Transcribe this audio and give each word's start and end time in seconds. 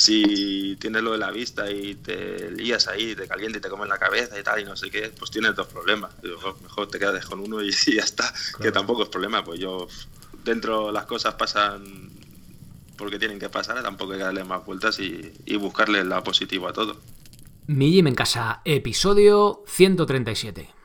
si 0.00 0.76
tienes 0.80 1.02
lo 1.02 1.12
de 1.12 1.18
la 1.18 1.30
vista 1.30 1.70
y 1.70 1.94
te 1.94 2.50
lías 2.52 2.88
ahí, 2.88 3.14
te 3.14 3.28
calienta 3.28 3.58
y 3.58 3.60
te 3.60 3.68
comes 3.68 3.86
la 3.86 3.98
cabeza 3.98 4.40
y 4.40 4.42
tal, 4.42 4.58
y 4.58 4.64
no 4.64 4.74
sé 4.74 4.90
qué, 4.90 5.10
pues 5.10 5.30
tienes 5.30 5.54
dos 5.54 5.66
problemas. 5.66 6.10
mejor 6.62 6.88
te 6.88 6.98
quedas 6.98 7.26
con 7.26 7.38
uno 7.40 7.62
y, 7.62 7.70
ya 7.94 8.02
está, 8.02 8.32
que 8.62 8.72
tampoco 8.72 9.02
es 9.02 9.10
problema. 9.10 9.44
Pues 9.44 9.60
yo, 9.60 9.88
dentro 10.42 10.90
las 10.90 11.04
cosas 11.04 11.34
pasan 11.34 12.08
porque 12.96 13.18
tienen 13.18 13.38
que 13.38 13.50
pasar, 13.50 13.82
tampoco 13.82 14.12
hay 14.12 14.18
que 14.18 14.24
darle 14.24 14.42
más 14.42 14.64
vueltas 14.64 14.98
y, 15.00 15.34
y 15.44 15.56
buscarle 15.56 16.02
la 16.02 16.24
positiva 16.24 16.70
a 16.70 16.72
todo. 16.72 16.96
Mi 17.66 17.92
Gym 17.92 18.06
en 18.06 18.14
Casa, 18.14 18.62
episodio 18.64 19.64
137. 19.66 20.79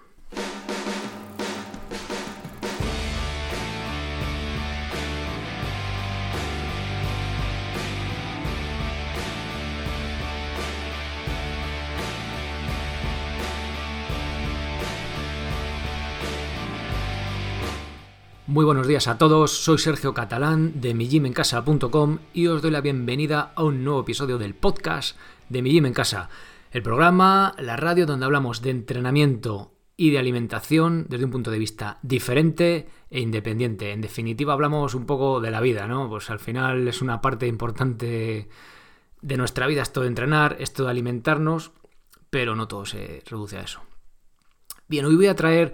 Muy 18.55 18.63
buenos 18.63 18.87
días 18.87 19.09
a 19.09 19.17
todos, 19.17 19.51
soy 19.51 19.77
Sergio 19.79 20.13
Catalán 20.13 20.79
de 20.79 20.93
mijimencasa.com 20.93 22.19
y 22.33 22.47
os 22.47 22.61
doy 22.61 22.71
la 22.71 22.79
bienvenida 22.79 23.51
a 23.53 23.65
un 23.65 23.83
nuevo 23.83 23.99
episodio 23.99 24.37
del 24.37 24.55
podcast 24.55 25.17
de 25.49 25.61
Mi 25.61 25.71
Gym 25.71 25.87
en 25.87 25.93
Casa, 25.93 26.29
el 26.71 26.81
programa, 26.81 27.53
la 27.59 27.75
radio 27.75 28.05
donde 28.05 28.25
hablamos 28.25 28.61
de 28.61 28.69
entrenamiento 28.69 29.73
y 29.97 30.11
de 30.11 30.19
alimentación 30.19 31.05
desde 31.09 31.25
un 31.25 31.31
punto 31.31 31.51
de 31.51 31.59
vista 31.59 31.99
diferente 32.01 32.87
e 33.09 33.19
independiente. 33.19 33.91
En 33.91 33.99
definitiva, 33.99 34.53
hablamos 34.53 34.95
un 34.95 35.05
poco 35.05 35.41
de 35.41 35.51
la 35.51 35.59
vida, 35.59 35.85
¿no? 35.85 36.07
Pues 36.07 36.29
al 36.29 36.39
final 36.39 36.87
es 36.87 37.01
una 37.01 37.19
parte 37.19 37.47
importante 37.47 38.47
de 39.21 39.37
nuestra 39.37 39.67
vida 39.67 39.81
esto 39.81 39.99
de 39.99 40.07
entrenar, 40.07 40.55
esto 40.61 40.85
de 40.85 40.91
alimentarnos, 40.91 41.73
pero 42.29 42.55
no 42.55 42.69
todo 42.69 42.85
se 42.85 43.21
reduce 43.29 43.57
a 43.57 43.63
eso. 43.63 43.81
Bien, 44.87 45.03
hoy 45.03 45.17
voy 45.17 45.27
a 45.27 45.35
traer 45.35 45.73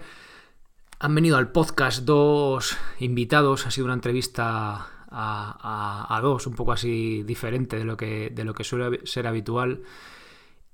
han 1.02 1.16
venido 1.16 1.36
al 1.36 1.50
podcast 1.50 2.04
dos 2.04 2.76
invitados, 3.00 3.66
ha 3.66 3.72
sido 3.72 3.86
una 3.86 3.94
entrevista 3.94 4.86
a, 5.10 6.20
dos, 6.22 6.46
un 6.46 6.54
poco 6.54 6.70
así 6.70 7.24
diferente 7.24 7.76
de 7.76 7.84
lo, 7.84 7.96
que, 7.96 8.30
de 8.30 8.44
lo 8.44 8.54
que 8.54 8.62
suele 8.62 9.04
ser 9.04 9.26
habitual. 9.26 9.82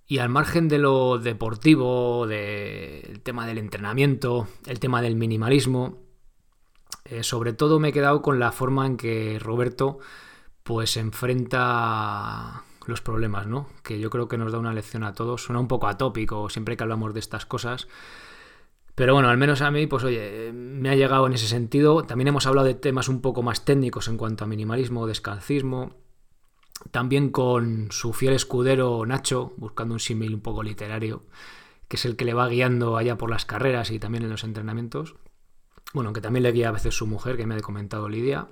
Y 0.07 0.19
al 0.19 0.29
margen 0.29 0.69
de 0.69 0.79
lo 0.79 1.17
deportivo, 1.17 2.27
del 2.27 3.21
tema 3.23 3.47
del 3.47 3.57
entrenamiento, 3.57 4.47
el 4.67 4.79
tema 4.81 5.01
del 5.01 5.17
minimalismo, 5.17 5.97
eh, 7.07 7.23
sobre 7.23 7.55
todo 7.55 7.81
me 7.81 7.89
he 7.89 7.93
quedado 7.95 8.21
con 8.21 8.39
la 8.39 8.53
forma 8.53 8.87
en 8.87 8.99
que 8.99 9.39
Roberto 9.39 9.99
pues 10.63 10.99
enfrenta 10.99 12.65
los 12.85 13.01
problemas, 13.01 13.47
¿no? 13.47 13.67
Que 13.83 13.99
yo 13.99 14.11
creo 14.11 14.29
que 14.29 14.37
nos 14.37 14.53
da 14.53 14.59
una 14.59 14.75
lección 14.75 15.05
a 15.05 15.15
todos. 15.15 15.45
Suena 15.45 15.61
un 15.61 15.69
poco 15.69 15.89
atópico 15.89 16.51
siempre 16.51 16.77
que 16.77 16.83
hablamos 16.83 17.15
de 17.15 17.21
estas 17.21 17.47
cosas, 17.47 17.89
pero 18.99 19.15
bueno, 19.15 19.29
al 19.29 19.37
menos 19.37 19.63
a 19.63 19.71
mí, 19.71 19.87
pues 19.87 20.03
oye, 20.03 20.51
me 20.53 20.91
ha 20.91 20.97
llegado 20.97 21.29
en 21.29 21.33
ese 21.33 21.47
sentido. 21.47 22.03
También 22.03 22.27
hemos 22.27 22.49
hablado 22.49 22.67
de 22.67 22.75
temas 22.75 23.09
un 23.09 23.21
poco 23.21 23.45
más 23.45 23.65
técnicos 23.65 24.09
en 24.09 24.17
cuanto 24.17 24.43
a 24.43 24.49
minimalismo, 24.49 25.07
descalcismo. 25.07 25.95
También 26.91 27.31
con 27.31 27.93
su 27.93 28.13
fiel 28.13 28.33
escudero 28.35 29.07
Nacho, 29.07 29.55
buscando 29.57 29.95
un 29.95 30.01
símil 30.01 30.35
un 30.35 30.41
poco 30.41 30.65
literario, 30.65 31.23
que 31.87 31.95
es 31.95 32.05
el 32.07 32.17
que 32.17 32.25
le 32.25 32.35
va 32.35 32.49
guiando 32.49 32.97
allá 32.97 33.17
por 33.17 33.31
las 33.31 33.45
carreras 33.45 33.93
y 33.93 34.01
también 34.01 34.25
en 34.25 34.31
los 34.31 34.43
entrenamientos. 34.43 35.15
Bueno, 35.95 36.13
que 36.13 36.21
también 36.21 36.43
le 36.43 36.51
guía 36.51 36.71
a 36.71 36.73
veces 36.73 36.97
su 36.97 37.07
mujer, 37.07 37.37
que 37.37 37.47
me 37.47 37.55
ha 37.55 37.61
comentado 37.61 38.09
Lidia. 38.09 38.49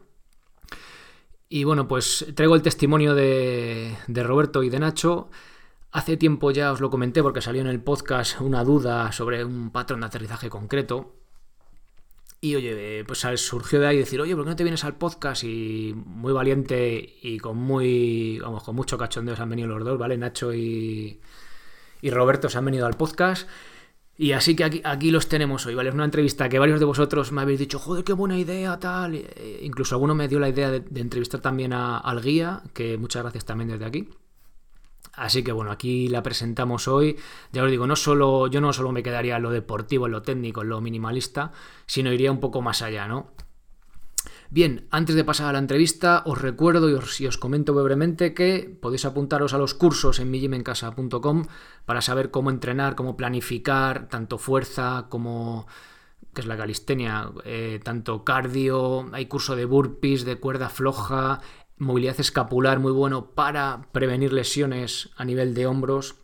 Y 1.49 1.65
bueno, 1.65 1.89
pues 1.89 2.25
traigo 2.37 2.55
el 2.55 2.63
testimonio 2.63 3.17
de, 3.17 3.97
de 4.07 4.23
Roberto 4.23 4.63
y 4.63 4.71
de 4.71 4.79
Nacho. 4.79 5.29
Hace 5.93 6.17
tiempo 6.17 6.51
ya 6.51 6.73
os 6.73 6.81
lo 6.81 6.91
comenté 6.91 7.23
porque 7.23 7.41
salió 7.41 7.63
en 7.63 7.69
el 7.69 7.81
podcast 7.81 8.41
una 8.41 8.65
duda 8.65 9.13
sobre 9.13 9.45
un 9.45 9.71
patrón 9.71 10.01
de 10.01 10.07
aterrizaje 10.07 10.51
concreto. 10.51 11.15
Y 12.41 12.55
oye, 12.55 13.05
pues 13.07 13.27
surgió 13.37 13.81
de 13.81 13.87
ahí 13.87 13.99
decir, 13.99 14.21
oye, 14.21 14.35
¿por 14.37 14.45
qué 14.45 14.51
no 14.51 14.57
te 14.57 14.63
vienes 14.63 14.85
al 14.85 14.97
podcast? 14.97 15.45
Y 15.45 15.95
muy 15.95 16.33
valiente 16.33 17.17
y 17.23 17.39
con 17.39 17.57
muy, 17.57 18.39
vamos, 18.41 18.63
con 18.63 18.77
mucho 18.77 18.99
cachondeo 18.99 19.35
se 19.35 19.43
han 19.43 19.51
venido 19.51 19.69
los 19.69 19.85
dos, 19.85 19.99
¿vale? 19.99 20.19
Nacho 20.19 20.53
y, 20.55 21.21
y 22.03 22.11
Roberto 22.11 22.49
se 22.49 22.59
han 22.59 22.67
venido 22.67 22.87
al 22.87 22.95
podcast. 22.95 23.49
Y 24.19 24.33
así 24.33 24.55
que 24.55 24.65
aquí, 24.65 24.81
aquí, 24.85 25.11
los 25.11 25.29
tenemos 25.29 25.67
hoy, 25.67 25.75
¿vale? 25.75 25.89
Es 25.89 25.95
una 25.95 26.05
entrevista 26.05 26.49
que 26.49 26.59
varios 26.59 26.79
de 26.79 26.87
vosotros 26.87 27.33
me 27.33 27.43
habéis 27.43 27.59
dicho, 27.59 27.79
joder, 27.79 28.05
qué 28.05 28.13
buena 28.13 28.39
idea, 28.39 28.79
tal. 28.79 29.15
E 29.15 29.61
incluso 29.63 29.95
alguno 29.95 30.15
me 30.15 30.29
dio 30.29 30.39
la 30.39 30.49
idea 30.49 30.71
de, 30.71 30.85
entrevistar 31.01 31.41
también 31.41 31.73
a, 31.73 31.99
al 31.99 32.23
guía, 32.23 32.63
que 32.73 32.97
muchas 32.99 33.23
gracias 33.23 33.45
también 33.45 33.71
desde 33.71 33.85
aquí. 33.85 34.09
Así 35.17 35.43
que 35.43 35.53
bueno, 35.53 35.71
aquí 35.71 36.09
la 36.09 36.23
presentamos 36.23 36.89
hoy. 36.89 37.17
Ya 37.53 37.65
os 37.65 37.71
digo, 37.71 37.87
no 37.87 37.97
solo, 37.97 38.47
yo 38.47 38.61
no 38.61 38.73
solo 38.73 38.93
me 38.93 39.03
quedaría 39.03 39.37
en 39.37 39.43
lo 39.43 39.51
deportivo, 39.51 40.07
en 40.07 40.13
lo 40.13 40.23
técnico, 40.23 40.63
en 40.63 40.69
lo 40.69 40.81
minimalista, 40.81 41.53
sino 41.87 42.13
iría 42.13 42.31
un 42.31 42.41
poco 42.41 42.61
más 42.63 42.83
allá, 42.83 43.09
¿no? 43.09 43.33
Bien, 44.51 44.87
antes 44.91 45.17
de 45.17 45.25
pasar 45.25 45.49
a 45.49 45.53
la 45.53 45.59
entrevista, 45.59 46.23
os 46.25 46.41
recuerdo 46.41 46.89
y 46.89 46.95
os, 47.27 47.39
comento 47.39 47.75
brevemente 47.75 48.33
que 48.33 48.79
podéis 48.81 49.05
apuntaros 49.05 49.55
a 49.55 49.59
los 49.59 49.75
cursos 49.75 50.21
en 50.21 50.31
millimencasa.com 50.31 51.47
para 51.85 52.01
saber 52.01 52.31
cómo 52.31 52.51
entrenar, 52.51 52.95
cómo 52.95 53.17
planificar 53.17 54.09
tanto 54.09 54.39
fuerza 54.39 55.07
como 55.09 55.67
que 56.33 56.43
es 56.43 56.47
la 56.47 56.57
calistenia, 56.57 57.31
eh, 57.45 57.81
tanto 57.83 58.23
cardio, 58.23 59.09
hay 59.13 59.27
curso 59.27 59.57
de 59.57 59.65
burpees, 59.65 60.25
de 60.25 60.37
cuerda 60.37 60.69
floja, 60.69 61.41
movilidad 61.79 62.19
escapular 62.21 62.79
muy 62.79 62.93
bueno 62.93 63.31
para 63.33 63.83
prevenir 63.93 64.33
lesiones 64.33 65.11
a 65.17 65.25
nivel 65.25 65.55
de 65.55 65.67
hombros 65.67 66.17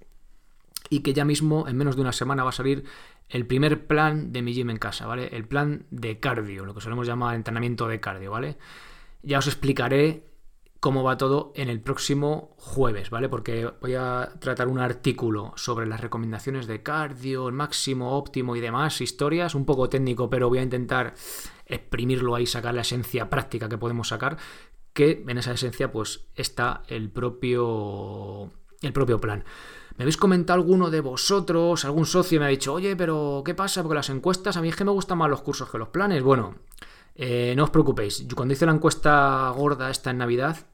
y 0.88 1.00
que 1.00 1.12
ya 1.12 1.24
mismo 1.24 1.68
en 1.68 1.76
menos 1.76 1.96
de 1.96 2.02
una 2.02 2.12
semana 2.12 2.44
va 2.44 2.50
a 2.50 2.52
salir 2.52 2.84
el 3.28 3.46
primer 3.46 3.86
plan 3.86 4.32
de 4.32 4.42
mi 4.42 4.52
gym 4.52 4.70
en 4.70 4.76
casa, 4.76 5.06
¿vale? 5.06 5.34
El 5.34 5.46
plan 5.46 5.86
de 5.90 6.20
cardio, 6.20 6.64
lo 6.64 6.74
que 6.74 6.80
solemos 6.80 7.06
llamar 7.06 7.34
entrenamiento 7.34 7.88
de 7.88 8.00
cardio, 8.00 8.30
¿vale? 8.30 8.58
Ya 9.22 9.38
os 9.38 9.46
explicaré 9.46 10.24
cómo 10.80 11.04
va 11.04 11.16
todo 11.16 11.52
en 11.54 11.68
el 11.68 11.80
próximo 11.80 12.56
jueves, 12.58 13.08
¿vale? 13.08 13.28
Porque 13.28 13.70
voy 13.80 13.94
a 13.94 14.32
tratar 14.40 14.68
un 14.68 14.80
artículo 14.80 15.52
sobre 15.56 15.86
las 15.86 16.00
recomendaciones 16.00 16.66
de 16.66 16.82
cardio, 16.82 17.48
el 17.48 17.54
máximo 17.54 18.18
óptimo 18.18 18.56
y 18.56 18.60
demás 18.60 19.00
historias, 19.00 19.54
un 19.54 19.64
poco 19.64 19.88
técnico, 19.88 20.28
pero 20.28 20.48
voy 20.48 20.58
a 20.58 20.62
intentar 20.62 21.14
exprimirlo 21.66 22.34
ahí, 22.34 22.46
sacar 22.46 22.74
la 22.74 22.80
esencia 22.82 23.30
práctica 23.30 23.68
que 23.68 23.78
podemos 23.78 24.08
sacar, 24.08 24.36
que 24.92 25.24
en 25.26 25.38
esa 25.38 25.52
esencia 25.52 25.90
pues 25.90 26.26
está 26.34 26.82
el 26.88 27.10
propio, 27.10 28.50
el 28.82 28.92
propio 28.92 29.20
plan. 29.20 29.44
¿Me 29.96 30.04
habéis 30.04 30.16
comentado 30.16 30.58
alguno 30.58 30.90
de 30.90 31.00
vosotros, 31.00 31.84
algún 31.84 32.06
socio 32.06 32.40
me 32.40 32.46
ha 32.46 32.48
dicho, 32.48 32.72
oye, 32.72 32.96
pero 32.96 33.42
¿qué 33.44 33.54
pasa? 33.54 33.82
Porque 33.82 33.96
las 33.96 34.08
encuestas, 34.08 34.56
a 34.56 34.62
mí 34.62 34.68
es 34.68 34.76
que 34.76 34.84
me 34.84 34.90
gustan 34.90 35.18
más 35.18 35.28
los 35.28 35.42
cursos 35.42 35.68
que 35.70 35.78
los 35.78 35.88
planes. 35.88 36.22
Bueno, 36.22 36.54
eh, 37.14 37.52
no 37.56 37.64
os 37.64 37.70
preocupéis, 37.70 38.26
yo 38.26 38.34
cuando 38.34 38.54
hice 38.54 38.66
la 38.66 38.72
encuesta 38.72 39.50
gorda 39.50 39.90
esta 39.90 40.10
en 40.10 40.18
Navidad, 40.18 40.66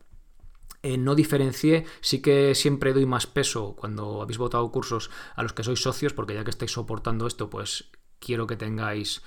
eh, 0.82 0.96
no 0.96 1.16
diferencié, 1.16 1.86
sí 2.00 2.22
que 2.22 2.54
siempre 2.54 2.92
doy 2.92 3.06
más 3.06 3.26
peso 3.26 3.74
cuando 3.74 4.22
habéis 4.22 4.38
votado 4.38 4.70
cursos 4.70 5.10
a 5.34 5.42
los 5.42 5.52
que 5.52 5.64
sois 5.64 5.82
socios, 5.82 6.12
porque 6.12 6.34
ya 6.34 6.44
que 6.44 6.50
estáis 6.50 6.70
soportando 6.70 7.26
esto, 7.26 7.50
pues 7.50 7.90
quiero 8.20 8.46
que 8.46 8.56
tengáis 8.56 9.22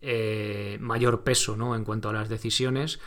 eh, 0.00 0.78
mayor 0.80 1.24
peso 1.24 1.56
¿no? 1.56 1.74
en 1.74 1.84
cuanto 1.84 2.08
a 2.08 2.12
las 2.12 2.28
decisiones. 2.28 3.00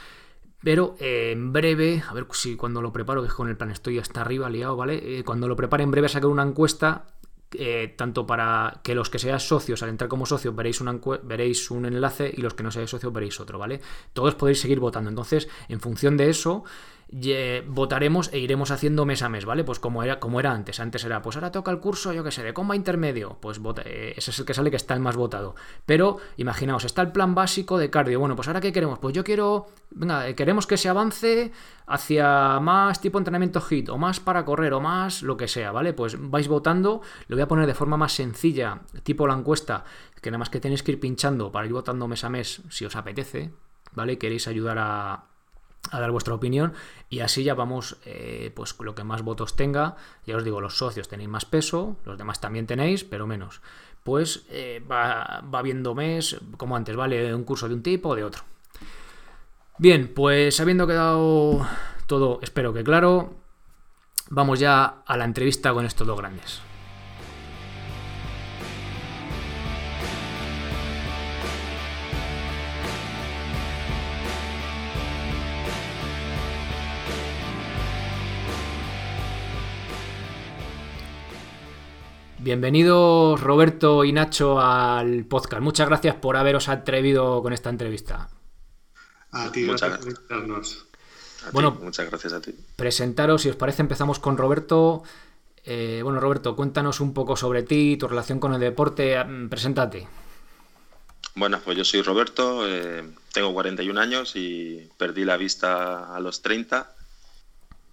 Pero 0.66 0.96
eh, 1.00 1.30
en 1.32 1.54
breve, 1.54 2.02
a 2.10 2.14
ver 2.16 2.26
si 2.32 2.56
cuando 2.56 2.82
lo 2.82 2.92
preparo, 2.92 3.22
que 3.22 3.30
con 3.30 3.48
el 3.48 3.56
plan 3.56 3.70
estoy 3.70 4.00
hasta 4.00 4.22
arriba 4.22 4.50
liado, 4.50 4.76
¿vale? 4.76 5.20
Eh, 5.20 5.24
cuando 5.24 5.48
lo 5.48 5.56
prepare 5.56 5.84
en 5.84 5.92
breve 5.92 6.10
sacar 6.10 6.26
una 6.26 6.42
encuesta, 6.42 7.06
eh, 7.52 7.94
tanto 7.96 8.26
para 8.26 8.80
que 8.82 8.96
los 8.96 9.12
que 9.12 9.20
seáis 9.20 9.44
socios, 9.44 9.84
al 9.84 9.90
entrar 9.90 10.08
como 10.08 10.26
socios, 10.26 10.56
veréis, 10.56 10.84
veréis 11.22 11.70
un 11.70 11.86
enlace 11.86 12.34
y 12.36 12.42
los 12.42 12.56
que 12.56 12.64
no 12.64 12.72
seáis 12.72 12.90
socios 12.90 13.14
veréis 13.14 13.40
otro, 13.40 13.60
¿vale? 13.60 13.80
Todos 14.12 14.34
podéis 14.34 14.60
seguir 14.60 14.80
votando. 14.80 15.08
Entonces, 15.08 15.48
en 15.70 15.80
función 15.80 16.18
de 16.18 16.32
eso, 16.32 16.64
votaremos 17.68 18.34
e 18.34 18.40
iremos 18.40 18.72
haciendo 18.72 19.06
mes 19.06 19.22
a 19.22 19.30
mes, 19.30 19.46
¿vale? 19.46 19.64
Pues 19.64 19.80
como 19.80 20.04
era, 20.04 20.20
como 20.20 20.40
era 20.40 20.52
antes. 20.52 20.80
Antes 20.80 21.04
era, 21.04 21.22
pues 21.22 21.36
ahora 21.36 21.52
toca 21.52 21.72
el 21.72 21.80
curso, 21.80 22.14
yo 22.14 22.24
que 22.24 22.32
sé, 22.32 22.44
de 22.44 22.54
comba 22.54 22.76
intermedio. 22.76 23.38
Pues 23.40 23.60
eh, 23.86 24.14
ese 24.18 24.32
es 24.32 24.40
el 24.40 24.46
que 24.46 24.54
sale 24.54 24.70
que 24.70 24.76
está 24.76 24.94
el 24.94 25.00
más 25.00 25.16
votado. 25.16 25.56
Pero 25.86 26.18
imaginaos, 26.38 26.84
está 26.86 27.02
el 27.02 27.12
plan 27.12 27.36
básico 27.36 27.78
de 27.78 27.90
cardio. 27.90 28.20
Bueno, 28.20 28.36
pues 28.36 28.48
ahora 28.48 28.62
qué 28.62 28.74
queremos? 28.74 29.00
Pues 29.00 29.14
yo 29.14 29.24
quiero, 29.24 29.68
venga, 29.92 30.28
eh, 30.28 30.36
queremos 30.36 30.68
que 30.68 30.78
se 30.78 30.90
avance 30.90 31.52
hacia 31.88 32.60
más 32.60 33.00
tipo 33.00 33.18
entrenamiento 33.18 33.62
HIT, 33.62 33.90
o 33.90 33.98
más 33.98 34.20
para 34.20 34.44
correr, 34.44 34.74
o 34.74 34.82
más 34.82 35.22
lo 35.22 35.38
que 35.38 35.48
sea, 35.48 35.72
¿vale? 35.72 35.94
Pues 35.94 36.18
vais 36.20 36.48
votando, 36.48 37.02
lo 37.28 37.36
voy 37.36 37.44
a 37.44 37.48
poner 37.48 37.68
de 37.68 37.76
forma 37.76 37.98
más 37.98 38.14
sencilla, 38.14 38.82
tipo 39.04 39.28
la 39.28 39.36
encuesta, 39.36 39.84
que 40.22 40.32
nada 40.32 40.40
más 40.40 40.50
que 40.50 40.60
tenéis 40.60 40.82
que 40.82 40.94
ir 40.94 41.00
pinchando 41.00 41.52
para 41.52 41.68
ir 41.68 41.74
votando 41.74 42.08
mes 42.08 42.24
a 42.24 42.30
mes 42.30 42.64
si 42.70 42.86
os 42.86 42.96
apetece, 42.96 43.52
¿vale? 43.94 44.18
Queréis 44.18 44.48
ayudar 44.48 44.80
a 44.80 45.35
a 45.92 46.00
dar 46.00 46.12
vuestra 46.12 46.34
opinión 46.34 46.74
y 47.10 47.20
así 47.20 47.44
ya 47.44 47.54
vamos 47.54 47.98
eh, 48.06 48.52
pues 48.56 48.76
lo 48.80 48.96
que 48.96 49.04
más 49.04 49.22
votos 49.22 49.56
tenga. 49.56 49.96
Ya 50.26 50.38
os 50.38 50.44
digo 50.44 50.62
los 50.62 50.78
socios 50.78 51.08
tenéis 51.08 51.30
más 51.30 51.46
peso 51.46 51.98
los 52.06 52.18
demás 52.18 52.42
también 52.42 52.68
tenéis 52.68 53.04
pero 53.04 53.28
menos. 53.28 53.62
Pues 54.04 54.46
eh, 54.50 54.84
va, 54.90 55.42
va 55.42 55.62
viendo 55.62 55.96
mes 55.96 56.38
como 56.58 56.76
antes 56.76 56.96
vale 56.96 57.34
un 57.34 57.44
curso 57.44 57.68
de 57.68 57.76
un 57.76 57.84
tipo 57.84 58.10
o 58.10 58.16
de 58.16 58.24
otro. 58.24 58.44
Bien 59.78 60.12
pues 60.14 60.60
habiendo 60.60 60.88
quedado 60.88 61.68
todo 62.08 62.40
espero 62.42 62.74
que 62.74 62.84
claro 62.84 63.34
vamos 64.30 64.60
ya 64.60 65.02
a 65.06 65.18
la 65.18 65.26
entrevista 65.26 65.74
con 65.74 65.86
estos 65.86 66.08
dos 66.08 66.18
grandes. 66.18 66.62
Bienvenidos 82.46 83.42
Roberto 83.42 84.04
y 84.04 84.12
Nacho 84.12 84.60
al 84.62 85.26
podcast. 85.26 85.64
Muchas 85.64 85.88
gracias 85.88 86.14
por 86.14 86.38
haberos 86.38 86.70
atrevido 86.70 87.42
con 87.42 87.54
esta 87.54 87.72
entrevista. 87.72 88.30
A 89.32 89.52
ti, 89.52 89.64
muchas 89.64 89.90
gracias 89.90 90.86
bueno, 91.52 91.76
muchas 91.82 92.08
gracias 92.08 92.34
a 92.34 92.42
ti. 92.42 92.54
Presentaros, 92.76 93.42
si 93.42 93.50
os 93.50 93.56
parece, 93.56 93.82
empezamos 93.82 94.20
con 94.20 94.38
Roberto. 94.38 95.02
Eh, 95.64 96.02
bueno, 96.04 96.20
Roberto, 96.20 96.56
cuéntanos 96.56 97.00
un 97.00 97.16
poco 97.16 97.36
sobre 97.36 97.64
ti, 97.64 97.98
tu 97.98 98.08
relación 98.08 98.40
con 98.40 98.54
el 98.54 98.60
deporte. 98.60 99.24
Mm, 99.24 99.50
preséntate. 99.50 100.08
Bueno, 101.34 101.60
pues 101.66 101.76
yo 101.80 101.84
soy 101.84 102.04
Roberto, 102.04 102.70
eh, 102.70 103.04
tengo 103.34 103.56
41 103.56 104.00
años 104.00 104.36
y 104.36 104.88
perdí 105.00 105.26
la 105.26 105.38
vista 105.38 106.16
a 106.16 106.20
los 106.20 106.44
30 106.44 106.95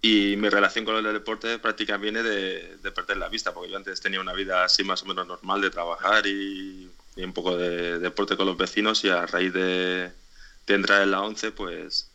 y 0.05 0.35
mi 0.35 0.49
relación 0.49 0.83
con 0.83 0.97
el 0.97 1.13
deporte 1.13 1.59
prácticamente 1.59 2.21
viene 2.21 2.23
de, 2.23 2.91
perder 2.91 3.15
la 3.15 3.29
vista, 3.29 3.53
porque 3.53 3.71
yo 3.71 3.77
antes 3.77 4.01
tenía 4.01 4.19
una 4.19 4.33
vida 4.33 4.65
así 4.65 4.83
más 4.83 5.01
o 5.01 5.05
menos 5.05 5.25
normal 5.25 5.61
de 5.61 5.69
trabajar 5.69 6.27
y, 6.27 6.91
un 7.15 7.31
poco 7.31 7.55
de, 7.55 7.99
deporte 7.99 8.35
con 8.35 8.45
los 8.45 8.57
vecinos 8.57 9.01
y 9.05 9.09
a 9.09 9.25
raíz 9.25 9.53
de, 9.53 10.11
entrar 10.67 11.03
en 11.03 11.11
la 11.11 11.21
11 11.21 11.51
pues 11.51 12.11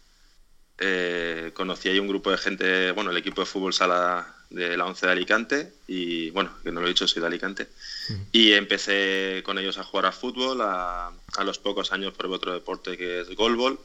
eh, 0.77 1.51
conocí 1.55 1.89
ahí 1.89 1.99
un 1.99 2.09
grupo 2.09 2.31
de 2.31 2.37
gente, 2.37 2.93
bueno, 2.93 3.11
el 3.11 3.17
equipo 3.17 3.41
de 3.41 3.47
fútbol 3.47 3.73
sala 3.73 4.35
de 4.51 4.77
la 4.77 4.85
11 4.85 5.07
de 5.07 5.13
Alicante 5.13 5.73
y 5.87 6.29
bueno, 6.33 6.51
que 6.63 6.71
no 6.71 6.81
lo 6.81 6.87
he 6.87 6.91
dicho, 6.91 7.09
soy 7.09 7.23
de 7.23 7.29
Alicante. 7.29 7.69
Y 8.33 8.53
empecé 8.53 9.43
con 9.47 9.59
ellos 9.59 9.79
a 9.79 9.85
jugar 9.85 10.05
a 10.05 10.13
fútbol, 10.13 10.61
a, 10.61 11.11
a 11.39 11.45
los 11.45 11.59
pocos 11.59 11.91
años 11.93 12.13
probé 12.13 12.35
otro 12.35 12.53
deporte 12.53 12.99
que 12.99 13.21
es 13.21 13.35
golbol 13.35 13.81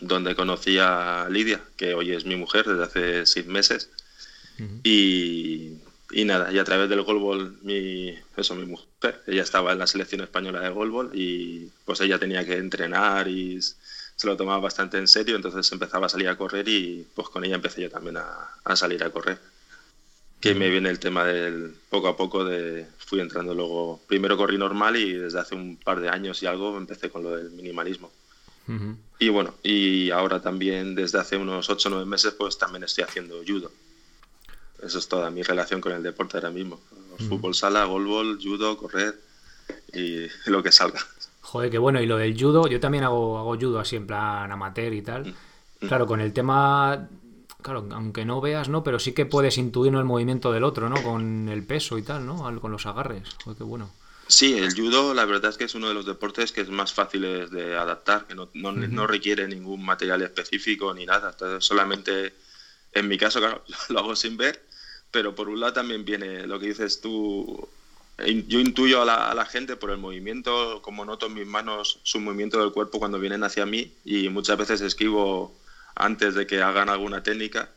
donde 0.00 0.34
conocí 0.34 0.78
a 0.78 1.28
Lidia, 1.30 1.60
que 1.76 1.94
hoy 1.94 2.12
es 2.12 2.24
mi 2.24 2.36
mujer 2.36 2.66
desde 2.66 2.84
hace 2.84 3.26
seis 3.26 3.46
meses. 3.46 3.90
y, 4.82 5.74
y, 6.10 6.24
nada, 6.24 6.52
y 6.52 6.58
a 6.58 6.64
través 6.64 6.88
del 6.88 7.02
golbol, 7.02 7.58
mi, 7.62 8.14
eso, 8.36 8.54
mi 8.54 8.66
mujer, 8.66 9.22
ella 9.26 9.42
estaba 9.42 9.72
en 9.72 9.78
la 9.78 9.86
selección 9.86 10.20
española 10.22 10.60
de 10.60 10.70
golbol 10.70 11.10
y 11.14 11.70
pues 11.84 12.00
ella 12.00 12.18
tenía 12.18 12.44
que 12.44 12.56
entrenar 12.56 13.28
y 13.28 13.60
se 13.62 14.26
lo 14.26 14.36
tomaba 14.36 14.58
bastante 14.58 14.98
en 14.98 15.06
serio, 15.06 15.36
entonces 15.36 15.70
empezaba 15.70 16.06
a 16.06 16.08
salir 16.08 16.28
a 16.28 16.36
correr 16.36 16.68
y 16.68 17.06
pues 17.14 17.28
con 17.28 17.44
ella 17.44 17.54
empecé 17.56 17.82
yo 17.82 17.90
también 17.90 18.16
a, 18.16 18.48
a 18.64 18.76
salir 18.76 19.02
a 19.04 19.10
correr. 19.10 19.38
Que 20.40 20.54
me 20.54 20.70
viene 20.70 20.88
el 20.90 21.00
tema 21.00 21.24
del 21.24 21.74
poco 21.90 22.06
a 22.08 22.16
poco 22.16 22.44
de 22.44 22.86
fui 22.98 23.20
entrando 23.20 23.54
luego, 23.54 24.00
primero 24.06 24.36
corrí 24.36 24.56
normal 24.56 24.96
y 24.96 25.12
desde 25.14 25.40
hace 25.40 25.54
un 25.56 25.76
par 25.76 26.00
de 26.00 26.08
años 26.10 26.42
y 26.42 26.46
algo 26.46 26.76
empecé 26.76 27.10
con 27.10 27.22
lo 27.24 27.36
del 27.36 27.50
minimalismo. 27.50 28.12
Y 29.18 29.30
bueno, 29.30 29.54
y 29.62 30.10
ahora 30.10 30.40
también 30.40 30.94
desde 30.94 31.18
hace 31.18 31.36
unos 31.36 31.68
8 31.70 31.88
o 31.88 31.90
9 31.92 32.06
meses 32.06 32.34
pues 32.36 32.58
también 32.58 32.84
estoy 32.84 33.04
haciendo 33.04 33.40
judo. 33.46 33.70
Eso 34.82 34.98
es 34.98 35.08
toda 35.08 35.30
mi 35.30 35.42
relación 35.42 35.80
con 35.80 35.92
el 35.92 36.02
deporte 36.02 36.36
ahora 36.36 36.50
mismo. 36.50 36.80
Fútbol 37.28 37.54
sala, 37.54 37.84
golbol, 37.84 38.38
judo, 38.40 38.76
correr 38.76 39.18
y 39.92 40.26
lo 40.50 40.62
que 40.62 40.70
salga. 40.70 41.00
Joder, 41.40 41.70
qué 41.70 41.78
bueno. 41.78 42.00
Y 42.00 42.06
lo 42.06 42.16
del 42.16 42.38
judo, 42.38 42.68
yo 42.68 42.78
también 42.78 43.04
hago, 43.04 43.38
hago 43.38 43.56
judo 43.56 43.80
así 43.80 43.96
en 43.96 44.06
plan 44.06 44.52
amateur 44.52 44.92
y 44.92 45.02
tal. 45.02 45.34
Claro, 45.80 46.06
con 46.06 46.20
el 46.20 46.32
tema, 46.32 47.08
claro, 47.62 47.88
aunque 47.92 48.24
no 48.24 48.40
veas, 48.40 48.68
¿no? 48.68 48.84
Pero 48.84 48.98
sí 48.98 49.12
que 49.12 49.26
puedes 49.26 49.58
intuir 49.58 49.94
el 49.94 50.04
movimiento 50.04 50.52
del 50.52 50.64
otro, 50.64 50.88
¿no? 50.88 51.02
Con 51.02 51.48
el 51.48 51.64
peso 51.64 51.98
y 51.98 52.02
tal, 52.02 52.26
¿no? 52.26 52.60
Con 52.60 52.70
los 52.70 52.86
agarres. 52.86 53.28
Joder, 53.44 53.58
qué 53.58 53.64
bueno. 53.64 53.90
Sí, 54.28 54.58
el 54.58 54.74
judo 54.74 55.14
la 55.14 55.24
verdad 55.24 55.50
es 55.50 55.56
que 55.56 55.64
es 55.64 55.74
uno 55.74 55.88
de 55.88 55.94
los 55.94 56.04
deportes 56.04 56.52
que 56.52 56.60
es 56.60 56.68
más 56.68 56.92
fácil 56.92 57.22
de 57.50 57.76
adaptar, 57.76 58.26
que 58.26 58.34
no, 58.34 58.50
no, 58.52 59.06
requiere 59.06 59.48
ningún 59.48 59.82
material 59.82 60.20
específico 60.20 60.92
ni 60.92 61.06
nada. 61.06 61.30
Entonces, 61.30 61.64
solamente, 61.64 62.34
en 62.92 63.08
mi 63.08 63.16
caso, 63.16 63.38
claro, 63.40 63.64
lo 63.88 63.98
hago 64.00 64.14
sin 64.14 64.36
ver, 64.36 64.62
pero 65.10 65.34
por 65.34 65.48
un 65.48 65.60
lado 65.60 65.72
también 65.72 66.04
viene 66.04 66.46
lo 66.46 66.60
que 66.60 66.66
dices 66.66 67.00
tú. 67.00 67.68
Yo 68.18 68.60
intuyo 68.60 69.00
a 69.02 69.04
la, 69.06 69.30
a 69.30 69.34
la 69.34 69.46
gente 69.46 69.76
por 69.76 69.90
el 69.90 69.98
movimiento, 69.98 70.82
como 70.82 71.04
noto 71.04 71.26
en 71.26 71.34
mis 71.34 71.46
manos 71.46 72.00
su 72.02 72.20
movimiento 72.20 72.60
del 72.60 72.72
cuerpo 72.72 72.98
cuando 72.98 73.20
vienen 73.20 73.44
hacia 73.44 73.64
mí 73.64 73.94
y 74.04 74.28
muchas 74.28 74.58
veces 74.58 74.80
esquivo 74.80 75.56
antes 75.94 76.34
de 76.34 76.46
que 76.46 76.60
hagan 76.62 76.88
alguna 76.90 77.22
técnica. 77.22 77.70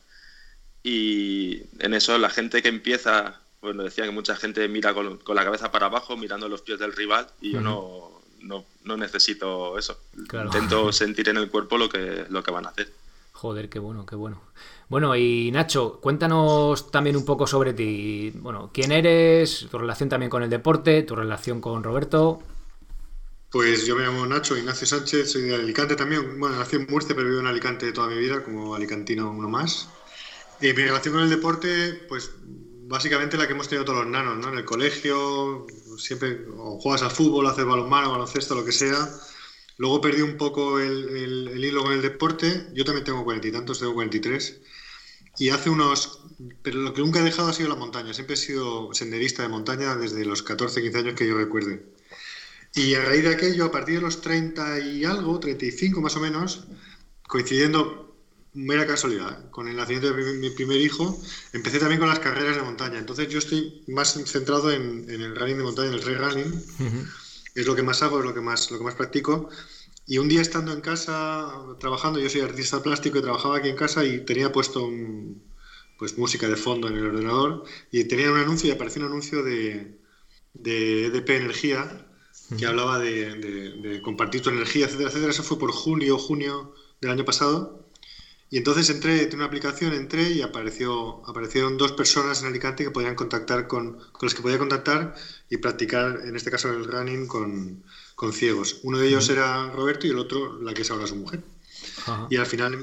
Y 0.83 1.63
en 1.80 1.94
eso 1.94 2.18
la 2.18 2.30
gente 2.30 2.62
que 2.62 2.69
empieza 2.69 3.40
bueno, 3.61 3.83
decía 3.83 4.05
que 4.05 4.11
mucha 4.11 4.35
gente 4.35 4.67
mira 4.67 4.93
con, 4.93 5.19
la 5.27 5.43
cabeza 5.43 5.71
para 5.71 5.85
abajo, 5.85 6.17
mirando 6.17 6.49
los 6.49 6.61
pies 6.61 6.79
del 6.79 6.93
rival, 6.93 7.27
y 7.41 7.51
yo 7.51 7.61
no, 7.61 8.11
no, 8.41 8.97
necesito 8.97 9.77
eso. 9.77 9.97
Intento 10.15 10.91
sentir 10.91 11.29
en 11.29 11.37
el 11.37 11.49
cuerpo 11.49 11.77
lo 11.77 11.87
que, 11.87 12.25
lo 12.29 12.43
que 12.43 12.51
van 12.51 12.65
a 12.65 12.69
hacer. 12.69 12.91
Joder, 13.33 13.69
qué 13.69 13.79
bueno, 13.79 14.05
qué 14.05 14.15
bueno. 14.15 14.41
Bueno, 14.89 15.15
y 15.15 15.51
Nacho, 15.51 15.99
cuéntanos 16.01 16.91
también 16.91 17.15
un 17.15 17.23
poco 17.23 17.47
sobre 17.47 17.73
ti. 17.73 18.31
Bueno, 18.35 18.71
¿quién 18.73 18.91
eres? 18.91 19.67
Tu 19.69 19.77
relación 19.77 20.09
también 20.09 20.29
con 20.29 20.43
el 20.43 20.49
deporte, 20.49 21.03
tu 21.03 21.15
relación 21.15 21.61
con 21.61 21.83
Roberto. 21.83 22.41
Pues 23.51 23.85
yo 23.85 23.95
me 23.95 24.03
llamo 24.03 24.25
Nacho 24.25 24.57
Ignacio 24.57 24.87
Sánchez, 24.87 25.31
soy 25.31 25.43
de 25.43 25.55
Alicante 25.55 25.95
también. 25.95 26.39
Bueno, 26.39 26.57
nací 26.57 26.77
en 26.77 26.87
Murcia, 26.89 27.15
pero 27.15 27.27
vivo 27.27 27.39
en 27.39 27.47
Alicante 27.47 27.91
toda 27.91 28.07
mi 28.07 28.17
vida, 28.17 28.43
como 28.43 28.75
alicantino 28.75 29.31
uno 29.31 29.49
más. 29.49 29.89
Y 30.61 30.67
mi 30.67 30.83
relación 30.83 31.13
con 31.13 31.23
el 31.23 31.29
deporte, 31.29 32.05
pues 32.07 32.31
básicamente 32.91 33.38
la 33.38 33.47
que 33.47 33.53
hemos 33.53 33.69
tenido 33.69 33.85
todos 33.85 33.99
los 33.99 34.07
nanos, 34.07 34.38
¿no? 34.38 34.49
En 34.49 34.59
el 34.59 34.65
colegio, 34.65 35.65
siempre 35.97 36.45
juegas 36.79 37.01
al 37.01 37.11
fútbol, 37.11 37.47
haces 37.47 37.65
balonmano, 37.65 38.11
baloncesto, 38.11 38.53
lo 38.53 38.65
que 38.65 38.73
sea. 38.73 39.09
Luego 39.77 40.01
perdí 40.01 40.21
un 40.21 40.38
poco 40.38 40.79
el, 40.79 41.51
hilo 41.57 41.83
con 41.83 41.93
el 41.93 42.01
deporte. 42.01 42.67
Yo 42.73 42.85
también 42.85 43.05
tengo 43.05 43.23
cuarenta 43.23 43.47
y 43.47 43.51
tantos, 43.51 43.79
tengo 43.79 43.93
43. 43.93 44.61
Y 45.39 45.49
hace 45.49 45.69
unos... 45.69 46.19
Pero 46.61 46.79
lo 46.79 46.93
que 46.93 47.01
nunca 47.01 47.19
he 47.19 47.23
dejado 47.23 47.49
ha 47.49 47.53
sido 47.53 47.69
la 47.69 47.75
montaña. 47.75 48.13
Siempre 48.13 48.35
he 48.35 48.38
sido 48.38 48.93
senderista 48.93 49.41
de 49.43 49.49
montaña 49.49 49.95
desde 49.95 50.25
los 50.25 50.43
14, 50.43 50.81
15 50.81 50.97
años 50.97 51.15
que 51.15 51.27
yo 51.27 51.38
recuerde. 51.38 51.85
Y 52.75 52.93
a 52.95 53.05
raíz 53.05 53.23
de 53.23 53.29
aquello, 53.29 53.65
a 53.65 53.71
partir 53.71 53.95
de 53.95 54.01
los 54.01 54.21
30 54.21 54.79
y 54.79 55.05
algo, 55.05 55.39
35 55.39 56.01
más 56.01 56.15
o 56.15 56.19
menos, 56.19 56.65
coincidiendo 57.27 58.10
mera 58.53 58.86
casualidad. 58.86 59.50
Con 59.50 59.68
el 59.68 59.75
nacimiento 59.75 60.13
de 60.13 60.33
mi 60.33 60.50
primer 60.50 60.80
hijo, 60.80 61.19
empecé 61.53 61.80
también 61.80 62.00
con 62.00 62.09
las 62.09 62.19
carreras 62.19 62.56
de 62.56 62.62
montaña. 62.62 63.00
Entonces 63.00 63.30
yo 63.30 63.39
estoy 63.39 63.84
más 63.88 64.13
centrado 64.25 64.72
en, 64.72 65.10
el 65.10 65.36
running 65.36 65.58
de 65.58 65.63
montaña, 65.63 65.89
en 65.89 65.93
el 65.96 66.01
trail 66.01 66.17
running. 66.17 66.63
Es 67.55 67.65
lo 67.65 67.75
que 67.75 67.84
más 67.84 68.01
hago, 68.01 68.20
es 68.20 68.25
lo 68.25 68.34
que 68.34 68.41
más, 68.41 68.72
lo 68.72 68.77
que 68.77 68.84
más 68.84 68.96
practico. 68.96 69.50
Y 70.05 70.17
un 70.17 70.27
día 70.27 70.41
estando 70.41 70.74
en 70.74 70.81
casa, 70.81 71.50
trabajando, 71.79 72.20
yo 72.20 72.29
soy 72.29 72.41
artista 72.41 72.81
plástico 72.84 73.20
y 73.20 73.22
trabajaba 73.22 73.58
aquí 73.58 73.70
en 73.70 73.75
casa 73.75 74.03
y 74.03 74.25
tenía 74.25 74.51
puesto 74.51 74.89
pues 75.98 76.17
música 76.17 76.48
de 76.48 76.55
fondo 76.55 76.88
en 76.88 76.98
el 76.98 77.05
ordenador 77.05 77.63
y 77.91 78.03
tenía 78.05 78.31
un 78.31 78.39
anuncio 78.39 78.67
y 78.67 78.72
apareció 78.72 79.01
un 79.01 79.10
anuncio 79.10 79.43
de, 79.43 80.00
de 80.53 81.05
EDP 81.05 81.29
Energía 81.29 82.08
que 82.58 82.65
hablaba 82.65 83.00
de, 83.00 83.36
de, 83.36 84.01
compartir 84.01 84.41
tu 84.41 84.50
energía, 84.50 84.86
etcétera, 84.86 85.10
etcétera. 85.10 85.31
Eso 85.31 85.43
fue 85.43 85.60
por 85.60 85.72
julio 85.72 86.15
o 86.15 86.20
junio 86.20 86.74
del 87.00 87.12
año 87.12 87.24
pasado. 87.24 87.80
Y 88.51 88.58
entonces 88.58 88.89
entré, 88.89 89.24
en 89.24 89.36
una 89.36 89.46
aplicación, 89.46 89.93
entré 89.93 90.29
y 90.31 90.41
apareció, 90.41 91.25
aparecieron 91.25 91.77
dos 91.77 91.93
personas 91.93 92.41
en 92.41 92.50
Alicante 92.50 92.84
que 92.84 92.91
podían 92.91 93.15
contactar 93.15 93.65
con, 93.65 93.93
con 94.12 94.27
las 94.27 94.34
que 94.34 94.41
podía 94.41 94.60
contactar 94.60 95.15
y 95.50 95.55
practicar, 95.58 96.20
en 96.25 96.36
este 96.36 96.51
caso 96.51 96.70
el 96.70 96.84
running, 96.84 97.27
con, 97.27 97.81
con 98.13 98.34
ciegos. 98.34 98.81
Uno 98.84 98.98
de 99.00 99.08
ellos 99.08 99.29
era 99.29 99.72
Roberto 99.72 100.05
y 100.05 100.10
el 100.10 100.20
otro 100.20 100.62
la 100.62 100.74
que 100.74 100.81
es 100.81 100.91
ahora 100.91 101.08
su 101.08 101.15
mujer. 101.15 101.41
Y 102.29 102.36
al 102.36 102.46
final 102.46 102.74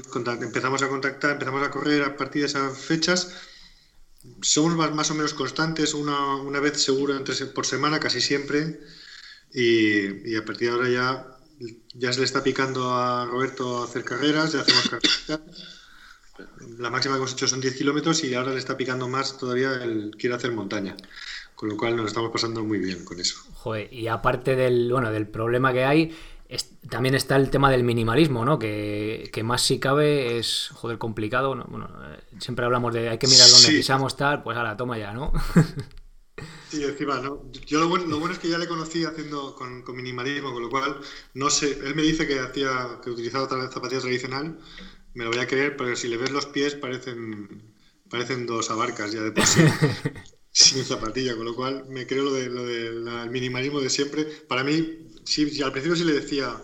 empezamos 0.41 0.81
a 0.81 0.89
contactar, 0.89 1.33
empezamos 1.33 1.63
a 1.65 1.69
correr 1.69 2.03
a 2.03 2.17
partir 2.17 2.41
de 2.41 2.47
esas 2.47 2.75
fechas. 2.75 3.35
Somos 4.41 4.75
más, 4.91 5.11
o 5.11 5.13
menos 5.13 5.35
constantes, 5.35 5.93
una, 5.93 6.35
una 6.37 6.59
vez 6.59 6.81
seguro 6.81 7.15
entre, 7.15 7.35
por 7.45 7.67
semana, 7.67 7.99
casi 7.99 8.21
siempre. 8.21 8.79
Y, 9.53 10.31
y 10.31 10.35
a 10.35 10.43
partir 10.43 10.69
de 10.69 10.73
ahora 10.73 10.89
ya 10.89 11.38
ya 11.93 12.13
se 12.13 12.19
le 12.19 12.25
está 12.25 12.43
picando 12.43 12.93
a 12.93 13.25
Roberto 13.25 13.83
hacer 13.83 14.03
carreras, 14.03 14.53
ya 14.53 14.61
hacemos 14.61 14.89
carreras. 14.89 15.41
La 16.77 16.89
máxima 16.89 17.15
que 17.15 17.19
hemos 17.19 17.33
hecho 17.33 17.47
son 17.47 17.59
10 17.59 17.75
kilómetros 17.75 18.23
y 18.23 18.33
ahora 18.33 18.53
le 18.53 18.59
está 18.59 18.77
picando 18.77 19.07
más 19.07 19.37
todavía, 19.37 19.73
él 19.83 20.11
quiere 20.17 20.35
hacer 20.35 20.51
montaña. 20.51 20.95
Con 21.55 21.67
lo 21.67 21.75
cual 21.75 21.97
nos 21.97 22.07
estamos 22.07 22.31
pasando 22.31 22.63
muy 22.63 22.79
bien 22.79 23.03
con 23.03 23.19
eso. 23.19 23.35
Joder, 23.53 23.93
y 23.93 24.07
aparte 24.07 24.55
del, 24.55 24.89
bueno, 24.89 25.11
del 25.11 25.27
problema 25.27 25.73
que 25.73 25.83
hay, 25.83 26.15
también 26.89 27.15
está 27.15 27.35
el 27.35 27.49
tema 27.49 27.69
del 27.69 27.83
minimalismo, 27.83 28.45
¿no? 28.45 28.57
Que, 28.57 29.29
más 29.43 29.61
si 29.61 29.79
cabe 29.79 30.37
es, 30.37 30.69
joder, 30.73 30.97
complicado. 30.97 31.55
Bueno, 31.67 31.89
eh, 32.05 32.19
siempre 32.39 32.65
hablamos 32.65 32.93
de 32.93 33.09
hay 33.09 33.17
que 33.17 33.27
mirar 33.27 33.49
dónde 33.49 33.67
pisamos, 33.69 34.15
tal, 34.15 34.41
pues 34.41 34.57
a 34.57 34.63
la 34.63 34.77
toma 34.77 34.97
ya, 34.97 35.13
¿no? 35.13 35.33
Sí, 36.69 36.83
encima, 36.83 37.19
¿no? 37.19 37.41
Yo 37.65 37.79
lo 37.79 37.89
bueno, 37.89 38.05
lo 38.05 38.19
bueno, 38.19 38.33
es 38.33 38.39
que 38.39 38.49
ya 38.49 38.57
le 38.59 38.67
conocí 38.67 39.03
haciendo 39.03 39.55
con, 39.55 39.83
minimalismo, 39.95 40.53
con 40.53 40.61
lo 40.61 40.69
cual, 40.69 40.99
no 41.33 41.49
sé, 41.49 41.71
él 41.83 41.95
me 41.95 42.03
dice 42.03 42.27
que 42.27 42.39
hacía, 42.39 42.99
que 43.03 43.09
utilizaba 43.09 43.45
otra 43.45 43.69
zapatilla 43.71 44.01
tradicional, 44.01 44.59
me 45.13 45.23
lo 45.23 45.31
voy 45.31 45.39
a 45.39 45.47
creer, 45.47 45.75
pero 45.77 45.95
si 45.95 46.07
le 46.07 46.17
ves 46.17 46.31
los 46.31 46.45
pies 46.45 46.75
parecen 46.75 47.73
parecen 48.09 48.45
dos 48.45 48.69
abarcas 48.71 49.11
ya 49.11 49.21
de 49.21 49.31
por 49.31 49.45
sí, 49.45 49.61
sin 50.51 50.83
zapatilla, 50.83 51.35
con 51.35 51.45
lo 51.45 51.55
cual 51.55 51.85
me 51.87 52.05
creo 52.07 52.23
lo 52.25 52.33
del 52.33 53.05
de, 53.05 53.29
minimalismo 53.29 53.79
de 53.79 53.89
siempre. 53.89 54.25
Para 54.25 54.63
mí, 54.63 55.09
sí, 55.25 55.61
al 55.61 55.71
principio 55.71 55.95
sí 55.95 56.03
le 56.03 56.13
decía, 56.13 56.63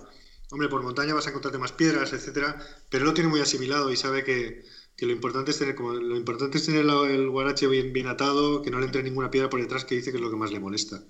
hombre, 0.49 0.69
por 0.69 0.81
montaña 0.83 1.13
vas 1.13 1.27
a 1.27 1.29
encontrarte 1.29 1.59
más 1.59 1.71
piedras, 1.71 2.13
etcétera, 2.13 2.59
pero 2.89 3.03
él 3.03 3.07
lo 3.09 3.13
tiene 3.13 3.29
muy 3.29 3.39
asimilado 3.41 3.91
y 3.91 3.97
sabe 3.97 4.23
que, 4.23 4.65
que 4.95 5.05
lo 5.05 5.11
importante 5.11 5.51
es 5.51 5.59
tener 5.59 5.75
como 5.75 5.93
lo 5.93 6.15
importante 6.15 6.57
es 6.57 6.65
tener 6.65 6.85
el 6.85 7.29
guarache 7.29 7.67
bien, 7.67 7.91
bien 7.91 8.07
atado, 8.07 8.61
que 8.61 8.71
no 8.71 8.79
le 8.79 8.85
entre 8.85 9.03
ninguna 9.03 9.29
piedra 9.29 9.49
por 9.49 9.61
detrás 9.61 9.83
que 9.83 9.95
dice 9.95 10.11
que 10.11 10.17
es 10.17 10.23
lo 10.23 10.29
que 10.29 10.37
más 10.37 10.51
le 10.51 10.59
molesta. 10.59 11.03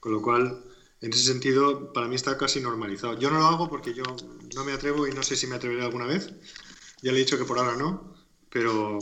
Con 0.00 0.12
lo 0.12 0.22
cual, 0.22 0.64
en 1.00 1.12
ese 1.12 1.24
sentido, 1.24 1.92
para 1.92 2.08
mí 2.08 2.16
está 2.16 2.36
casi 2.36 2.60
normalizado. 2.60 3.18
Yo 3.18 3.30
no 3.30 3.38
lo 3.38 3.46
hago 3.46 3.68
porque 3.68 3.94
yo 3.94 4.02
no 4.54 4.64
me 4.64 4.72
atrevo 4.72 5.06
y 5.06 5.12
no 5.12 5.22
sé 5.22 5.36
si 5.36 5.46
me 5.46 5.56
atreveré 5.56 5.82
alguna 5.82 6.06
vez. 6.06 6.32
Ya 7.02 7.12
le 7.12 7.18
he 7.18 7.24
dicho 7.24 7.38
que 7.38 7.44
por 7.44 7.58
ahora 7.58 7.76
no, 7.76 8.16
pero, 8.50 8.98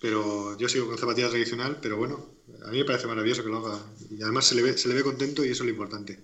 pero 0.00 0.56
yo 0.58 0.68
sigo 0.68 0.86
con 0.86 0.98
zapatilla 0.98 1.30
tradicional, 1.30 1.78
pero 1.80 1.96
bueno, 1.96 2.34
a 2.66 2.70
mí 2.70 2.78
me 2.78 2.84
parece 2.84 3.06
maravilloso 3.06 3.42
que 3.42 3.48
lo 3.48 3.58
haga. 3.58 3.78
Y 4.10 4.22
además 4.22 4.44
se 4.44 4.56
le 4.56 4.62
ve, 4.62 4.76
se 4.76 4.88
le 4.88 4.94
ve 4.94 5.02
contento 5.02 5.44
y 5.44 5.50
eso 5.50 5.62
es 5.62 5.66
lo 5.66 5.70
importante. 5.70 6.22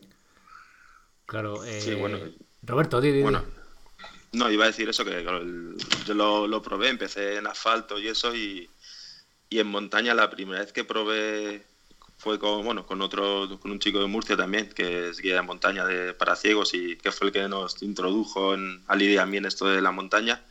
Claro, 1.24 1.64
eh, 1.64 1.96
bueno. 1.98 2.18
Roberto, 2.62 3.00
di, 3.00 3.22
Bueno, 3.22 3.44
no, 4.34 4.50
iba 4.50 4.64
a 4.64 4.68
decir 4.68 4.88
eso, 4.88 5.04
que 5.04 5.24
yo 6.06 6.14
lo, 6.14 6.62
probé, 6.62 6.88
empecé 6.88 7.36
en 7.36 7.46
asfalto 7.46 7.98
y 7.98 8.08
eso, 8.08 8.34
y, 8.34 8.68
y, 9.48 9.58
en 9.58 9.66
montaña 9.66 10.14
la 10.14 10.30
primera 10.30 10.60
vez 10.60 10.72
que 10.72 10.84
probé 10.84 11.64
fue 12.18 12.38
con, 12.38 12.64
bueno, 12.64 12.86
con 12.86 13.02
otro, 13.02 13.58
con 13.60 13.70
un 13.70 13.78
chico 13.78 14.00
de 14.00 14.06
Murcia 14.06 14.36
también, 14.36 14.70
que 14.70 15.10
es 15.10 15.18
guía 15.20 15.36
de 15.36 15.42
montaña 15.42 15.84
de, 15.84 16.14
para 16.14 16.36
ciegos 16.36 16.74
y 16.74 16.96
que 16.96 17.12
fue 17.12 17.28
el 17.28 17.32
que 17.32 17.48
nos 17.48 17.82
introdujo 17.82 18.54
en, 18.54 18.82
a 18.86 18.96
Lidia 18.96 19.20
también 19.20 19.44
esto 19.44 19.66
de 19.66 19.80
la 19.80 19.90
montaña. 19.90 20.42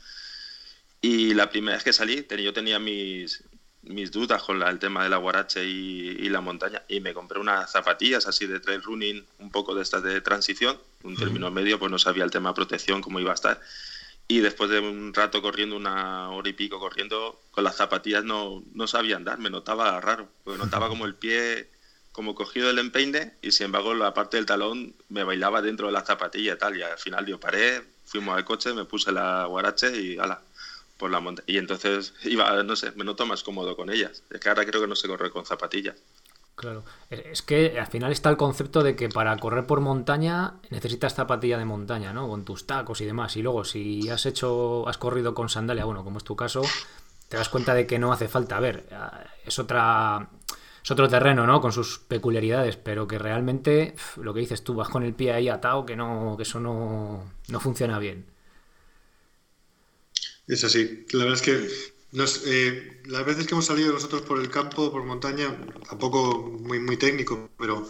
Y 1.02 1.34
la 1.34 1.50
primera 1.50 1.76
vez 1.76 1.84
que 1.84 1.94
salí, 1.94 2.26
yo 2.30 2.54
tenía 2.54 2.80
mis, 2.80 3.44
mis 3.84 4.12
dudas 4.12 4.42
con 4.44 4.62
el 4.62 4.80
tema 4.80 5.04
de 5.04 5.10
la 5.10 5.18
guarache 5.18 5.66
y, 5.66 6.10
y, 6.20 6.30
la 6.30 6.42
montaña 6.42 6.84
y 6.88 7.00
me 7.02 7.14
compré 7.14 7.40
unas 7.40 7.72
zapatillas 7.72 8.28
así 8.28 8.46
de 8.46 8.60
trail 8.60 8.82
running, 8.82 9.26
un 9.40 9.52
poco 9.52 9.76
de 9.76 9.82
estas 9.82 10.04
de 10.04 10.22
transición, 10.22 10.78
un 11.04 11.16
término 11.16 11.52
medio, 11.52 11.80
pues 11.80 11.92
no 11.92 12.00
sabía 12.00 12.24
el 12.24 12.32
tema 12.32 12.50
de 12.50 12.56
protección, 12.56 13.02
cómo 13.02 13.20
iba 13.20 13.32
a 13.32 13.36
estar. 13.36 13.60
Y 14.28 14.40
después 14.40 14.70
de 14.70 14.80
un 14.80 15.14
rato 15.14 15.42
corriendo, 15.42 15.76
una 15.76 16.30
hora 16.30 16.50
y 16.50 16.54
pico 16.54 16.80
corriendo, 16.80 17.42
con 17.52 17.66
las 17.66 17.76
zapatillas 17.76 18.24
no, 18.24 18.64
no 18.74 18.88
sabía 18.88 19.18
andar, 19.18 19.38
me 19.38 19.50
notaba 19.50 20.00
raro, 20.00 20.30
porque 20.44 20.58
notaba 20.60 20.88
como 20.88 21.06
el 21.06 21.16
pie 21.16 21.68
como 22.14 22.36
cogido 22.36 22.68
del 22.68 22.80
empeine 22.80 23.34
y 23.42 23.52
sin 23.52 23.66
embargo 23.66 23.94
la 23.96 24.14
parte 24.14 24.38
del 24.38 24.46
talón 24.46 24.94
me 25.10 25.24
bailaba 25.24 25.64
dentro 25.64 25.88
de 25.88 25.94
la 25.94 26.06
zapatilla 26.06 26.54
y 26.54 26.58
tal. 26.58 26.78
Y 26.78 26.84
al 26.84 26.98
final 26.98 27.26
yo 27.26 27.40
paré, 27.40 27.82
fuimos 28.06 28.38
al 28.38 28.46
coche, 28.46 28.72
me 28.74 28.86
puse 28.86 29.12
la 29.12 29.46
guarache 29.46 30.00
y 30.00 30.18
ala, 30.18 30.42
Y 31.48 31.58
entonces 31.58 32.14
iba, 32.24 32.64
no 32.64 32.76
sé, 32.76 32.92
me 32.96 33.04
noto 33.04 33.26
más 33.26 33.44
cómodo 33.44 33.76
con 33.76 33.90
ellas. 33.90 34.24
Es 34.30 34.40
que 34.40 34.50
ahora 34.50 34.66
creo 34.66 34.82
que 34.82 34.88
no 34.88 34.96
sé 34.96 35.08
correr 35.08 35.32
con 35.32 35.46
zapatillas. 35.46 35.96
Claro, 36.56 36.84
es 37.10 37.42
que 37.42 37.80
al 37.80 37.88
final 37.88 38.12
está 38.12 38.30
el 38.30 38.38
concepto 38.38 38.84
de 38.84 38.96
que 38.96 39.10
para 39.10 39.36
correr 39.38 39.66
por 39.66 39.82
montaña 39.82 40.56
necesitas 40.70 41.16
zapatilla 41.16 41.58
de 41.58 41.66
montaña, 41.66 42.14
¿no? 42.14 42.28
Con 42.28 42.46
tus 42.46 42.68
tacos 42.68 43.02
y 43.02 43.06
demás. 43.06 43.36
Y 43.38 43.42
luego 43.42 43.64
si 43.64 44.08
has 44.10 44.26
hecho, 44.26 44.88
has 44.88 45.00
corrido 45.00 45.34
con 45.34 45.50
sandalia, 45.50 45.86
bueno, 45.86 46.04
como 46.04 46.20
es 46.20 46.24
tu 46.24 46.36
caso, 46.36 46.62
te 47.28 47.38
das 47.38 47.50
cuenta 47.50 47.74
de 47.74 47.88
que 47.88 47.98
no 47.98 48.14
hace 48.14 48.28
falta. 48.28 48.58
A 48.58 48.60
ver, 48.60 48.86
es 49.46 49.58
otra, 49.58 50.30
es 50.84 50.92
otro 50.92 51.10
terreno, 51.10 51.48
¿no? 51.48 51.60
Con 51.60 51.72
sus 51.72 51.98
peculiaridades, 51.98 52.78
pero 52.78 53.08
que 53.08 53.18
realmente 53.18 53.96
lo 54.18 54.34
que 54.34 54.42
dices 54.42 54.64
tú, 54.64 54.76
vas 54.76 54.90
con 54.90 55.04
el 55.04 55.16
pie 55.16 55.34
ahí 55.34 55.50
atado, 55.50 55.86
que 55.88 55.96
no, 55.96 56.36
que 56.38 56.44
eso 56.44 56.60
no, 56.60 57.32
no 57.48 57.60
funciona 57.60 57.98
bien. 57.98 58.33
Es 60.48 60.64
así. 60.64 61.06
La 61.12 61.26
verdad 61.26 61.36
es 61.36 61.42
que 61.42 61.94
eh, 62.46 63.02
las 63.06 63.26
veces 63.26 63.48
que 63.48 63.54
hemos 63.54 63.66
salido 63.66 63.94
nosotros 63.94 64.22
por 64.24 64.40
el 64.40 64.50
campo, 64.50 64.92
por 64.92 65.04
montaña, 65.04 65.58
tampoco 65.90 66.58
muy, 66.60 66.80
muy 66.80 66.98
técnico, 66.98 67.50
pero 67.58 67.88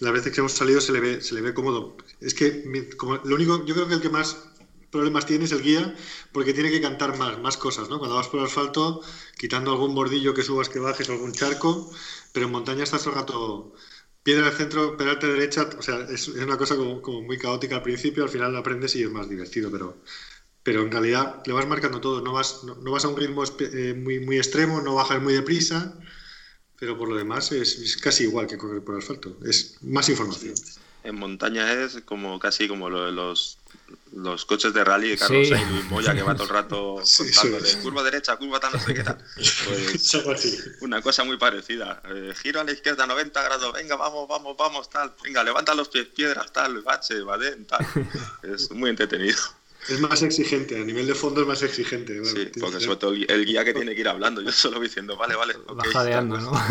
las 0.00 0.12
veces 0.12 0.32
que 0.32 0.40
hemos 0.40 0.52
salido 0.52 0.80
se 0.80 0.92
le 0.92 1.00
ve, 1.00 1.20
se 1.20 1.34
le 1.34 1.40
ve 1.40 1.54
cómodo. 1.54 1.96
Es 2.20 2.34
que 2.34 2.64
como, 2.96 3.16
lo 3.24 3.34
único, 3.36 3.64
yo 3.64 3.74
creo 3.74 3.88
que 3.88 3.94
el 3.94 4.00
que 4.00 4.10
más 4.10 4.36
problemas 4.90 5.26
tiene 5.26 5.44
es 5.44 5.52
el 5.52 5.62
guía, 5.62 5.94
porque 6.32 6.52
tiene 6.54 6.70
que 6.70 6.80
cantar 6.80 7.16
más, 7.18 7.40
más 7.40 7.56
cosas, 7.56 7.88
¿no? 7.88 7.98
Cuando 7.98 8.16
vas 8.16 8.28
por 8.28 8.40
asfalto, 8.40 9.02
quitando 9.36 9.72
algún 9.72 9.94
bordillo 9.94 10.34
que 10.34 10.42
subas, 10.42 10.68
que 10.68 10.78
bajes, 10.78 11.08
algún 11.10 11.32
charco, 11.32 11.90
pero 12.32 12.46
en 12.46 12.52
montaña 12.52 12.84
estás 12.84 13.06
el 13.06 13.14
rato 13.14 13.74
piedra 14.22 14.48
al 14.48 14.54
centro, 14.54 14.96
pedarte 14.96 15.26
derecha, 15.28 15.68
o 15.78 15.82
sea, 15.82 16.00
es, 16.10 16.28
una 16.28 16.56
cosa 16.56 16.76
como, 16.76 17.22
muy 17.22 17.38
caótica 17.38 17.76
al 17.76 17.82
principio, 17.82 18.24
al 18.24 18.30
final 18.30 18.56
aprendes 18.56 18.96
y 18.96 19.02
es 19.02 19.10
más 19.10 19.28
divertido, 19.28 19.70
pero 19.70 19.98
pero 20.64 20.82
en 20.82 20.90
realidad 20.90 21.42
le 21.46 21.52
vas 21.52 21.66
marcando 21.68 22.00
todo, 22.00 22.22
no 22.22 22.32
vas, 22.32 22.64
no, 22.64 22.90
vas 22.90 23.04
a 23.04 23.08
un 23.08 23.16
ritmo 23.16 23.44
eh, 23.60 23.94
muy, 23.94 24.18
muy 24.20 24.38
extremo, 24.38 24.80
no 24.80 24.94
bajas 24.94 25.22
muy 25.22 25.34
deprisa, 25.34 25.94
pero 26.80 26.98
por 26.98 27.08
lo 27.08 27.16
demás 27.16 27.52
es, 27.52 27.96
casi 27.98 28.24
igual 28.24 28.46
que 28.46 28.56
correr 28.56 28.82
por 28.82 28.96
asfalto, 28.96 29.36
es 29.44 29.76
más 29.82 30.08
información. 30.08 30.54
En 31.04 31.16
montaña 31.16 31.70
es 31.70 32.00
como 32.06 32.38
casi 32.38 32.66
como 32.66 32.88
lo 32.88 33.04
de 33.04 33.12
los, 33.12 33.58
los 34.14 34.46
coches 34.46 34.72
de 34.72 34.82
rally 34.82 35.10
de 35.10 35.18
Carlos 35.18 35.48
sí. 35.48 35.54
Luis 35.70 35.84
Moya 35.90 36.14
que 36.14 36.22
va 36.22 36.32
todo 36.34 36.44
el 36.44 36.48
rato 36.48 37.02
contando 37.16 37.60
de 37.60 37.78
curva 37.82 38.02
derecha, 38.02 38.36
curva 38.38 38.58
tal, 38.58 38.72
no 38.72 38.80
sé 38.80 38.94
qué 38.94 39.04
tal. 39.04 39.18
Pues, 40.24 40.78
una 40.80 41.02
cosa 41.02 41.24
muy 41.24 41.36
parecida. 41.36 42.00
Eh, 42.06 42.32
giro 42.42 42.60
a 42.60 42.64
la 42.64 42.72
izquierda 42.72 43.06
90 43.06 43.42
grados, 43.42 43.72
venga, 43.74 43.96
vamos, 43.96 44.26
vamos, 44.26 44.56
vamos, 44.56 44.88
tal. 44.88 45.14
Venga, 45.22 45.44
levanta 45.44 45.74
los 45.74 45.90
pies, 45.90 46.06
piedras, 46.06 46.50
tal, 46.54 46.80
bache, 46.80 47.20
badén, 47.20 47.66
tal. 47.66 47.86
Es 48.42 48.70
muy 48.70 48.88
entretenido. 48.88 49.36
Es 49.88 50.00
más 50.00 50.22
exigente, 50.22 50.80
a 50.80 50.84
nivel 50.84 51.06
de 51.06 51.14
fondo 51.14 51.42
es 51.42 51.46
más 51.46 51.62
exigente. 51.62 52.24
sí, 52.24 52.50
porque 52.60 52.80
sobre 52.80 52.96
todo 52.96 53.12
el 53.14 53.44
guía 53.44 53.64
que 53.64 53.74
tiene 53.74 53.94
que 53.94 54.00
ir 54.00 54.08
hablando, 54.08 54.40
yo 54.40 54.50
solo 54.50 54.80
diciendo, 54.80 55.16
vale, 55.16 55.36
vale. 55.36 55.54
Bajadeando, 55.74 56.38
¿no? 56.38 56.52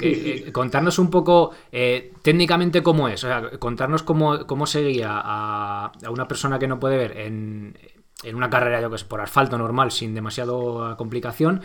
Eh, 0.00 0.44
eh, 0.46 0.52
contarnos 0.52 0.98
un 0.98 1.10
poco 1.10 1.52
eh, 1.70 2.12
técnicamente 2.22 2.82
cómo 2.82 3.08
es, 3.08 3.22
o 3.24 3.26
sea, 3.26 3.50
contarnos 3.58 4.02
cómo, 4.02 4.46
cómo 4.46 4.66
se 4.66 4.82
guía 4.82 5.10
a, 5.12 5.92
a 6.04 6.10
una 6.10 6.28
persona 6.28 6.58
que 6.58 6.66
no 6.66 6.78
puede 6.78 6.96
ver 6.96 7.18
en, 7.18 7.78
en 8.22 8.36
una 8.36 8.50
carrera, 8.50 8.80
yo 8.80 8.90
que 8.90 8.98
sé, 8.98 9.04
por 9.04 9.20
asfalto 9.20 9.58
normal, 9.58 9.90
sin 9.90 10.14
demasiada 10.14 10.96
complicación, 10.96 11.62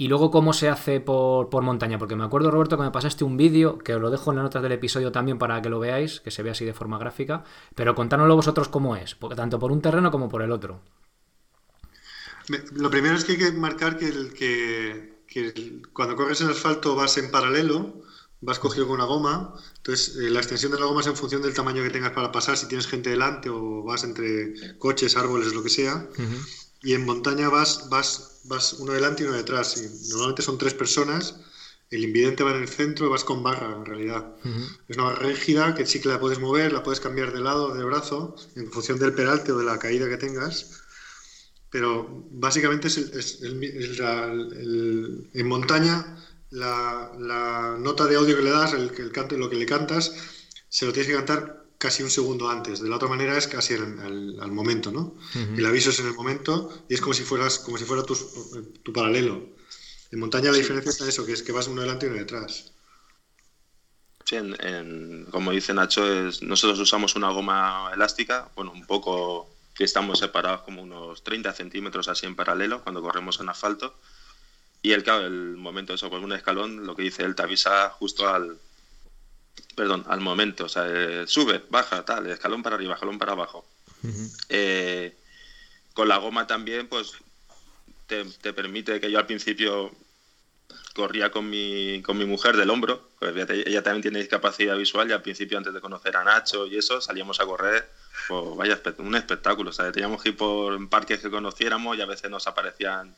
y 0.00 0.08
luego, 0.08 0.30
¿cómo 0.30 0.54
se 0.54 0.70
hace 0.70 0.98
por, 0.98 1.60
montaña? 1.60 1.98
Porque 1.98 2.16
me 2.16 2.24
acuerdo, 2.24 2.50
Roberto, 2.50 2.78
que 2.78 2.84
me 2.84 2.90
pasaste 2.90 3.22
un 3.22 3.36
vídeo, 3.36 3.76
que 3.76 3.94
os 3.94 4.00
lo 4.00 4.08
dejo 4.08 4.30
en 4.30 4.36
las 4.36 4.44
notas 4.44 4.62
del 4.62 4.72
episodio 4.72 5.12
también 5.12 5.36
para 5.36 5.60
que 5.60 5.68
lo 5.68 5.78
veáis, 5.78 6.20
que 6.22 6.30
se 6.30 6.42
vea 6.42 6.52
así 6.52 6.64
de 6.64 6.72
forma 6.72 6.98
gráfica. 6.98 7.44
Pero 7.74 7.94
contárnoslo 7.94 8.34
vosotros 8.34 8.70
cómo 8.70 8.96
es, 8.96 9.18
tanto 9.36 9.58
por 9.58 9.70
un 9.70 9.82
terreno 9.82 10.10
como 10.10 10.30
por 10.30 10.40
el 10.40 10.52
otro. 10.52 10.80
Lo 12.72 12.88
primero 12.88 13.14
es 13.14 13.26
que 13.26 13.32
hay 13.32 13.38
que 13.38 13.52
marcar 13.52 13.98
que, 13.98 14.08
el, 14.08 14.32
que, 14.32 15.82
cuando 15.92 16.16
corres 16.16 16.40
en 16.40 16.48
asfalto 16.48 16.96
vas 16.96 17.18
en 17.18 17.30
paralelo, 17.30 18.00
vas 18.40 18.58
cogido 18.58 18.86
con 18.86 18.94
una 18.94 19.04
goma. 19.04 19.52
Entonces, 19.76 20.16
eh, 20.16 20.30
la 20.30 20.38
extensión 20.38 20.72
de 20.72 20.80
la 20.80 20.86
goma 20.86 21.02
es 21.02 21.08
en 21.08 21.16
función 21.16 21.42
del 21.42 21.52
tamaño 21.52 21.82
que 21.82 21.90
tengas 21.90 22.12
para 22.12 22.32
pasar, 22.32 22.56
si 22.56 22.68
tienes 22.68 22.86
gente 22.86 23.10
delante 23.10 23.50
o 23.50 23.82
vas 23.82 24.02
entre 24.02 24.78
coches, 24.78 25.18
árboles, 25.18 25.52
lo 25.52 25.62
que 25.62 25.68
sea. 25.68 26.08
Y 26.82 26.94
en 26.94 27.04
montaña 27.04 27.48
vas, 27.48 27.88
vas 27.90 28.30
vas 28.44 28.74
uno 28.74 28.92
delante 28.92 29.22
y 29.22 29.26
uno 29.26 29.36
detrás. 29.36 29.76
Y 29.76 30.08
normalmente 30.10 30.42
son 30.42 30.58
tres 30.58 30.74
personas. 30.74 31.36
El 31.90 32.04
invidente 32.04 32.44
va 32.44 32.52
en 32.52 32.62
el 32.62 32.68
centro 32.68 33.10
vas 33.10 33.24
con 33.24 33.42
barra, 33.42 33.74
en 33.74 33.84
realidad. 33.84 34.36
Es 34.88 34.96
una 34.96 35.06
barra 35.06 35.28
rígida 35.28 35.74
que 35.74 35.86
sí 35.86 36.00
que 36.00 36.08
la 36.08 36.20
puedes 36.20 36.38
mover, 36.38 36.72
la 36.72 36.82
puedes 36.82 37.00
cambiar 37.00 37.32
de 37.32 37.40
lado, 37.40 37.74
de 37.74 37.84
brazo, 37.84 38.36
en 38.54 38.70
función 38.70 38.98
del 38.98 39.12
peralte 39.12 39.52
o 39.52 39.58
de 39.58 39.64
la 39.64 39.78
caída 39.78 40.08
que 40.08 40.16
tengas. 40.16 40.82
Pero 41.68 42.24
básicamente 42.30 42.88
es, 42.88 43.42
en 43.42 45.48
montaña 45.48 46.16
la, 46.50 47.76
nota 47.78 48.06
de 48.06 48.16
audio 48.16 48.36
que 48.36 48.42
le 48.42 48.50
das, 48.50 48.72
el, 48.72 48.92
el 48.96 49.38
lo 49.38 49.50
que 49.50 49.56
le 49.56 49.66
cantas, 49.66 50.12
se 50.68 50.86
lo 50.86 50.92
tienes 50.92 51.08
que 51.08 51.16
cantar 51.16 51.59
casi 51.80 52.02
un 52.02 52.10
segundo 52.10 52.50
antes. 52.50 52.80
De 52.80 52.88
la 52.90 52.96
otra 52.96 53.08
manera 53.08 53.38
es 53.38 53.46
casi 53.46 53.72
al, 53.72 54.52
momento, 54.52 54.92
¿no? 54.92 55.16
El 55.34 55.64
aviso 55.64 55.88
es 55.88 55.98
en 55.98 56.08
el 56.08 56.14
momento 56.14 56.84
y 56.88 56.94
es 56.94 57.00
como 57.00 57.14
si 57.14 57.24
fueras 57.24 57.58
como 57.58 57.78
si 57.78 57.86
fuera 57.86 58.02
tu, 58.02 58.14
tu 58.82 58.92
paralelo. 58.92 59.48
En 60.10 60.20
montaña 60.20 60.50
la 60.50 60.58
diferencia 60.58 60.90
está 60.90 61.04
en 61.04 61.10
eso, 61.10 61.24
que 61.24 61.32
es 61.32 61.42
que 61.42 61.52
vas 61.52 61.68
uno 61.68 61.80
delante 61.80 62.04
y 62.04 62.10
uno 62.10 62.18
detrás. 62.18 62.74
Sí, 64.26 64.36
en, 64.36 65.26
como 65.30 65.52
dice 65.52 65.72
Nacho, 65.72 66.04
es, 66.06 66.42
nosotros 66.42 66.78
usamos 66.80 67.16
una 67.16 67.30
goma 67.30 67.90
elástica, 67.94 68.50
bueno, 68.54 68.72
un 68.72 68.84
poco 68.84 69.48
que 69.74 69.84
estamos 69.84 70.18
separados 70.18 70.60
como 70.60 70.82
unos 70.82 71.22
30 71.22 71.50
centímetros 71.54 72.08
así 72.08 72.26
en 72.26 72.36
paralelo 72.36 72.82
cuando 72.82 73.00
corremos 73.00 73.40
en 73.40 73.48
asfalto. 73.48 73.94
Y 74.82 74.92
el, 74.92 75.02
el 75.08 75.56
momento 75.56 75.94
de 75.94 75.96
eso, 75.96 76.10
con 76.10 76.24
un 76.24 76.32
escalón, 76.32 76.86
lo 76.86 76.94
que 76.94 77.04
dice 77.04 77.22
él 77.22 77.34
te 77.34 77.42
avisa 77.42 77.88
justo 77.88 78.28
al, 78.28 78.58
perdón, 79.74 80.04
al 80.08 80.20
momento, 80.20 80.64
o 80.64 80.68
sea, 80.68 80.84
eh, 80.88 81.24
sube, 81.26 81.62
baja, 81.70 82.04
tal, 82.04 82.26
escalón 82.26 82.62
para 82.62 82.76
arriba, 82.76 82.94
escalón 82.94 83.18
para 83.18 83.32
abajo. 83.32 83.66
Eh, 84.48 85.16
con 85.92 86.08
la 86.08 86.16
goma 86.16 86.46
también, 86.46 86.88
pues 86.88 87.14
te, 88.06 88.52
permite 88.52 89.00
que 89.00 89.10
yo 89.10 89.18
al 89.18 89.26
principio 89.26 89.92
corría 90.94 91.30
con 91.30 91.48
mi, 91.48 92.02
con 92.02 92.18
mi 92.18 92.24
mujer 92.24 92.56
del 92.56 92.70
hombro, 92.70 93.10
pues 93.18 93.34
ella 93.50 93.82
también 93.82 94.02
tiene 94.02 94.18
discapacidad 94.18 94.76
visual 94.76 95.08
y 95.08 95.12
al 95.12 95.22
principio 95.22 95.56
antes 95.56 95.72
de 95.72 95.80
conocer 95.80 96.16
a 96.16 96.24
Nacho 96.24 96.66
y 96.66 96.76
eso 96.76 97.00
salíamos 97.00 97.40
a 97.40 97.46
correr, 97.46 97.88
pues 98.28 98.56
vaya, 98.56 98.80
un 98.98 99.14
espectáculo, 99.14 99.70
o 99.70 99.72
sea, 99.72 99.92
teníamos 99.92 100.22
que 100.22 100.30
ir 100.30 100.36
por 100.36 100.88
parques 100.88 101.20
que 101.20 101.30
conociéramos 101.30 101.96
y 101.96 102.00
a 102.00 102.06
veces 102.06 102.30
nos 102.30 102.46
aparecían 102.46 103.14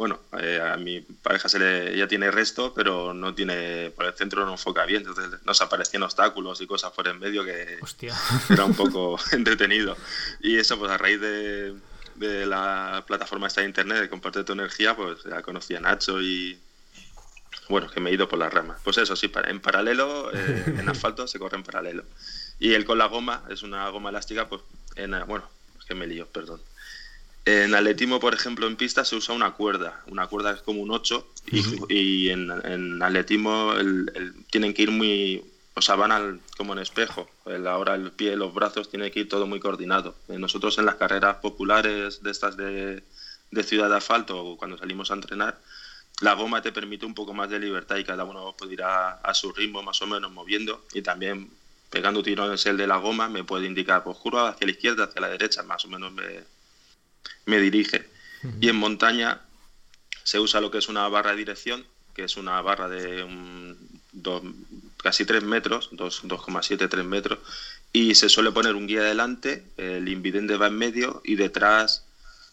bueno, 0.00 0.18
eh, 0.40 0.58
a 0.58 0.78
mi 0.78 1.02
pareja 1.02 1.50
se 1.50 1.58
le, 1.58 1.94
ya 1.94 2.08
tiene 2.08 2.30
resto, 2.30 2.72
pero 2.72 3.12
no 3.12 3.34
tiene, 3.34 3.92
por 3.94 4.06
el 4.06 4.14
centro 4.14 4.46
no 4.46 4.52
enfoca 4.52 4.86
bien, 4.86 5.04
entonces 5.06 5.42
nos 5.44 5.60
aparecían 5.60 6.02
obstáculos 6.02 6.58
y 6.62 6.66
cosas 6.66 6.90
por 6.92 7.06
en 7.06 7.18
medio 7.18 7.44
que 7.44 7.78
era 8.48 8.64
un 8.64 8.72
poco 8.72 9.18
entretenido. 9.32 9.98
Y 10.40 10.56
eso, 10.56 10.78
pues 10.78 10.90
a 10.90 10.96
raíz 10.96 11.20
de, 11.20 11.74
de 12.14 12.46
la 12.46 13.04
plataforma 13.06 13.46
esta 13.46 13.60
de 13.60 13.66
internet 13.66 14.00
de 14.00 14.08
Comparte 14.08 14.42
tu 14.42 14.54
energía, 14.54 14.96
pues 14.96 15.22
ya 15.24 15.42
conocí 15.42 15.76
a 15.76 15.80
Nacho 15.80 16.22
y, 16.22 16.58
bueno, 17.68 17.90
que 17.90 18.00
me 18.00 18.08
he 18.08 18.14
ido 18.14 18.26
por 18.26 18.38
las 18.38 18.54
ramas. 18.54 18.80
Pues 18.82 18.96
eso, 18.96 19.14
sí, 19.16 19.30
en 19.48 19.60
paralelo, 19.60 20.30
eh, 20.32 20.64
en 20.78 20.88
asfalto 20.88 21.28
se 21.28 21.38
corre 21.38 21.58
en 21.58 21.62
paralelo. 21.62 22.04
Y 22.58 22.72
el 22.72 22.86
con 22.86 22.96
la 22.96 23.04
goma, 23.04 23.44
es 23.50 23.62
una 23.62 23.86
goma 23.90 24.08
elástica, 24.08 24.48
pues, 24.48 24.62
en, 24.96 25.10
bueno, 25.26 25.44
es 25.78 25.84
que 25.84 25.94
me 25.94 26.06
lío, 26.06 26.26
perdón. 26.26 26.62
En 27.44 27.74
atletismo, 27.74 28.20
por 28.20 28.34
ejemplo, 28.34 28.66
en 28.66 28.76
pista 28.76 29.04
se 29.04 29.16
usa 29.16 29.34
una 29.34 29.52
cuerda. 29.52 30.02
Una 30.06 30.26
cuerda 30.26 30.52
es 30.52 30.60
como 30.60 30.82
un 30.82 30.90
8 30.90 31.26
y, 31.88 32.28
en, 32.28 32.50
en, 32.64 33.02
atletismo 33.02 33.72
tienen 34.50 34.74
que 34.74 34.82
ir 34.82 34.90
muy... 34.90 35.44
O 35.74 35.82
sea, 35.82 35.94
van 35.94 36.12
al, 36.12 36.40
como 36.58 36.74
en 36.74 36.80
espejo. 36.80 37.30
Ahora 37.66 37.94
el 37.94 38.12
pie, 38.12 38.36
los 38.36 38.52
brazos, 38.52 38.90
tiene 38.90 39.10
que 39.10 39.20
ir 39.20 39.28
todo 39.28 39.46
muy 39.46 39.60
coordinado. 39.60 40.14
Eh, 40.28 40.38
nosotros 40.38 40.76
en 40.78 40.84
las 40.84 40.96
carreras 40.96 41.36
populares 41.36 42.22
de 42.22 42.30
estas 42.30 42.56
de, 42.56 43.02
de 43.50 43.62
ciudad 43.62 43.88
de 43.88 43.96
asfalto 43.96 44.44
o 44.44 44.56
cuando 44.58 44.76
salimos 44.76 45.10
a 45.10 45.14
entrenar, 45.14 45.58
la 46.20 46.34
goma 46.34 46.60
te 46.60 46.72
permite 46.72 47.06
un 47.06 47.14
poco 47.14 47.32
más 47.32 47.48
de 47.48 47.58
libertad 47.58 47.96
y 47.96 48.04
cada 48.04 48.24
uno 48.24 48.54
puede 48.58 48.74
ir 48.74 48.82
a, 48.82 49.12
a 49.12 49.32
su 49.32 49.52
ritmo 49.52 49.82
más 49.82 50.02
o 50.02 50.06
menos 50.06 50.30
moviendo 50.30 50.84
y 50.92 51.00
también 51.00 51.50
pegando 51.88 52.22
tirones 52.22 52.66
el 52.66 52.76
de 52.76 52.86
la 52.86 52.98
goma 52.98 53.28
me 53.28 53.44
puede 53.44 53.66
indicar, 53.66 54.04
pues 54.04 54.18
curva 54.18 54.50
hacia 54.50 54.66
la 54.66 54.72
izquierda, 54.72 55.04
hacia 55.04 55.20
la 55.22 55.28
derecha, 55.28 55.62
más 55.62 55.84
o 55.86 55.88
menos 55.88 56.12
me, 56.12 56.44
me 57.46 57.60
dirige. 57.60 58.08
Y 58.60 58.68
en 58.68 58.76
montaña 58.76 59.40
se 60.24 60.38
usa 60.38 60.60
lo 60.60 60.70
que 60.70 60.78
es 60.78 60.88
una 60.88 61.06
barra 61.08 61.32
de 61.32 61.36
dirección, 61.38 61.84
que 62.14 62.24
es 62.24 62.36
una 62.36 62.60
barra 62.62 62.88
de 62.88 63.26
casi 65.02 65.24
3 65.24 65.42
metros, 65.42 65.90
2,7, 65.92 66.88
3 66.88 67.04
metros, 67.04 67.38
y 67.92 68.14
se 68.14 68.28
suele 68.28 68.52
poner 68.52 68.74
un 68.74 68.86
guía 68.86 69.02
delante, 69.02 69.64
el 69.76 70.08
invidente 70.08 70.56
va 70.56 70.68
en 70.68 70.78
medio 70.78 71.20
y 71.24 71.36
detrás 71.36 72.04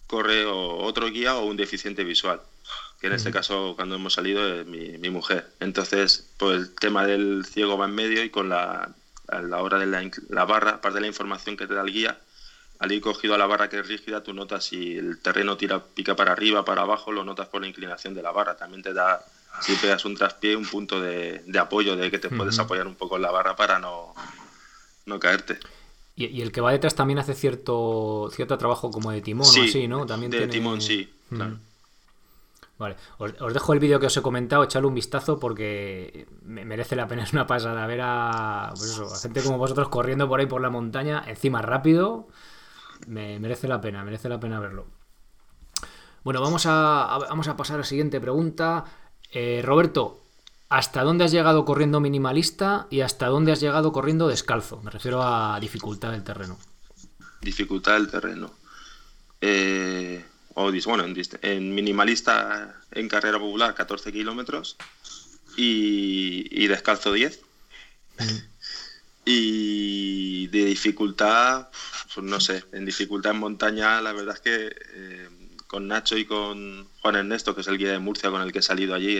corre 0.08 0.46
otro 0.46 1.10
guía 1.12 1.36
o 1.36 1.46
un 1.46 1.58
deficiente 1.58 2.04
visual, 2.04 2.42
que 3.00 3.08
en 3.08 3.14
este 3.14 3.32
caso 3.32 3.74
cuando 3.76 3.96
hemos 3.96 4.14
salido 4.14 4.62
es 4.62 4.66
mi, 4.66 4.98
mi, 4.98 5.10
mujer. 5.10 5.52
Entonces, 5.60 6.28
pues 6.38 6.58
el 6.58 6.76
tema 6.76 7.06
del 7.06 7.46
ciego 7.46 7.78
va 7.78 7.86
en 7.86 7.96
medio 7.96 8.24
y 8.24 8.30
con 8.30 8.50
la, 8.50 8.96
a 9.28 9.42
la 9.42 9.62
hora 9.62 9.78
de 9.78 9.86
la, 9.86 10.10
la 10.30 10.46
barra, 10.46 10.72
aparte 10.72 10.96
de 10.96 11.02
la 11.02 11.08
información 11.08 11.58
que 11.58 11.68
te 11.68 11.74
da 11.74 11.82
el 11.82 11.92
guía, 11.92 12.18
al 12.80 12.92
ir 12.92 13.02
cogido 13.02 13.36
a 13.36 13.38
la 13.38 13.48
barra 13.48 13.70
que 13.70 13.80
es 13.80 13.88
rígida, 13.88 14.24
tú 14.24 14.34
notas 14.34 14.66
si 14.66 14.98
el 14.98 15.20
terreno 15.20 15.58
tira, 15.58 15.84
pica 15.84 16.16
para 16.16 16.32
arriba, 16.32 16.64
para 16.64 16.84
abajo, 16.84 17.12
lo 17.12 17.24
notas 17.24 17.48
por 17.48 17.62
la 17.62 17.68
inclinación 17.68 18.14
de 18.14 18.22
la 18.22 18.32
barra. 18.32 18.56
También 18.56 18.84
te 18.84 18.94
da, 18.94 19.24
si 19.62 19.76
pegas 19.76 20.06
un 20.06 20.16
traspié, 20.16 20.56
un 20.56 20.66
punto 20.66 21.02
de, 21.02 21.44
apoyo, 21.60 21.96
de 21.96 22.12
que 22.12 22.20
te 22.20 22.30
puedes 22.30 22.58
apoyar 22.60 22.88
un 22.88 22.96
poco 22.96 23.16
en 23.16 23.24
la 23.24 23.32
barra 23.32 23.56
para 23.56 23.80
no, 23.80 24.14
no 25.06 25.20
caerte. 25.20 25.60
Y, 26.16 26.42
el 26.42 26.52
que 26.52 26.62
va 26.62 26.72
detrás 26.72 26.96
también 26.96 27.20
hace 27.20 27.36
cierto 27.36 28.30
cierto 28.32 28.58
trabajo 28.58 28.90
como 28.90 29.12
de 29.12 29.22
timón 29.22 29.46
sí, 29.46 29.70
así, 29.70 29.88
¿no? 29.88 30.06
También 30.06 30.32
de 30.32 30.48
timón, 30.48 30.82
sí, 30.82 31.12
claro. 31.30 31.60
Vale, 32.80 32.96
os, 33.18 33.54
dejo 33.54 33.74
el 33.74 33.80
vídeo 33.80 34.00
que 34.00 34.06
os 34.06 34.18
he 34.18 34.22
comentado, 34.22 34.64
echarle 34.64 34.88
un 34.88 34.94
vistazo 34.94 35.40
porque 35.40 36.28
merece 36.44 36.96
la 36.96 37.08
pena, 37.08 37.24
es 37.24 37.34
una 37.34 37.48
pasada 37.48 37.86
ver 37.88 38.02
a, 38.04 38.72
pues 38.76 39.00
a 39.00 39.20
gente 39.20 39.42
como 39.42 39.58
vosotros 39.58 39.90
corriendo 39.90 40.28
por 40.28 40.40
ahí 40.40 40.46
por 40.46 40.62
la 40.62 40.70
montaña, 40.70 41.24
encima 41.28 41.62
rápido, 41.62 42.28
me 43.08 43.40
merece 43.40 43.68
la 43.68 43.82
pena, 43.82 44.04
merece 44.04 44.30
la 44.30 44.40
pena 44.40 44.60
verlo. 44.60 44.88
Bueno, 46.24 46.42
vamos 46.42 46.66
a, 46.66 47.18
vamos 47.30 47.48
a 47.48 47.56
pasar 47.56 47.76
a 47.76 47.80
la 47.80 47.86
siguiente 47.86 48.20
pregunta. 48.20 48.86
Eh, 49.32 49.62
Roberto, 49.64 50.24
¿hasta 50.70 51.04
dónde 51.04 51.24
has 51.24 51.32
llegado 51.32 51.64
corriendo 51.66 52.00
minimalista 52.00 52.88
y 52.90 53.02
hasta 53.02 53.28
dónde 53.28 53.52
has 53.54 53.62
llegado 53.62 53.92
corriendo 53.92 54.28
descalzo? 54.28 54.82
Me 54.82 54.92
refiero 54.92 55.24
a 55.24 55.58
dificultad 55.60 56.12
del 56.12 56.24
terreno. 56.24 56.58
Dificultad 57.42 57.94
del 57.94 58.10
terreno. 58.10 58.52
Eh, 59.40 60.26
o, 60.56 60.72
bueno, 60.86 61.06
en, 61.06 61.76
minimalista 61.76 62.76
en 62.92 63.08
carrera 63.08 63.40
popular 63.40 63.76
14 63.76 64.12
kilómetros 64.12 64.76
y, 65.56 66.48
y 66.52 66.68
descalzo 66.68 67.14
10. 67.14 67.42
Y 69.30 70.48
de 70.48 70.64
dificultad, 70.64 71.68
pues 72.16 72.26
no 72.26 72.40
sé, 72.40 72.64
en 72.72 72.86
dificultad 72.86 73.34
en 73.34 73.40
montaña, 73.40 74.02
la 74.02 74.14
verdad 74.14 74.36
es 74.36 74.40
que 74.40 74.74
eh, 74.94 75.30
con 75.68 75.86
Nacho 75.90 76.16
y 76.16 76.24
con 76.24 76.88
Juan 77.02 77.18
Ernesto, 77.18 77.54
que 77.54 77.60
es 77.60 77.68
el 77.68 77.78
guía 77.78 77.92
de 77.92 78.00
Murcia 78.00 78.32
con 78.32 78.42
el 78.42 78.54
que 78.54 78.60
he 78.60 78.62
salido 78.62 78.96
allí, 78.96 79.16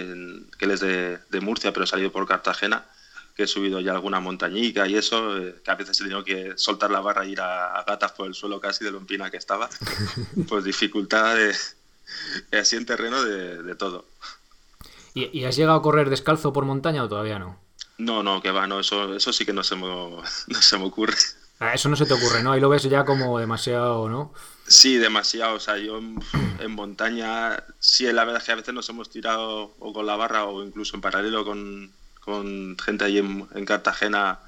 que 0.58 0.64
él 0.64 0.72
es 0.72 0.80
de, 0.80 1.42
Murcia, 1.42 1.74
pero 1.74 1.84
he 1.84 1.88
salido 1.88 2.10
por 2.10 2.26
Cartagena, 2.26 2.86
que 3.36 3.44
he 3.44 3.48
subido 3.48 3.82
ya 3.82 3.92
alguna 3.92 4.22
montañica 4.22 4.88
y 4.88 4.96
eso, 4.96 5.38
eh, 5.40 5.62
que 5.62 5.72
a 5.72 5.76
veces 5.76 6.00
he 6.00 6.04
tenido 6.06 6.24
que 6.24 6.54
soltar 6.56 6.90
la 6.90 7.02
barra 7.02 7.26
e 7.26 7.32
ir 7.32 7.42
a, 7.42 7.84
gatas 7.86 8.14
por 8.14 8.28
el 8.28 8.34
suelo 8.34 8.62
casi 8.62 8.86
de 8.86 8.92
lo 8.92 9.00
empina 9.00 9.30
que 9.30 9.36
estaba. 9.36 9.70
Pues 10.48 10.64
dificultad 10.64 11.36
así 12.54 12.78
en 12.78 12.86
terreno 12.86 13.22
de, 13.26 13.76
todo. 13.76 14.06
¿Y, 15.14 15.44
has 15.44 15.58
llegado 15.58 15.78
a 15.78 15.82
correr 15.82 16.10
descalzo 16.10 16.54
por 16.54 16.64
montaña 16.64 17.04
o 17.04 17.10
todavía 17.10 17.40
no? 17.40 17.67
No, 17.98 18.22
no, 18.22 18.42
que 18.42 18.52
va, 18.52 18.68
no, 18.68 18.80
eso, 18.80 19.16
eso 19.16 19.34
sí 19.34 19.46
que 19.46 19.54
no 19.54 19.64
se 19.64 19.76
me, 19.76 19.88
no 20.48 20.62
se 20.62 20.78
me 20.78 20.86
ocurre. 20.86 21.16
Ah, 21.60 21.74
eso 21.74 21.90
no 21.90 21.96
se 21.96 22.06
te 22.06 22.14
ocurre, 22.14 22.44
¿no? 22.44 22.52
Ahí 22.52 22.62
lo 22.62 22.70
ves 22.70 22.84
ya 22.84 23.04
como 23.04 23.40
demasiado, 23.40 24.08
¿no? 24.10 24.32
Sí, 24.68 24.98
demasiado. 24.98 25.56
O 25.56 25.60
sea, 25.60 25.78
yo 25.78 25.98
en, 25.98 26.20
montaña, 26.70 27.64
sí, 27.80 28.06
la 28.12 28.26
verdad 28.26 28.42
es 28.42 28.46
que 28.46 28.52
a 28.52 28.56
veces 28.56 28.74
nos 28.74 28.88
hemos 28.90 29.10
tirado 29.10 29.74
o 29.80 29.94
con 29.94 30.06
la 30.06 30.16
barra 30.16 30.46
o 30.46 30.64
incluso 30.64 30.96
en 30.96 31.02
paralelo 31.02 31.44
con, 31.46 31.92
con 32.20 32.78
gente 32.78 33.06
allí 33.06 33.18
en, 33.20 33.66
Cartagena 33.66 34.40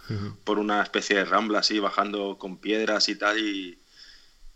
por 0.44 0.60
una 0.60 0.84
especie 0.84 1.16
de 1.16 1.26
rambla 1.26 1.60
así, 1.60 1.80
bajando 1.80 2.38
con 2.38 2.58
piedras 2.58 3.10
y 3.10 3.16
tal. 3.16 3.40
Y, 3.40 3.80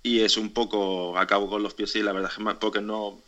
y 0.03 0.19
es 0.19 0.37
un 0.37 0.53
poco, 0.53 1.17
acabo 1.17 1.49
con 1.49 1.63
los 1.63 1.73
pies 1.73 1.95
y 1.95 2.03
la 2.03 2.11
verdad 2.11 2.31
es 2.31 2.37
que 2.37 2.55
porque 2.55 2.81
no, 2.81 3.19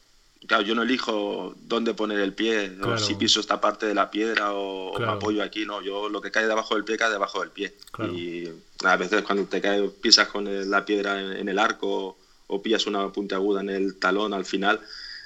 Claro, 0.48 0.64
yo 0.64 0.76
no 0.76 0.84
elijo 0.84 1.56
dónde 1.62 1.94
poner 1.94 2.20
el 2.20 2.34
pie, 2.34 2.78
o 2.84 2.98
si 2.98 3.16
piso 3.16 3.40
esta 3.40 3.60
parte 3.60 3.88
de 3.88 3.96
la 3.96 4.12
piedra 4.12 4.54
o, 4.54 4.98
me 5.00 5.08
apoyo 5.08 5.42
aquí, 5.42 5.66
no, 5.66 5.82
yo 5.82 6.08
lo 6.08 6.22
que 6.22 6.30
cae 6.30 6.46
debajo 6.46 6.76
del 6.76 6.84
pie 6.84 6.98
cae 6.98 7.10
debajo 7.10 7.40
del 7.40 7.50
pie. 7.50 7.74
Y 8.14 8.48
a 8.84 8.96
veces 8.96 9.24
cuando 9.24 9.46
te 9.46 9.60
caes, 9.60 9.90
pisas 10.02 10.28
con 10.28 10.70
la 10.70 10.86
piedra 10.86 11.20
en, 11.20 11.50
el 11.50 11.58
arco 11.58 12.18
o 12.48 12.62
pillas 12.62 12.86
una 12.86 13.12
puntiaguda 13.12 13.62
en 13.62 13.70
el 13.70 13.96
talón 13.96 14.34
al 14.34 14.46
final, 14.46 14.80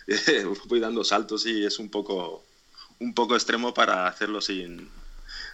voy 0.65 0.79
dando 0.79 1.03
saltos 1.03 1.45
y 1.45 1.65
es 1.65 1.79
un 1.79 1.89
poco, 1.89 2.45
un 2.99 3.13
poco 3.13 3.35
extremo 3.35 3.73
para 3.73 4.07
hacerlo 4.07 4.39
sin 4.39 4.87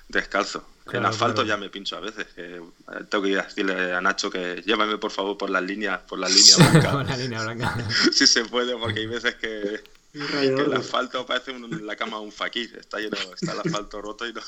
descalzo 0.09 0.65
en 0.93 1.05
asfalto 1.05 1.43
ya 1.43 1.57
me 1.57 1.69
pincho 1.69 1.97
a 1.97 1.99
veces. 1.99 2.27
Que 2.35 2.61
tengo 3.09 3.23
que 3.23 3.29
ir 3.31 3.39
a 3.39 3.43
decirle 3.43 3.93
a 3.93 4.01
Nacho 4.01 4.29
que 4.29 4.61
llévame 4.65 4.97
por 4.97 5.11
favor 5.11 5.37
por 5.37 5.49
las 5.49 5.63
líneas, 5.63 6.01
por 6.01 6.19
las 6.19 6.33
líneas 6.33 6.57
blancas. 6.57 7.09
la 7.09 7.17
línea 7.17 7.41
blanca. 7.43 7.75
si 8.11 8.27
se 8.27 8.45
puede, 8.45 8.77
porque 8.77 8.99
hay 8.99 9.07
veces 9.07 9.35
que, 9.35 9.83
el 10.13 10.73
asfalto 10.73 11.25
parece 11.25 11.57
la 11.59 11.95
cama 11.95 12.17
de 12.17 12.23
un 12.23 12.31
fakir. 12.31 12.77
Está 12.79 12.99
lleno, 12.99 13.17
está 13.33 13.53
el 13.53 13.59
asfalto 13.59 14.01
roto 14.01 14.27
y 14.27 14.33
no. 14.33 14.41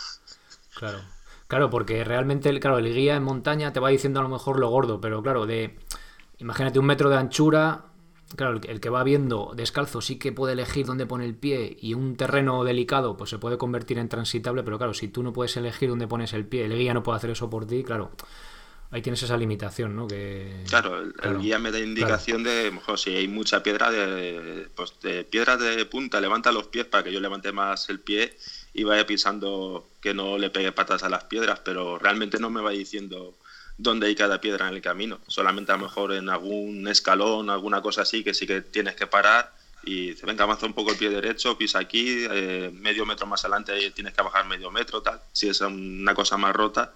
Claro. 0.75 1.01
Claro, 1.47 1.69
porque 1.69 2.03
realmente 2.03 2.57
claro, 2.59 2.77
el 2.77 2.93
guía 2.93 3.15
en 3.15 3.23
montaña 3.23 3.71
te 3.71 3.79
va 3.79 3.89
diciendo 3.89 4.19
a 4.19 4.23
lo 4.23 4.29
mejor 4.29 4.59
lo 4.59 4.69
gordo, 4.69 4.99
pero 4.99 5.23
claro, 5.23 5.45
de 5.45 5.79
imagínate 6.39 6.77
un 6.77 6.85
metro 6.85 7.09
de 7.09 7.15
anchura, 7.15 7.85
Claro, 8.35 8.59
el 8.61 8.81
que 8.81 8.89
va 8.89 9.03
viendo 9.03 9.53
descalzo 9.55 10.01
sí 10.01 10.19
que 10.19 10.33
puede 10.33 10.53
elegir 10.53 10.85
dónde 10.85 11.05
pone 11.05 11.23
el 11.23 11.35
pie 11.35 11.77
y 11.79 11.93
un 11.93 12.17
terreno 12.17 12.63
delicado 12.65 13.15
pues 13.15 13.29
se 13.29 13.37
puede 13.37 13.57
convertir 13.57 13.99
en 13.99 14.09
transitable, 14.09 14.63
pero 14.63 14.77
claro, 14.77 14.93
si 14.93 15.07
tú 15.07 15.23
no 15.23 15.31
puedes 15.31 15.55
elegir 15.55 15.89
dónde 15.89 16.07
pones 16.07 16.33
el 16.33 16.45
pie, 16.45 16.65
el 16.65 16.77
guía 16.77 16.93
no 16.93 17.03
puede 17.03 17.17
hacer 17.17 17.29
eso 17.29 17.49
por 17.49 17.65
ti, 17.65 17.85
claro, 17.85 18.11
ahí 18.91 19.01
tienes 19.01 19.23
esa 19.23 19.37
limitación, 19.37 19.95
¿no? 19.95 20.07
Que, 20.07 20.63
claro, 20.67 21.01
el, 21.01 21.39
guía 21.39 21.57
me 21.57 21.71
da 21.71 21.79
indicación 21.79 22.43
de, 22.43 22.69
mejor 22.69 22.99
si 22.99 23.15
hay 23.15 23.29
mucha 23.29 23.63
piedra, 23.63 23.91
de, 23.91 24.67
pues 24.75 24.99
de 25.01 25.23
piedra 25.23 25.55
de 25.55 25.85
punta, 25.85 26.19
levanta 26.19 26.51
los 26.51 26.67
pies 26.67 26.85
para 26.85 27.05
que 27.05 27.13
yo 27.13 27.21
levante 27.21 27.53
más 27.53 27.89
el 27.89 28.01
pie 28.01 28.35
y 28.73 28.83
vaya 28.83 29.07
pisando 29.07 29.87
que 30.01 30.13
no 30.13 30.37
le 30.37 30.49
pegue 30.49 30.73
patas 30.73 31.03
a 31.03 31.09
las 31.09 31.23
piedras, 31.23 31.61
pero 31.63 31.97
realmente 31.97 32.39
no 32.39 32.49
me 32.49 32.61
va 32.61 32.71
diciendo 32.71 33.35
dónde 33.77 34.07
hay 34.07 34.15
cada 34.15 34.41
piedra 34.41 34.67
en 34.67 34.75
el 34.75 34.81
camino. 34.81 35.19
Solamente 35.27 35.71
a 35.71 35.77
lo 35.77 35.83
mejor 35.83 36.13
en 36.13 36.29
algún 36.29 36.87
escalón, 36.87 37.49
alguna 37.49 37.81
cosa 37.81 38.01
así, 38.01 38.23
que 38.23 38.33
sí 38.33 38.47
que 38.47 38.61
tienes 38.61 38.95
que 38.95 39.07
parar 39.07 39.53
y 39.83 40.09
dice, 40.09 40.25
venga, 40.25 40.43
avanza 40.43 40.65
un 40.65 40.73
poco 40.73 40.91
el 40.91 40.97
pie 40.97 41.09
derecho, 41.09 41.57
pisa 41.57 41.79
aquí, 41.79 42.25
eh, 42.29 42.69
medio 42.73 43.05
metro 43.05 43.25
más 43.25 43.45
adelante 43.45 43.91
tienes 43.91 44.13
que 44.13 44.21
bajar 44.21 44.45
medio 44.45 44.69
metro, 44.69 45.01
tal. 45.01 45.21
Si 45.31 45.47
es 45.47 45.61
una 45.61 46.13
cosa 46.13 46.37
más 46.37 46.53
rota, 46.53 46.93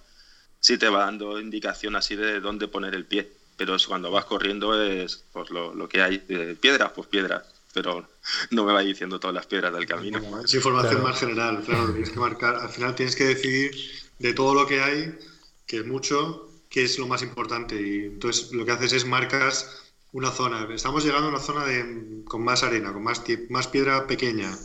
sí 0.59 0.77
te 0.77 0.89
va 0.89 1.05
dando 1.05 1.39
indicación 1.39 1.95
así 1.95 2.15
de 2.15 2.41
dónde 2.41 2.67
poner 2.67 2.93
el 2.95 3.05
pie. 3.05 3.31
Pero 3.55 3.77
cuando 3.87 4.11
vas 4.11 4.25
corriendo 4.25 4.81
es 4.81 5.23
pues, 5.31 5.51
lo, 5.51 5.87
que 5.87 6.01
hay. 6.01 6.17
piedras, 6.59 6.91
pues 6.93 7.07
piedras. 7.07 7.43
Pero 7.73 8.09
no 8.51 8.65
me 8.65 8.73
va 8.73 8.81
diciendo 8.81 9.19
todas 9.19 9.35
las 9.35 9.45
piedras 9.45 9.73
del 9.73 9.85
camino. 9.85 10.41
Es 10.43 10.53
información 10.53 11.03
más 11.03 11.19
general, 11.19 11.61
claro, 11.63 11.91
tienes 11.91 12.09
que 12.09 12.19
marcar. 12.19 12.55
Al 12.55 12.69
final 12.69 12.95
tienes 12.95 13.15
que 13.15 13.25
decidir 13.25 13.71
de 14.19 14.33
todo 14.33 14.53
lo 14.53 14.67
que 14.67 14.81
hay, 14.81 15.17
que 15.65 15.77
es 15.77 15.85
mucho, 15.85 16.50
qué 16.71 16.83
es 16.83 16.97
lo 16.97 17.05
más 17.05 17.21
importante. 17.21 17.75
Y 17.79 18.05
entonces 18.05 18.51
lo 18.51 18.65
que 18.65 18.71
haces 18.71 18.93
es 18.93 19.05
marcas 19.05 19.69
una 20.13 20.31
zona. 20.31 20.67
Estamos 20.73 21.03
llegando 21.03 21.27
a 21.27 21.29
una 21.29 21.39
zona 21.39 21.65
de, 21.65 22.23
con 22.25 22.43
más 22.43 22.63
arena, 22.63 22.91
con 22.91 23.03
más, 23.03 23.21
más 23.49 23.67
piedra 23.67 24.07
pequeña, 24.07 24.57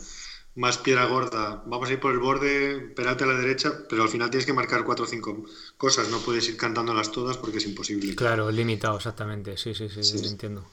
más 0.55 0.77
piedra 0.77 1.05
gorda. 1.05 1.61
Vamos 1.67 1.89
a 1.89 1.93
ir 1.93 1.99
por 1.99 2.13
el 2.13 2.19
borde, 2.19 2.79
peralte 2.95 3.25
a 3.25 3.27
la 3.27 3.37
derecha, 3.37 3.73
pero 3.87 4.03
al 4.03 4.09
final 4.09 4.29
tienes 4.29 4.45
que 4.45 4.53
marcar 4.53 4.83
cuatro 4.83 5.05
o 5.05 5.07
cinco 5.07 5.45
cosas. 5.77 6.09
No 6.09 6.19
puedes 6.19 6.47
ir 6.49 6.57
cantándolas 6.57 7.11
todas 7.11 7.37
porque 7.37 7.57
es 7.57 7.65
imposible. 7.65 8.15
Claro, 8.15 8.49
limitado, 8.49 8.97
exactamente. 8.97 9.57
Sí, 9.57 9.75
sí, 9.75 9.89
sí, 9.89 10.03
sí. 10.03 10.27
entiendo. 10.27 10.65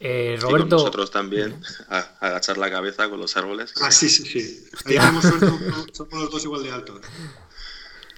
Eh, 0.00 0.36
Roberto. 0.40 0.76
nosotros 0.76 1.10
también, 1.10 1.62
a, 1.88 1.98
agachar 2.20 2.58
la 2.58 2.70
cabeza 2.70 3.08
con 3.08 3.20
los 3.20 3.36
árboles. 3.36 3.72
Ah, 3.80 3.90
sí, 3.90 4.10
sí, 4.10 4.24
sí. 4.24 4.66
Ahí 4.84 4.96
tenemos 4.96 5.24
suerte, 5.24 5.46
somos 5.92 6.20
los 6.20 6.30
dos 6.30 6.44
igual 6.44 6.62
de 6.62 6.72
altos. 6.72 7.00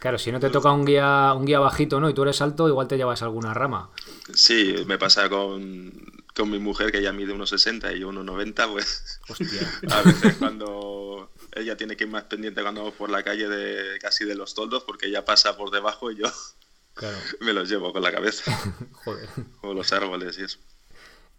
Claro, 0.07 0.19
si 0.21 0.31
no 0.31 0.39
te 0.39 0.51
toca 0.51 0.71
un 0.71 0.85
guía, 0.85 1.35
un 1.37 1.45
guía 1.45 1.59
bajito, 1.59 1.99
¿no? 1.99 2.09
Y 2.09 2.15
tú 2.15 2.23
eres 2.23 2.41
alto, 2.41 2.69
igual 2.69 2.87
te 2.87 2.97
llevas 2.97 3.23
alguna 3.23 3.53
rama. 3.53 3.91
Sí, 4.33 4.73
me 4.87 4.99
pasa 4.99 5.29
con, 5.29 5.93
con 6.33 6.49
mi 6.49 6.61
mujer 6.61 6.93
que 6.93 6.99
ella 6.99 7.13
mide 7.13 7.33
unos 7.33 7.51
60 7.51 7.93
y 7.93 7.99
yo 7.99 8.11
unos 8.11 8.25
90, 8.25 8.69
pues 8.69 9.19
Hostia. 9.29 9.69
a 9.91 10.03
veces 10.03 10.37
cuando 10.37 11.33
ella 11.57 11.77
tiene 11.77 11.97
que 11.97 12.05
ir 12.05 12.11
más 12.11 12.23
pendiente 12.23 12.63
cuando 12.63 12.83
vamos 12.83 12.95
por 12.95 13.11
la 13.11 13.25
calle 13.25 13.49
de 13.49 13.99
casi 13.99 14.25
de 14.25 14.37
los 14.37 14.55
toldos 14.55 14.85
porque 14.85 15.09
ella 15.09 15.25
pasa 15.25 15.57
por 15.57 15.73
debajo 15.73 16.13
y 16.13 16.19
yo 16.19 16.27
me 17.41 17.53
los 17.53 17.69
llevo 17.69 17.93
con 17.93 18.01
la 18.01 18.13
cabeza. 18.13 18.57
Joder. 18.93 19.29
O 19.63 19.75
los 19.75 19.93
árboles 19.93 20.39
y 20.39 20.45
eso. 20.45 20.61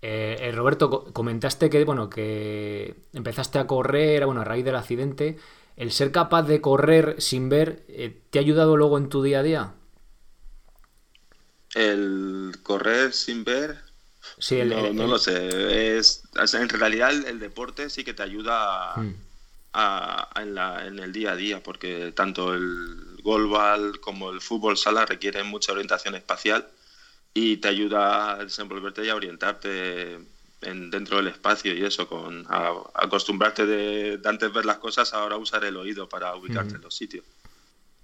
Eh, 0.01 0.39
eh, 0.41 0.51
Roberto, 0.51 1.13
comentaste 1.13 1.69
que 1.69 1.85
bueno 1.85 2.09
que 2.09 2.97
empezaste 3.13 3.59
a 3.59 3.65
correr 3.65 4.25
bueno, 4.25 4.41
a 4.41 4.43
raíz 4.43 4.65
del 4.65 4.75
accidente. 4.75 5.37
¿El 5.77 5.91
ser 5.91 6.11
capaz 6.11 6.43
de 6.43 6.59
correr 6.59 7.21
sin 7.21 7.49
ver 7.49 7.85
eh, 7.87 8.19
te 8.31 8.39
ha 8.39 8.41
ayudado 8.41 8.75
luego 8.75 8.97
en 8.97 9.09
tu 9.09 9.21
día 9.21 9.39
a 9.39 9.43
día? 9.43 9.73
El 11.75 12.55
correr 12.63 13.13
sin 13.13 13.43
ver, 13.43 13.77
sí, 14.39 14.59
no, 14.63 15.05
lo 15.05 15.19
sé. 15.19 15.97
Es, 15.97 16.23
en 16.53 16.69
realidad 16.69 17.11
el, 17.11 17.39
deporte 17.39 17.91
sí 17.91 18.03
que 18.03 18.15
te 18.15 18.23
ayuda 18.23 18.95
hmm. 18.95 19.13
en, 20.37 20.99
el 20.99 21.13
día 21.13 21.33
a 21.33 21.35
día, 21.35 21.61
porque 21.61 22.11
tanto 22.11 22.55
el 22.55 23.19
golbal 23.21 23.99
como 23.99 24.31
el 24.31 24.41
fútbol 24.41 24.77
sala 24.77 25.05
requieren 25.05 25.45
mucha 25.45 25.73
orientación 25.73 26.15
espacial 26.15 26.67
y 27.35 27.57
te 27.57 27.67
ayuda 27.67 28.31
a 28.31 28.43
desenvolverte 28.45 29.05
y 29.05 29.09
a 29.09 29.15
orientarte 29.15 30.17
en, 30.61 30.89
dentro 30.89 31.17
del 31.17 31.27
espacio 31.27 31.73
y 31.73 31.83
eso, 31.83 32.07
con 32.07 32.45
acostumbrarte 32.93 33.65
de, 33.65 34.19
antes 34.25 34.51
ver 34.51 34.65
las 34.65 34.77
cosas, 34.77 35.13
ahora 35.13 35.37
usar 35.37 35.63
el 35.65 35.77
oído 35.77 36.09
para 36.09 36.35
ubicarte 36.35 36.75
en 36.75 36.81
los 36.81 36.95
sitios. 36.95 37.25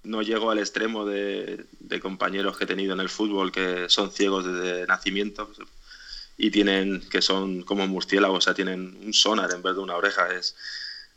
No 0.04 0.22
llego 0.22 0.52
al 0.52 0.60
extremo 0.60 1.06
de, 1.06 1.66
compañeros 2.02 2.58
que 2.58 2.66
he 2.66 2.68
tenido 2.68 2.94
en 2.94 3.00
el 3.00 3.10
fútbol 3.10 3.52
que 3.52 3.88
son 3.90 4.12
ciegos 4.12 4.46
desde 4.46 4.86
nacimiento 4.88 5.50
y 6.38 6.50
tienen 6.50 7.08
que 7.10 7.22
son 7.22 7.62
como 7.62 7.88
murciélagos, 7.88 8.40
o 8.40 8.42
sea, 8.42 8.54
tienen 8.54 8.98
un 9.04 9.14
sonar 9.14 9.52
en 9.54 9.62
vez 9.62 9.76
de 9.76 9.82
una 9.82 9.96
oreja, 9.96 10.34
es 10.34 10.56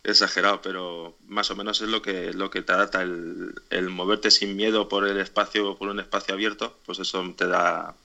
exagerado, 0.05 0.63
pero 0.63 1.17
más 1.27 1.51
o 1.51 1.57
menos 1.57 1.81
es 1.81 1.89
lo 1.89 2.03
que 2.03 2.33
lo 2.33 2.51
que 2.51 2.63
te 2.63 2.73
adapta 2.73 3.03
el, 3.03 3.55
el 3.71 3.89
moverte 3.89 4.31
sin 4.31 4.55
miedo 4.55 4.89
por 4.89 5.09
el 5.09 5.19
espacio, 5.19 5.77
por 5.77 5.89
un 5.89 5.99
espacio 5.99 6.35
abierto, 6.35 6.79
pues 6.85 6.99
eso 7.01 7.35
te 7.37 7.49
da 7.49 7.97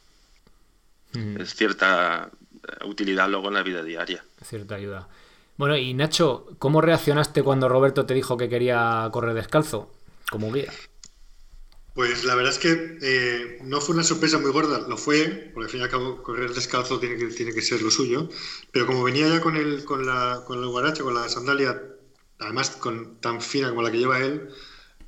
es 1.14 1.56
cierta 1.56 2.32
utilidad 2.86 3.30
luego 3.30 3.48
en 3.48 3.54
la 3.56 3.64
vida 3.64 3.84
diaria. 3.84 4.24
Cierta 4.44 4.76
ayuda. 4.76 5.08
Bueno, 5.58 5.78
y 5.78 5.94
Nacho, 5.94 6.48
¿cómo 6.58 6.82
reaccionaste 6.82 7.44
cuando 7.44 7.70
Roberto 7.70 8.06
te 8.06 8.14
dijo 8.14 8.38
que 8.38 8.50
quería 8.50 9.08
correr 9.12 9.36
descalzo 9.36 9.92
como 10.30 10.52
guía? 10.52 10.72
Pues 11.94 12.24
la 12.24 12.36
verdad 12.36 12.54
es 12.54 12.60
que 12.60 12.98
eh, 13.02 13.60
no 13.64 13.82
fue 13.82 13.96
una 13.96 14.04
sorpresa 14.04 14.40
muy 14.40 14.52
gorda, 14.52 14.80
lo 14.88 14.98
fue, 14.98 15.52
porque 15.54 15.66
al 15.66 15.70
fin 15.70 15.82
y 15.82 15.84
al 15.84 15.90
cabo 15.90 16.24
correr 16.24 16.54
descalzo 16.54 17.00
tiene 17.00 17.18
que, 17.18 17.28
tiene 17.28 17.54
que 17.54 17.62
ser 17.62 17.82
lo 17.82 17.92
suyo, 17.92 18.30
pero 18.72 18.88
como 18.88 19.04
venía 19.04 19.28
ya 19.28 19.42
con 19.42 19.58
el, 19.58 19.84
con 19.84 20.06
la, 20.06 20.42
con 20.48 20.60
el 20.60 20.68
guarache, 20.70 21.04
con 21.04 21.14
la 21.14 21.28
sandalia, 21.28 21.82
además 22.40 22.72
con, 22.72 23.18
tan 23.20 23.42
fina 23.42 23.70
como 23.70 23.82
la 23.82 23.92
que 23.92 23.98
lleva 23.98 24.20
él, 24.20 24.50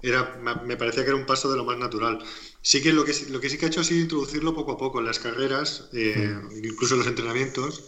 era, 0.02 0.38
me 0.66 0.76
parecía 0.76 1.04
que 1.04 1.10
era 1.10 1.18
un 1.18 1.26
paso 1.26 1.50
de 1.50 1.56
lo 1.58 1.64
más 1.64 1.78
natural. 1.78 2.20
Sí 2.64 2.82
que 2.82 2.94
lo 2.94 3.04
que, 3.04 3.14
lo 3.30 3.42
que 3.42 3.50
sí 3.50 3.58
que 3.58 3.66
ha 3.66 3.68
hecho 3.68 3.82
ha 3.82 3.84
sido 3.84 4.00
introducirlo 4.00 4.56
poco 4.56 4.72
a 4.72 4.78
poco 4.78 5.00
en 5.00 5.06
las 5.06 5.20
carreras, 5.20 5.90
eh, 5.92 6.16
mm. 6.16 6.66
incluso 6.66 6.96
en 6.96 7.00
los 7.00 7.08
entrenamientos. 7.08 7.84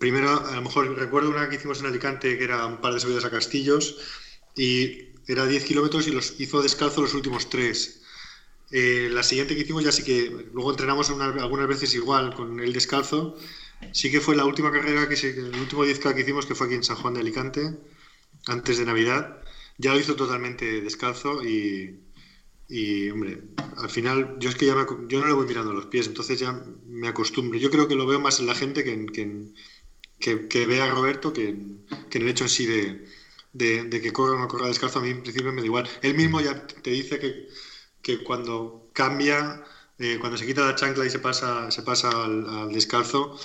Primero, 0.00 0.44
a 0.46 0.56
lo 0.56 0.62
mejor 0.62 0.96
recuerdo 0.98 1.30
una 1.30 1.48
que 1.48 1.56
hicimos 1.56 1.78
en 1.78 1.86
Alicante, 1.86 2.36
que 2.36 2.44
era 2.44 2.66
un 2.66 2.80
par 2.80 2.92
de 2.92 3.00
subidas 3.00 3.24
a 3.24 3.30
castillos, 3.30 3.96
y 4.56 5.10
era 5.28 5.46
10 5.46 5.64
kilómetros 5.64 6.08
y 6.08 6.10
los 6.10 6.40
hizo 6.40 6.60
descalzo 6.60 7.02
los 7.02 7.14
últimos 7.14 7.48
tres. 7.50 8.02
Eh, 8.72 9.08
la 9.12 9.22
siguiente 9.22 9.54
que 9.54 9.62
hicimos 9.62 9.84
ya 9.84 9.92
sí 9.92 10.02
que, 10.02 10.48
luego 10.52 10.72
entrenamos 10.72 11.08
algunas 11.10 11.68
veces 11.68 11.94
igual 11.94 12.34
con 12.34 12.58
el 12.58 12.72
descalzo, 12.72 13.36
sí 13.92 14.10
que 14.10 14.20
fue 14.20 14.34
la 14.34 14.44
última 14.44 14.72
carrera, 14.72 15.08
que 15.08 15.16
se, 15.16 15.30
el 15.30 15.54
último 15.54 15.84
10K 15.84 16.14
que 16.14 16.22
hicimos, 16.22 16.46
que 16.46 16.56
fue 16.56 16.66
aquí 16.66 16.74
en 16.74 16.82
San 16.82 16.96
Juan 16.96 17.14
de 17.14 17.20
Alicante, 17.20 17.78
antes 18.46 18.78
de 18.78 18.84
Navidad, 18.84 19.42
ya 19.78 19.94
lo 19.94 20.00
hizo 20.00 20.16
totalmente 20.16 20.80
descalzo 20.80 21.44
y, 21.44 22.00
y, 22.68 23.08
hombre, 23.08 23.42
al 23.78 23.88
final, 23.88 24.36
yo 24.38 24.50
es 24.50 24.54
que 24.54 24.66
ya 24.66 24.74
yo 25.08 25.20
no 25.20 25.26
le 25.26 25.32
voy 25.32 25.46
mirando 25.46 25.72
los 25.72 25.86
pies, 25.86 26.06
entonces 26.06 26.38
ya 26.38 26.52
me 26.86 27.08
acostumbro. 27.08 27.58
Yo 27.58 27.70
creo 27.70 27.88
que 27.88 27.94
lo 27.94 28.06
veo 28.06 28.20
más 28.20 28.40
en 28.40 28.46
la 28.46 28.54
gente 28.54 28.84
que, 28.84 29.06
que, 30.18 30.48
que, 30.48 30.66
ve 30.66 30.82
a 30.82 30.90
Roberto 30.90 31.32
que, 31.32 31.48
en 31.48 31.86
el 32.12 32.28
hecho 32.28 32.44
en 32.44 32.50
sí 32.50 32.66
de, 32.66 33.06
de, 33.54 34.00
que 34.02 34.12
corra 34.12 34.34
o 34.34 34.38
no 34.38 34.48
corra 34.48 34.68
descalzo. 34.68 34.98
A 34.98 35.02
mí, 35.02 35.10
en 35.10 35.22
principio, 35.22 35.50
me 35.50 35.62
da 35.62 35.66
igual. 35.66 35.88
Él 36.02 36.14
mismo 36.14 36.42
ya 36.42 36.66
te 36.66 36.90
dice 36.90 37.18
que, 37.18 37.48
que 38.02 38.22
cuando 38.22 38.90
cambia, 38.92 39.64
eh, 39.98 40.18
cuando 40.20 40.36
se 40.36 40.44
quita 40.46 40.66
la 40.66 40.74
chancla 40.74 41.06
y 41.06 41.10
se 41.10 41.20
pasa, 41.20 41.70
se 41.70 41.82
pasa 41.82 42.10
al, 42.10 42.70
descalzo, 42.70 43.38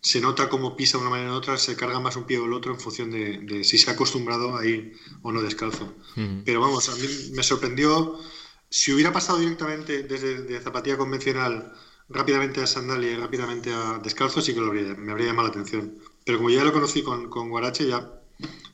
se 0.00 0.20
nota 0.20 0.48
cómo 0.48 0.76
pisa 0.76 0.98
de 0.98 1.02
una 1.02 1.10
manera 1.10 1.32
u 1.32 1.34
otra, 1.34 1.58
se 1.58 1.74
carga 1.74 1.98
más 1.98 2.14
un 2.14 2.26
pie 2.26 2.38
o 2.38 2.44
el 2.44 2.52
otro 2.52 2.72
en 2.72 2.78
función 2.78 3.10
de, 3.10 3.64
si 3.64 3.76
se 3.76 3.90
ha 3.90 3.94
acostumbrado 3.94 4.56
a 4.56 4.64
ir 4.64 4.96
o 5.22 5.32
no 5.32 5.42
descalzo. 5.42 5.96
Pero 6.44 6.60
vamos, 6.60 6.88
a 6.88 6.94
mí 6.94 7.08
me 7.32 7.42
sorprendió 7.42 8.20
si 8.70 8.92
hubiera 8.92 9.12
pasado 9.12 9.38
directamente 9.38 10.02
desde 10.02 10.42
de 10.42 10.60
zapatilla 10.60 10.96
convencional 10.96 11.72
rápidamente 12.08 12.62
a 12.62 12.66
sandalia 12.66 13.12
y 13.12 13.16
rápidamente 13.16 13.72
a 13.72 13.98
descalzo, 13.98 14.40
sí 14.40 14.54
que 14.54 14.60
lo 14.60 14.72
me 14.72 15.12
habría 15.12 15.28
llamado 15.28 15.48
la 15.48 15.52
atención. 15.52 15.98
Pero 16.24 16.38
como 16.38 16.50
ya 16.50 16.64
lo 16.64 16.72
conocí 16.72 17.02
con, 17.02 17.28
con 17.28 17.50
Guarache, 17.50 17.86
ya 17.86 18.10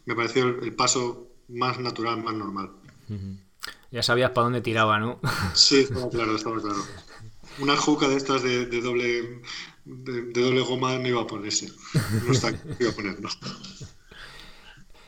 me 0.07 0.15
pareció 0.15 0.45
el, 0.45 0.75
paso 0.75 1.29
más 1.49 1.79
natural, 1.79 2.23
más 2.23 2.35
normal. 2.35 2.71
Ya 3.91 4.03
sabías 4.03 4.31
para 4.31 4.45
dónde 4.45 4.61
tiraba, 4.61 4.99
¿no? 4.99 5.21
Sí, 5.55 5.81
estaba 5.81 6.09
claro, 6.11 6.37
estaba 6.37 6.61
claro. 6.61 6.83
Una 7.59 7.77
juca 7.77 8.09
de 8.09 8.17
estas 8.17 8.43
de, 8.43 8.67
doble 8.67 9.41
de, 9.85 10.23
doble 10.33 10.61
goma 10.63 10.99
no 10.99 11.09
iba 11.09 11.23
a 11.23 11.27
ponerse. 11.27 11.71
No 12.27 12.33
está, 12.33 12.51
iba 12.81 12.91
a 12.91 12.95
poner, 12.95 13.21
no. 13.21 13.29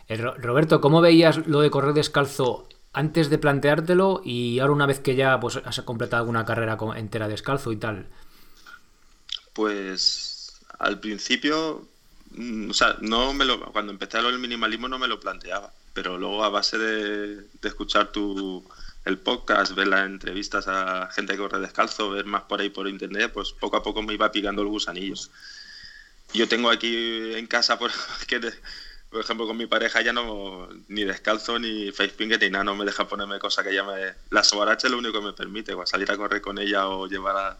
Eh, 0.09 0.17
Roberto, 0.17 0.81
¿cómo 0.81 1.01
veías 1.01 1.49
lo 1.49 1.61
de 1.61 1.69
correr 1.69 1.93
descalzo 1.93 2.69
antes 2.97 3.29
de 3.29 3.37
planteártelo 3.37 4.23
y 4.25 4.59
ahora 4.59 4.73
una 4.73 4.87
vez 4.87 5.01
que 5.01 5.17
ya 5.17 5.39
pues, 5.39 5.57
has 5.63 5.83
completado 5.83 6.23
alguna 6.23 6.47
carrera 6.47 6.79
entera 6.97 7.29
descalzo 7.29 7.71
y 7.71 7.77
tal? 7.77 8.07
Pues 9.53 10.59
al 10.79 10.99
principio, 10.99 11.87
mm, 12.31 12.71
o 12.71 12.73
sea, 12.73 12.97
no 13.03 13.35
me 13.35 13.45
lo, 13.45 13.61
cuando 13.71 13.93
empecé 13.93 14.17
a 14.17 14.23
lo 14.23 14.31
del 14.31 14.39
minimalismo 14.39 14.89
no 14.89 14.99
me 14.99 15.09
lo 15.09 15.21
planteaba, 15.21 15.75
pero 15.93 16.17
luego 16.17 16.43
a 16.43 16.49
base 16.49 16.79
de, 16.79 17.45
escuchar 17.65 18.13
tu, 18.13 18.65
el 19.05 19.19
podcast, 19.19 19.75
ver 19.75 19.89
las 19.89 20.07
entrevistas 20.07 20.67
a 20.67 21.11
gente 21.13 21.35
que 21.35 21.39
corre 21.39 21.61
descalzo, 21.61 22.09
ver 22.09 22.25
más 22.25 22.45
por 22.45 22.63
ahí 22.63 22.71
por 22.71 22.89
internet, 22.89 23.31
pues 23.35 23.53
poco 23.53 23.77
a 23.77 23.83
poco 23.83 24.01
me 24.01 24.15
iba 24.15 24.33
picando 24.33 24.63
el 24.63 24.69
gusanillo. 24.69 25.17
Yo 26.33 26.49
tengo 26.49 26.71
aquí 26.71 27.35
en 27.35 27.47
casa, 27.47 27.79
por, 27.79 27.91
que 28.27 28.41
por 29.11 29.21
ejemplo, 29.21 29.47
con 29.47 29.57
mi 29.57 29.67
pareja 29.67 30.01
ya 30.03 30.13
no, 30.13 30.69
ni 30.89 31.05
descalzo, 31.05 31.59
ni 31.59 31.93
face 31.93 32.11
pinket, 32.11 32.43
ni 32.43 32.51
nada, 32.51 32.65
no 32.65 32.77
me 32.77 32.85
deja 32.85 33.09
ponerme 33.09 33.39
cosas 33.39 33.65
que 33.65 33.73
llame. 33.73 34.15
La 34.31 34.43
sobaracha 34.43 34.89
es 34.89 34.91
lo 34.91 34.99
único 34.99 35.21
que 35.21 35.27
me 35.27 35.33
permite, 35.33 35.75
o 35.75 35.87
salir 35.87 36.11
a 36.11 36.17
correr 36.17 36.41
con 36.41 36.59
ella 36.59 36.89
o 36.89 37.07
llevar 37.07 37.59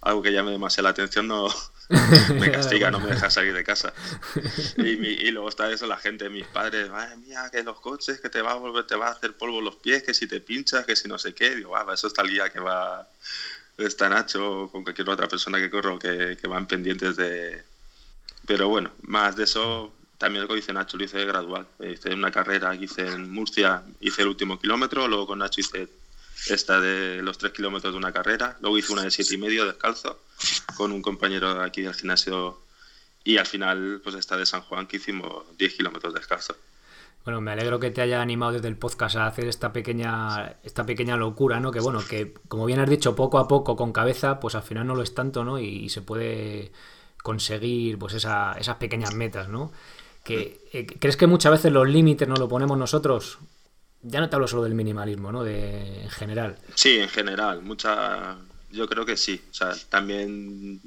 algo 0.00 0.22
que 0.22 0.32
llame 0.32 0.52
demasiado 0.52 0.84
la 0.84 0.90
atención, 0.90 1.28
no 1.28 1.48
me 2.34 2.50
castiga, 2.50 2.90
no 2.90 3.00
me 3.00 3.08
deja 3.08 3.30
salir 3.30 3.52
de 3.52 3.64
casa. 3.64 3.92
Y, 4.76 5.30
luego 5.30 5.48
está 5.48 5.70
eso, 5.70 5.86
la 5.86 5.96
gente, 5.96 6.28
mis 6.28 6.46
padres, 6.46 6.90
madre 6.90 7.16
mía, 7.16 7.48
que 7.50 7.62
los 7.62 7.80
coches, 7.80 8.20
que 8.20 8.28
te 8.28 8.42
va 8.42 8.52
a 8.52 8.54
volver, 8.54 8.86
te 8.86 8.96
va 8.96 9.08
a 9.08 9.12
hacer 9.12 9.36
polvo 9.36 9.60
los 9.60 9.76
pies, 9.76 10.02
que 10.02 10.14
si 10.14 10.26
te 10.26 10.40
pinchas, 10.40 10.86
que 10.86 10.96
si 10.96 11.08
no 11.08 11.18
sé 11.18 11.34
qué. 11.34 11.54
Digo, 11.54 11.76
ah, 11.76 11.86
eso 11.92 12.06
está 12.06 12.22
el 12.22 12.30
guía 12.30 12.50
que 12.50 12.60
va, 12.60 13.08
está 13.78 14.08
Nacho 14.08 14.62
o 14.62 14.70
con 14.70 14.82
cualquier 14.82 15.08
otra 15.10 15.28
persona 15.28 15.58
que 15.58 15.70
corro, 15.70 15.98
que, 15.98 16.36
que 16.40 16.48
van 16.48 16.66
pendientes 16.66 17.16
de. 17.16 17.62
Pero 18.46 18.68
bueno, 18.68 18.92
más 19.02 19.36
de 19.36 19.44
eso 19.44 19.92
también 20.18 20.42
lo 20.42 20.48
que 20.48 20.56
dice 20.56 20.72
Nacho 20.72 20.96
lo 20.96 21.04
hice 21.04 21.24
gradual. 21.24 21.66
Hice 21.80 22.14
una 22.14 22.30
carrera 22.30 22.76
que 22.76 22.84
hice 22.84 23.06
en 23.06 23.30
Murcia, 23.30 23.82
hice 24.00 24.22
el 24.22 24.28
último 24.28 24.58
kilómetro, 24.58 25.08
luego 25.08 25.26
con 25.26 25.38
Nacho 25.38 25.60
hice 25.60 25.88
esta 26.48 26.80
de 26.80 27.22
los 27.22 27.38
tres 27.38 27.52
kilómetros 27.52 27.92
de 27.92 27.98
una 27.98 28.12
carrera, 28.12 28.56
luego 28.60 28.78
hice 28.78 28.92
una 28.92 29.02
de 29.02 29.10
siete 29.10 29.34
y 29.34 29.38
medio 29.38 29.64
descalzo 29.64 30.20
con 30.76 30.92
un 30.92 31.02
compañero 31.02 31.62
aquí 31.62 31.82
del 31.82 31.94
gimnasio 31.94 32.60
y 33.26 33.38
al 33.38 33.46
final 33.46 34.00
pues 34.02 34.14
esta 34.14 34.36
de 34.36 34.46
San 34.46 34.62
Juan 34.62 34.86
que 34.86 34.98
hicimos 34.98 35.44
10 35.58 35.74
kilómetros 35.74 36.14
descalzo. 36.14 36.56
Bueno, 37.24 37.40
me 37.40 37.50
alegro 37.50 37.80
que 37.80 37.90
te 37.90 38.00
haya 38.00 38.22
animado 38.22 38.52
desde 38.52 38.68
el 38.68 38.76
podcast 38.76 39.16
a 39.16 39.26
hacer 39.26 39.48
esta 39.48 39.72
pequeña, 39.72 40.58
esta 40.62 40.86
pequeña 40.86 41.16
locura, 41.16 41.58
¿no? 41.58 41.72
Que 41.72 41.80
bueno, 41.80 41.98
que 42.08 42.34
como 42.46 42.66
bien 42.66 42.78
has 42.78 42.88
dicho, 42.88 43.16
poco 43.16 43.38
a 43.38 43.48
poco 43.48 43.74
con 43.74 43.92
cabeza, 43.92 44.38
pues 44.38 44.54
al 44.54 44.62
final 44.62 44.86
no 44.86 44.94
lo 44.94 45.02
es 45.02 45.12
tanto, 45.12 45.44
¿no? 45.44 45.58
Y, 45.58 45.88
se 45.88 46.02
puede 46.02 46.70
conseguir 47.20 47.98
pues 47.98 48.14
esas 48.14 48.76
pequeñas 48.76 49.12
metas, 49.14 49.48
¿no? 49.48 49.72
Que, 50.26 50.60
eh, 50.72 50.86
¿Crees 50.86 51.16
que 51.16 51.26
muchas 51.28 51.52
veces 51.52 51.72
los 51.72 51.88
límites 51.88 52.26
nos 52.26 52.40
lo 52.40 52.48
ponemos 52.48 52.76
nosotros? 52.76 53.38
Ya 54.02 54.20
no 54.20 54.28
te 54.28 54.34
hablo 54.34 54.48
solo 54.48 54.64
del 54.64 54.74
minimalismo, 54.74 55.30
¿no? 55.30 55.44
De, 55.44 56.02
en 56.02 56.10
general. 56.10 56.56
Sí, 56.74 56.98
en 56.98 57.08
general. 57.08 57.62
Mucha, 57.62 58.36
yo 58.72 58.88
creo 58.88 59.06
que 59.06 59.16
sí. 59.16 59.40
O 59.50 59.54
sea, 59.54 59.72
también 59.88 60.80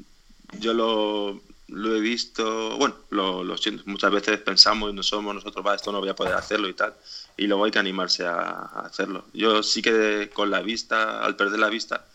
yo 0.60 0.74
lo, 0.74 1.42
lo 1.70 1.96
he 1.96 2.02
visto, 2.02 2.78
bueno, 2.78 2.96
lo, 3.12 3.44
lo, 3.44 3.58
siento, 3.58 3.84
muchas 3.86 4.12
veces 4.12 4.40
pensamos 4.40 4.92
y 4.92 4.94
no 4.94 5.04
somos 5.04 5.36
nosotros, 5.36 5.66
va, 5.66 5.76
esto 5.76 5.92
no 5.92 6.00
voy 6.00 6.10
a 6.10 6.16
poder 6.16 6.34
hacerlo 6.34 6.68
y 6.68 6.74
tal, 6.74 6.96
y 7.38 7.48
luego 7.48 7.66
hay 7.66 7.72
que 7.72 7.80
animarse 7.80 8.26
a, 8.26 8.62
hacerlo. 8.86 9.26
Yo 9.34 9.64
sí 9.64 9.82
que 9.82 10.30
con 10.34 10.50
la 10.52 10.62
vista, 10.62 11.24
al 11.24 11.36
perder 11.36 11.60
la 11.60 11.70
vista, 11.70 12.06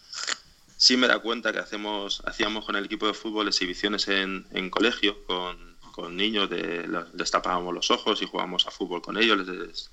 sí 0.77 0.97
me 0.97 1.07
da 1.07 1.21
cuenta 1.21 1.53
que 1.53 1.61
hacemos, 1.61 2.23
hacíamos 2.27 2.65
con 2.65 2.77
el 2.77 2.85
equipo 2.85 3.07
de 3.07 3.15
fútbol 3.15 3.49
exhibiciones 3.49 4.09
en, 4.09 4.47
en 4.53 4.71
colegio 4.71 5.25
con, 5.25 5.74
con 5.95 6.17
niños, 6.17 6.51
de, 6.51 6.89
les 7.15 7.31
tapábamos 7.31 7.73
los 7.73 7.91
ojos 7.91 8.21
y 8.21 8.27
jugábamos 8.27 8.67
a 8.67 8.71
fútbol 8.71 9.01
con 9.01 9.17
ellos. 9.17 9.47
Les, 9.47 9.91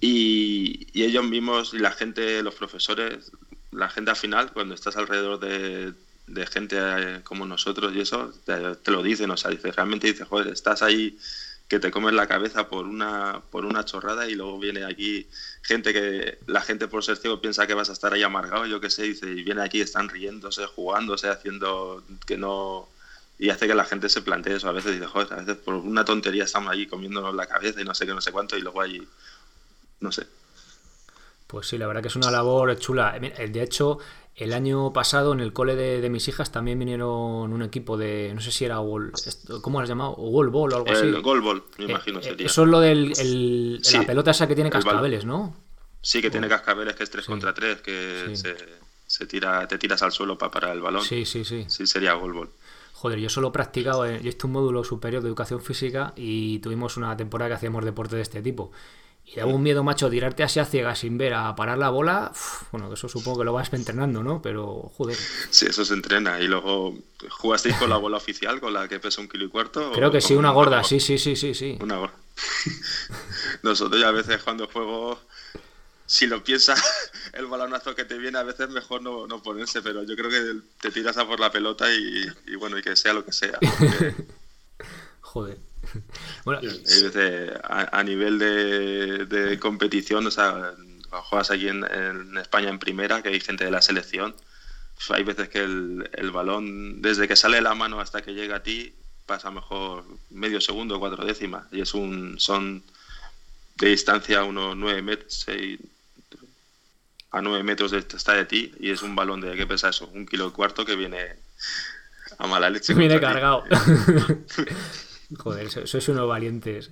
y, 0.00 0.88
y 0.92 1.04
ellos 1.04 1.24
mismos 1.24 1.74
y 1.74 1.78
la 1.78 1.92
gente, 1.92 2.42
los 2.42 2.54
profesores, 2.54 3.30
la 3.70 3.88
gente 3.90 4.10
al 4.10 4.16
final, 4.16 4.52
cuando 4.52 4.74
estás 4.74 4.96
alrededor 4.96 5.38
de 5.38 5.92
de 6.30 6.46
gente 6.46 6.76
eh, 6.78 7.20
como 7.24 7.44
nosotros 7.44 7.92
y 7.94 8.00
eso, 8.00 8.32
te, 8.44 8.90
lo 8.90 9.02
dicen, 9.02 9.30
o 9.30 9.36
sea, 9.36 9.50
dice, 9.50 9.72
realmente 9.72 10.06
dices, 10.06 10.26
joder, 10.28 10.48
estás 10.48 10.82
ahí 10.82 11.18
que 11.68 11.78
te 11.78 11.90
comes 11.90 12.14
la 12.14 12.26
cabeza 12.26 12.68
por 12.68 12.86
una, 12.86 13.42
por 13.50 13.64
una 13.64 13.84
chorrada 13.84 14.28
y 14.28 14.34
luego 14.34 14.58
viene 14.58 14.84
aquí 14.84 15.26
gente 15.62 15.92
que 15.92 16.38
la 16.46 16.60
gente 16.60 16.88
por 16.88 17.04
ser 17.04 17.16
ciego 17.16 17.40
piensa 17.40 17.66
que 17.66 17.74
vas 17.74 17.90
a 17.90 17.92
estar 17.92 18.12
ahí 18.12 18.22
amargado, 18.22 18.66
yo 18.66 18.80
qué 18.80 18.90
sé, 18.90 19.04
dice, 19.04 19.26
y 19.26 19.42
viene 19.42 19.62
aquí, 19.62 19.80
están 19.80 20.08
riéndose, 20.08 20.66
jugándose, 20.66 21.28
haciendo 21.28 22.02
que 22.26 22.36
no... 22.36 22.88
Y 23.40 23.48
hace 23.48 23.66
que 23.66 23.74
la 23.74 23.86
gente 23.86 24.10
se 24.10 24.20
plantee 24.20 24.56
eso. 24.56 24.68
A 24.68 24.72
veces 24.72 24.92
dice, 24.92 25.06
joder, 25.06 25.32
a 25.32 25.36
veces 25.36 25.56
por 25.56 25.74
una 25.74 26.04
tontería 26.04 26.44
estamos 26.44 26.70
allí 26.70 26.86
comiéndonos 26.86 27.34
la 27.34 27.46
cabeza 27.46 27.80
y 27.80 27.84
no 27.84 27.94
sé 27.94 28.04
qué, 28.04 28.12
no 28.12 28.20
sé 28.20 28.32
cuánto, 28.32 28.54
y 28.54 28.60
luego 28.60 28.82
allí, 28.82 29.02
no 30.00 30.12
sé. 30.12 30.26
Pues 31.46 31.66
sí, 31.66 31.78
la 31.78 31.86
verdad 31.86 32.02
que 32.02 32.08
es 32.08 32.16
una 32.16 32.30
labor 32.30 32.78
chula. 32.78 33.18
De 33.18 33.62
hecho, 33.62 33.98
el 34.36 34.52
año 34.52 34.92
pasado 34.92 35.32
en 35.32 35.40
el 35.40 35.54
cole 35.54 35.74
de, 35.74 36.10
mis 36.10 36.28
hijas 36.28 36.52
también 36.52 36.78
vinieron 36.78 37.50
un 37.50 37.62
equipo 37.62 37.96
de, 37.96 38.30
no 38.34 38.42
sé 38.42 38.52
si 38.52 38.66
era 38.66 38.76
¿cómo 39.62 39.80
has 39.80 39.88
llamado? 39.88 40.16
Wall 40.16 40.50
Ball 40.50 40.74
o 40.74 40.76
algo 40.76 40.92
así. 40.92 41.06
El 41.06 41.22
Goal 41.22 41.40
Ball, 41.40 41.64
me 41.78 41.86
eh, 41.86 41.88
imagino 41.88 42.20
eh, 42.20 42.36
Eso 42.40 42.64
es 42.64 42.68
lo 42.68 42.78
de 42.80 42.94
la 43.92 44.06
pelota 44.06 44.32
esa 44.32 44.46
que 44.46 44.54
tiene 44.54 44.68
cascabeles, 44.68 45.24
¿no? 45.24 45.56
Sí, 46.02 46.20
que 46.20 46.30
tiene 46.30 46.46
cascabeles, 46.46 46.94
que 46.94 47.04
es 47.04 47.10
3 47.10 47.24
contra 47.24 47.54
3, 47.54 47.80
que 47.80 48.36
se, 49.06 49.26
tira, 49.26 49.66
te 49.66 49.78
tiras 49.78 50.02
al 50.02 50.12
suelo 50.12 50.36
para 50.36 50.52
parar 50.52 50.76
el 50.76 50.82
balón. 50.82 51.02
Sí, 51.02 51.24
sí, 51.24 51.42
sí. 51.42 51.64
Sí, 51.68 51.86
sería 51.86 52.12
Goal 52.12 52.34
Ball. 52.34 52.50
Joder, 53.00 53.18
yo 53.18 53.30
solo 53.30 53.48
he 53.48 53.50
practicado, 53.50 54.06
yo 54.06 54.28
estoy 54.28 54.48
un 54.48 54.52
módulo 54.52 54.84
superior 54.84 55.22
de 55.22 55.28
educación 55.28 55.62
física 55.62 56.12
y 56.16 56.58
tuvimos 56.58 56.98
una 56.98 57.16
temporada 57.16 57.48
que 57.48 57.54
hacíamos 57.54 57.82
deporte 57.82 58.16
de 58.16 58.20
este 58.20 58.42
tipo. 58.42 58.72
Y 59.24 59.36
daba 59.36 59.54
un 59.54 59.62
miedo, 59.62 59.82
macho, 59.82 60.10
tirarte 60.10 60.42
así 60.42 60.60
a 60.60 60.66
ciegas 60.66 60.98
sin 60.98 61.16
ver 61.16 61.32
a 61.32 61.56
parar 61.56 61.78
la 61.78 61.88
bola. 61.88 62.30
bueno, 62.72 62.92
eso 62.92 63.08
supongo 63.08 63.38
que 63.38 63.44
lo 63.46 63.54
vas 63.54 63.72
entrenando, 63.72 64.22
¿no? 64.22 64.42
Pero, 64.42 64.92
joder. 64.98 65.16
Sí, 65.48 65.64
eso 65.64 65.82
se 65.82 65.94
entrena. 65.94 66.40
Y 66.40 66.48
luego, 66.48 66.94
¿jugasteis 67.30 67.74
con 67.76 67.88
la 67.88 67.96
bola 67.96 68.18
oficial, 68.18 68.60
con 68.60 68.74
la 68.74 68.86
que 68.86 69.00
pesa 69.00 69.22
un 69.22 69.30
kilo 69.30 69.46
y 69.46 69.48
cuarto? 69.48 69.92
Creo 69.92 70.10
que 70.10 70.20
sí, 70.20 70.34
una 70.34 70.50
gorda, 70.50 70.84
sí, 70.84 71.00
sí, 71.00 71.16
sí, 71.16 71.36
sí, 71.36 71.54
sí. 71.54 71.78
Una 71.80 71.96
gorda. 71.96 72.16
Nosotros 73.62 73.98
ya 73.98 74.08
a 74.08 74.12
veces 74.12 74.42
cuando 74.42 74.66
juego, 74.66 75.18
si 76.10 76.26
lo 76.26 76.42
piensas, 76.42 76.82
el 77.34 77.46
balonazo 77.46 77.94
que 77.94 78.04
te 78.04 78.18
viene, 78.18 78.36
a 78.36 78.42
veces 78.42 78.68
mejor 78.68 79.00
no, 79.00 79.28
no 79.28 79.40
ponerse, 79.40 79.80
pero 79.80 80.02
yo 80.02 80.16
creo 80.16 80.28
que 80.28 80.60
te 80.80 80.90
tiras 80.90 81.16
a 81.16 81.24
por 81.24 81.38
la 81.38 81.52
pelota 81.52 81.88
y, 81.94 82.26
y 82.46 82.56
bueno, 82.56 82.76
y 82.76 82.82
que 82.82 82.96
sea 82.96 83.12
lo 83.12 83.24
que 83.24 83.32
sea. 83.32 83.56
joder. 85.20 85.58
Bueno, 86.44 86.60
a, 87.64 88.02
nivel 88.02 88.38
de, 88.38 89.58
competición, 89.60 90.26
o 90.26 90.30
sea, 90.30 90.74
juegas 91.10 91.50
aquí 91.50 91.68
en, 91.68 91.84
España 92.38 92.70
en 92.70 92.78
primera, 92.78 93.22
que 93.22 93.28
hay 93.28 93.40
gente 93.40 93.64
de 93.64 93.70
la 93.70 93.82
selección, 93.82 94.34
pues 94.94 95.10
hay 95.10 95.22
veces 95.22 95.48
que 95.48 95.60
el, 95.60 96.30
balón, 96.32 97.02
desde 97.02 97.28
que 97.28 97.36
sale 97.36 97.60
la 97.60 97.74
mano 97.74 98.00
hasta 98.00 98.22
que 98.22 98.34
llega 98.34 98.56
a 98.56 98.62
ti, 98.62 98.94
pasa 99.26 99.50
mejor 99.50 100.04
medio 100.30 100.60
segundo, 100.60 100.98
cuatro 100.98 101.24
décimas, 101.24 101.66
y 101.72 101.80
es 101.80 101.94
un, 101.94 102.40
son 102.40 102.82
de 103.76 103.88
distancia 103.88 104.44
unos 104.44 104.76
nueve 104.76 105.02
metros, 105.02 105.46
a 107.30 107.40
nueve 107.40 107.62
metros 107.62 107.90
de, 107.90 107.98
está 107.98 108.34
de 108.34 108.44
ti, 108.44 108.72
y 108.80 108.90
es 108.90 109.02
un 109.02 109.14
balón 109.14 109.40
de, 109.40 109.56
¿qué 109.56 109.66
pesa 109.66 109.90
eso? 109.90 110.08
Un 110.12 110.26
kilo 110.26 110.48
y 110.48 110.50
cuarto 110.50 110.84
que 110.84 110.96
viene 110.96 111.36
a 112.38 112.46
mala 112.46 112.70
leche. 112.70 112.94
Viene 112.94 113.20
cargado. 113.20 113.64
Joder, 115.38 115.70
sois 115.86 116.08
unos 116.08 116.28
valientes. 116.28 116.90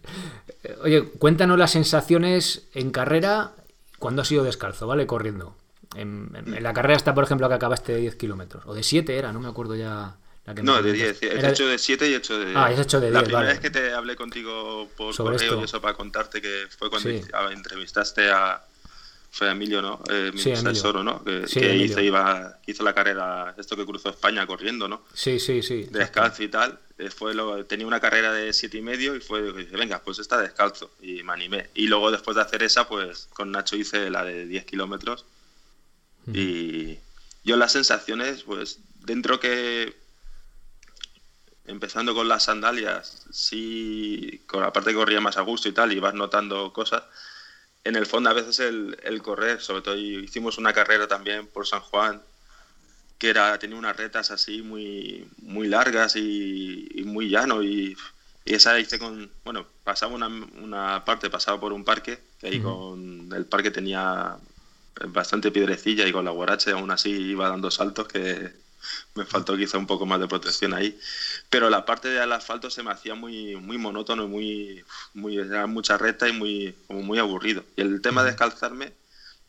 Eh, 0.63 0.77
oye, 0.83 1.03
cuéntanos 1.19 1.59
las 1.59 1.73
sensaciones 1.73 2.69
en 2.75 2.91
carrera 2.91 3.53
cuando 3.99 4.23
has 4.23 4.31
ido 4.31 4.45
descalzo, 4.45 4.87
¿vale? 4.87 5.07
Corriendo. 5.07 5.57
En, 5.95 6.31
la 6.61 6.73
carrera 6.73 6.97
está, 6.97 7.15
por 7.15 7.25
ejemplo, 7.25 7.49
que 7.49 7.55
acabaste 7.55 7.93
de 7.93 8.01
10 8.01 8.17
kilómetros. 8.17 8.65
O 8.67 8.75
de 8.75 8.83
7 8.83 9.17
era, 9.17 9.33
no 9.33 9.41
me 9.41 9.49
acuerdo 9.49 9.75
ya. 9.75 10.17
La 10.45 10.55
que 10.55 10.63
no, 10.63 10.81
de 10.81 10.93
10. 10.93 11.23
He 11.23 11.51
hecho 11.51 11.67
de 11.67 11.79
7 11.79 12.09
y 12.09 12.13
he 12.13 12.17
hecho 12.17 12.39
de. 12.39 12.53
Ah, 12.55 12.71
he 12.71 12.81
hecho 12.81 13.01
de 13.01 13.11
10. 13.11 13.15
La 13.15 13.23
primera 13.23 13.49
vez 13.49 13.61
que 13.61 13.71
te 13.71 13.93
hablé 13.93 14.15
contigo 14.15 14.89
por 14.97 15.17
correo 15.17 15.61
y 15.61 15.65
eso 15.65 15.81
para 15.81 15.95
contarte 15.95 16.41
que 16.41 16.67
fue 16.79 16.91
cuando 16.91 17.11
entrevistaste 17.51 18.31
a, 18.31 18.63
fue 19.31 19.51
Emilio, 19.51 19.83
¿no? 19.83 20.03
Eh, 20.11 20.33
sí, 20.37 20.51
Emilio. 20.51 20.93
¿no? 21.05 21.23
Que, 21.23 21.77
hizo, 21.77 22.01
iba, 22.01 22.59
hizo 22.67 22.83
la 22.83 22.95
carrera, 22.95 23.55
esto 23.59 23.77
que 23.77 23.85
cruzó 23.85 24.11
España 24.11 24.47
corriendo, 24.47 24.89
¿no? 24.89 25.05
Sí, 25.13 25.39
sí, 25.39 25.63
sí. 25.63 25.87
Descalzo 25.91 26.43
y 26.43 26.49
tal. 26.49 26.79
Eh, 26.99 27.11
fue 27.11 27.35
lo, 27.35 27.65
tenía 27.65 27.87
una 27.87 28.01
carrera 28.01 28.33
de 28.33 28.53
siete 28.53 28.79
y 28.79 28.83
medio 28.83 29.15
y 29.15 29.21
fue, 29.21 29.53
dije, 29.53 29.77
venga, 29.77 30.03
pues 30.03 30.19
está 30.19 30.41
descalzo. 30.41 30.91
Y 31.01 31.23
me 31.23 31.33
animé. 31.33 31.69
Y 31.75 31.87
luego 31.87 32.11
después 32.11 32.37
de 32.37 32.43
hacer 32.43 32.63
esa, 32.63 32.89
pues 32.89 33.29
con 33.33 33.53
Nacho 33.53 33.77
hice 33.77 34.11
la 34.11 34.25
de 34.25 34.47
10 34.47 34.65
kilómetros. 34.65 35.25
Y 36.31 36.99
yo 37.43 37.57
las 37.57 37.73
sensaciones, 37.73 38.43
pues 38.43 38.81
dentro 39.01 39.41
que 39.41 39.97
empezando 41.65 42.15
con 42.15 42.29
las 42.29 42.45
sandalias, 42.45 43.27
sí, 43.31 44.43
con 44.47 44.63
la 44.63 44.73
parte 44.73 44.91
que 44.91 44.97
corría 44.97 45.21
más 45.21 45.39
a 45.39 45.43
gusto 45.43 45.69
y 45.69 45.73
tal, 45.73 45.93
y 45.93 46.01
vas 46.01 46.15
notando 46.15 46.73
cosas 46.73 47.05
en 47.85 47.97
el 47.97 48.07
fondo 48.07 48.31
a 48.31 48.35
veces 48.35 48.61
el, 48.61 49.23
correr, 49.23 49.61
sobre 49.61 49.83
todo 49.83 49.97
hicimos 49.97 50.59
una 50.59 50.73
carrera 50.73 51.09
también 51.09 51.47
por 51.47 51.67
San 51.67 51.81
Juan, 51.81 52.23
que 53.19 53.31
era 53.31 53.59
tenía 53.59 53.77
unas 53.77 53.97
retas 53.97 54.31
así 54.31 54.63
muy, 54.63 55.27
muy 55.43 55.69
largas 55.69 56.17
y, 56.17 57.03
muy 57.05 57.29
llano 57.29 57.63
y, 57.63 57.97
esa 58.45 58.81
hice 58.81 58.99
con, 58.99 59.31
bueno, 59.45 59.67
pasaba 59.85 60.15
una, 60.15 60.29
una, 60.29 61.05
parte, 61.05 61.29
pasaba 61.29 61.61
por 61.61 61.75
un 61.75 61.85
parque, 61.85 62.19
que 62.41 62.47
ahí 62.47 62.61
con 62.61 63.31
el 63.35 63.45
parque 63.45 63.71
tenía 63.71 64.39
bastante 65.09 65.51
piedrecilla 65.51 66.07
y 66.07 66.13
con 66.13 66.25
la 66.25 66.31
guarache 66.31 66.73
aún 66.73 66.91
así 66.91 67.11
iba 67.11 67.49
dando 67.51 67.71
saltos 67.71 68.09
que 68.09 68.53
me 69.15 69.25
faltó 69.27 69.57
quizá 69.57 69.79
un 69.79 69.87
poco 69.87 70.07
más 70.07 70.21
de 70.21 70.29
protección 70.29 70.75
ahí. 70.75 70.99
Pero 71.51 71.71
la 71.71 71.85
parte 71.85 72.09
del 72.09 72.33
asfalto 72.33 72.71
se 72.71 72.83
me 72.83 72.91
hacía 72.91 73.15
muy, 73.15 73.57
muy 73.57 73.79
monótono 73.79 74.25
y 74.25 74.29
muy, 74.29 74.85
muy, 75.15 75.39
era 75.39 75.67
mucha 75.67 75.99
recta 75.99 76.29
y 76.29 76.33
muy, 76.33 76.77
como 76.87 77.03
muy 77.03 77.19
aburrido. 77.19 77.65
Y 77.77 77.83
el 77.83 78.01
tema 78.01 78.23
de 78.23 78.31
descalzarme, 78.31 78.95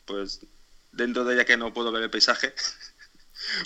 pues 0.04 0.40
dentro 0.92 1.24
de 1.24 1.34
ella 1.34 1.44
que 1.44 1.56
no 1.56 1.72
puedo 1.72 1.92
ver 1.92 2.02
el 2.04 2.10
paisaje, 2.10 2.54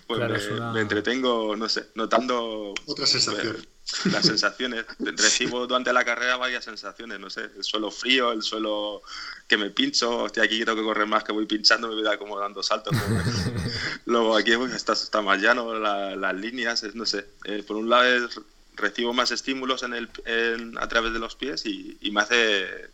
pues 0.07 0.51
me, 0.73 0.81
entretengo, 0.81 1.57
no 1.57 1.69
sé, 1.69 1.89
notando... 1.95 2.75
Otra 2.87 3.07
sensación. 3.07 3.57
Las 4.11 4.25
sensaciones. 4.25 4.87
Recibo 4.99 5.67
durante 5.67 5.93
la 5.93 6.05
carrera 6.05 6.37
varias 6.37 6.65
sensaciones, 6.65 7.21
no 7.21 7.29
sé, 7.29 7.51
el 7.57 7.65
suelo 7.65 7.91
frío, 7.91 8.33
el 8.33 8.43
suelo 8.43 9.03
que 9.47 9.59
me 9.59 9.71
pincho, 9.71 10.23
hostia, 10.23 10.43
aquí 10.43 10.65
tengo 10.65 10.77
que 10.77 10.85
correr 10.85 11.07
más, 11.07 11.23
que 11.23 11.33
voy 11.33 11.47
pinchando, 11.47 11.89
me 11.89 11.95
voy 11.95 12.07
a 12.07 12.19
como 12.19 12.39
dando 12.39 12.63
saltos. 12.63 12.97
Luego 14.07 14.37
aquí 14.37 14.57
pues, 14.57 14.73
está, 14.73 14.95
está 14.95 15.21
más 15.21 15.41
llano, 15.41 15.75
las 15.75 16.35
líneas, 16.35 16.83
no 16.95 17.05
sé. 17.05 17.27
Eh, 17.45 17.63
por 17.63 17.77
un 17.77 17.91
lado 17.91 18.29
recibo 18.77 19.13
más 19.13 19.31
estímulos 19.31 19.83
en 19.83 19.95
el, 19.95 20.09
a 20.79 20.89
través 20.89 21.13
de 21.13 21.19
los 21.19 21.37
pies 21.37 21.65
y, 21.67 21.99
me 22.11 22.21
hace 22.21 22.89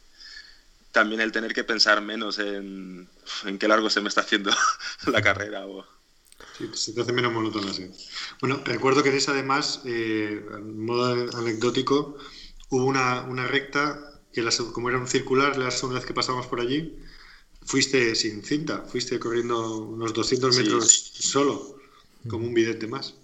también 0.92 1.20
el 1.20 1.32
tener 1.32 1.54
que 1.54 1.64
pensar 1.64 2.00
menos 2.00 2.38
en, 2.38 3.08
en 3.44 3.58
qué 3.58 3.68
largo 3.68 3.90
se 3.90 4.00
me 4.00 4.08
está 4.08 4.22
haciendo 4.22 4.50
la 5.06 5.22
carrera. 5.22 5.66
O... 5.66 5.86
Sí, 6.52 6.70
se 6.74 6.92
te 6.92 7.00
hace 7.00 7.12
menos 7.12 7.32
monótono 7.32 7.70
así. 7.70 7.90
Bueno, 8.40 8.62
recuerdo 8.64 9.02
que 9.02 9.16
esa 9.16 9.32
además, 9.32 9.80
eh, 9.84 10.44
en 10.52 10.84
modo 10.84 11.36
anecdótico, 11.36 12.16
hubo 12.70 12.84
una, 12.84 13.22
una 13.22 13.46
recta 13.46 14.20
que 14.32 14.44
como 14.72 14.88
era 14.88 14.98
un 14.98 15.08
circular 15.08 15.56
la 15.58 15.70
segunda 15.70 15.98
vez 15.98 16.06
que 16.06 16.14
pasamos 16.14 16.46
por 16.46 16.60
allí, 16.60 16.98
fuiste 17.62 18.14
sin 18.14 18.44
cinta, 18.44 18.82
fuiste 18.82 19.18
corriendo 19.18 19.78
unos 19.78 20.12
200 20.12 20.56
metros 20.56 21.12
solo, 21.14 21.76
como 22.28 22.46
un 22.46 22.54
billete 22.54 22.86
más. 22.86 23.14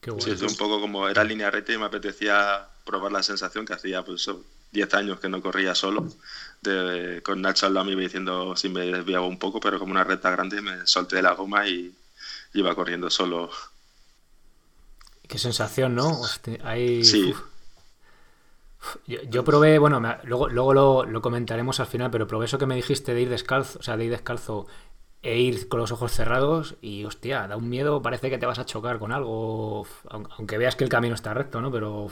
Qué 0.00 0.10
Sí, 0.18 0.30
es 0.30 0.42
un 0.42 0.56
poco 0.56 0.80
como 0.80 1.08
era 1.08 1.24
línea 1.24 1.50
recta 1.50 1.72
y 1.72 1.78
me 1.78 1.86
apetecía 1.86 2.68
probar 2.84 3.12
la 3.12 3.22
sensación 3.22 3.64
que 3.64 3.72
hacía 3.74 4.02
pues 4.02 4.28
10 4.74 4.94
años 4.94 5.20
que 5.20 5.30
no 5.30 5.40
corría 5.40 5.74
solo. 5.74 6.06
De, 6.60 7.22
con 7.22 7.40
Nacho 7.40 7.66
al 7.66 7.74
lado 7.74 7.86
me 7.86 7.92
iba 7.92 8.02
diciendo 8.02 8.56
si 8.56 8.68
me 8.68 8.86
desviaba 8.86 9.26
un 9.26 9.38
poco, 9.38 9.60
pero 9.60 9.78
como 9.78 9.92
una 9.92 10.04
recta 10.04 10.30
grande 10.30 10.60
me 10.60 10.86
solté 10.86 11.16
de 11.16 11.22
la 11.22 11.34
goma 11.34 11.66
y 11.66 11.94
iba 12.52 12.74
corriendo 12.74 13.10
solo 13.10 13.50
Qué 15.28 15.38
sensación, 15.38 15.94
¿no? 15.94 16.20
hay... 16.64 17.04
Sí. 17.04 17.34
Yo, 19.06 19.44
probé, 19.44 19.78
bueno, 19.78 20.02
luego, 20.24 20.48
luego 20.48 21.04
lo, 21.06 21.22
comentaremos 21.22 21.80
al 21.80 21.86
final, 21.86 22.10
pero 22.10 22.26
probé 22.26 22.44
eso 22.44 22.58
que 22.58 22.66
me 22.66 22.76
dijiste 22.76 23.14
de 23.14 23.22
ir 23.22 23.30
descalzo, 23.30 23.78
o 23.78 23.82
sea, 23.82 23.96
de 23.96 24.04
ir 24.04 24.10
descalzo 24.10 24.66
e 25.22 25.38
ir 25.38 25.68
con 25.68 25.80
los 25.80 25.90
ojos 25.90 26.12
cerrados 26.12 26.76
y, 26.82 27.04
hostia, 27.06 27.48
da 27.48 27.56
un 27.56 27.70
miedo, 27.70 28.02
parece 28.02 28.28
que 28.28 28.36
te 28.36 28.44
vas 28.44 28.58
a 28.58 28.66
chocar 28.66 28.98
con 28.98 29.10
algo, 29.10 29.86
aunque 30.10 30.58
veas 30.58 30.76
que 30.76 30.84
el 30.84 30.90
camino 30.90 31.14
está 31.14 31.32
recto, 31.32 31.62
¿no? 31.62 31.72
Pero... 31.72 32.08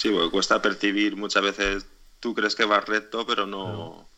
Sí, 0.00 0.08
porque 0.08 0.30
cuesta 0.30 0.62
percibir 0.62 1.14
muchas 1.14 1.42
veces, 1.42 1.86
tú 2.20 2.34
crees 2.34 2.56
que 2.56 2.64
vas 2.64 2.86
recto, 2.86 3.26
pero 3.26 3.46
no... 3.46 4.08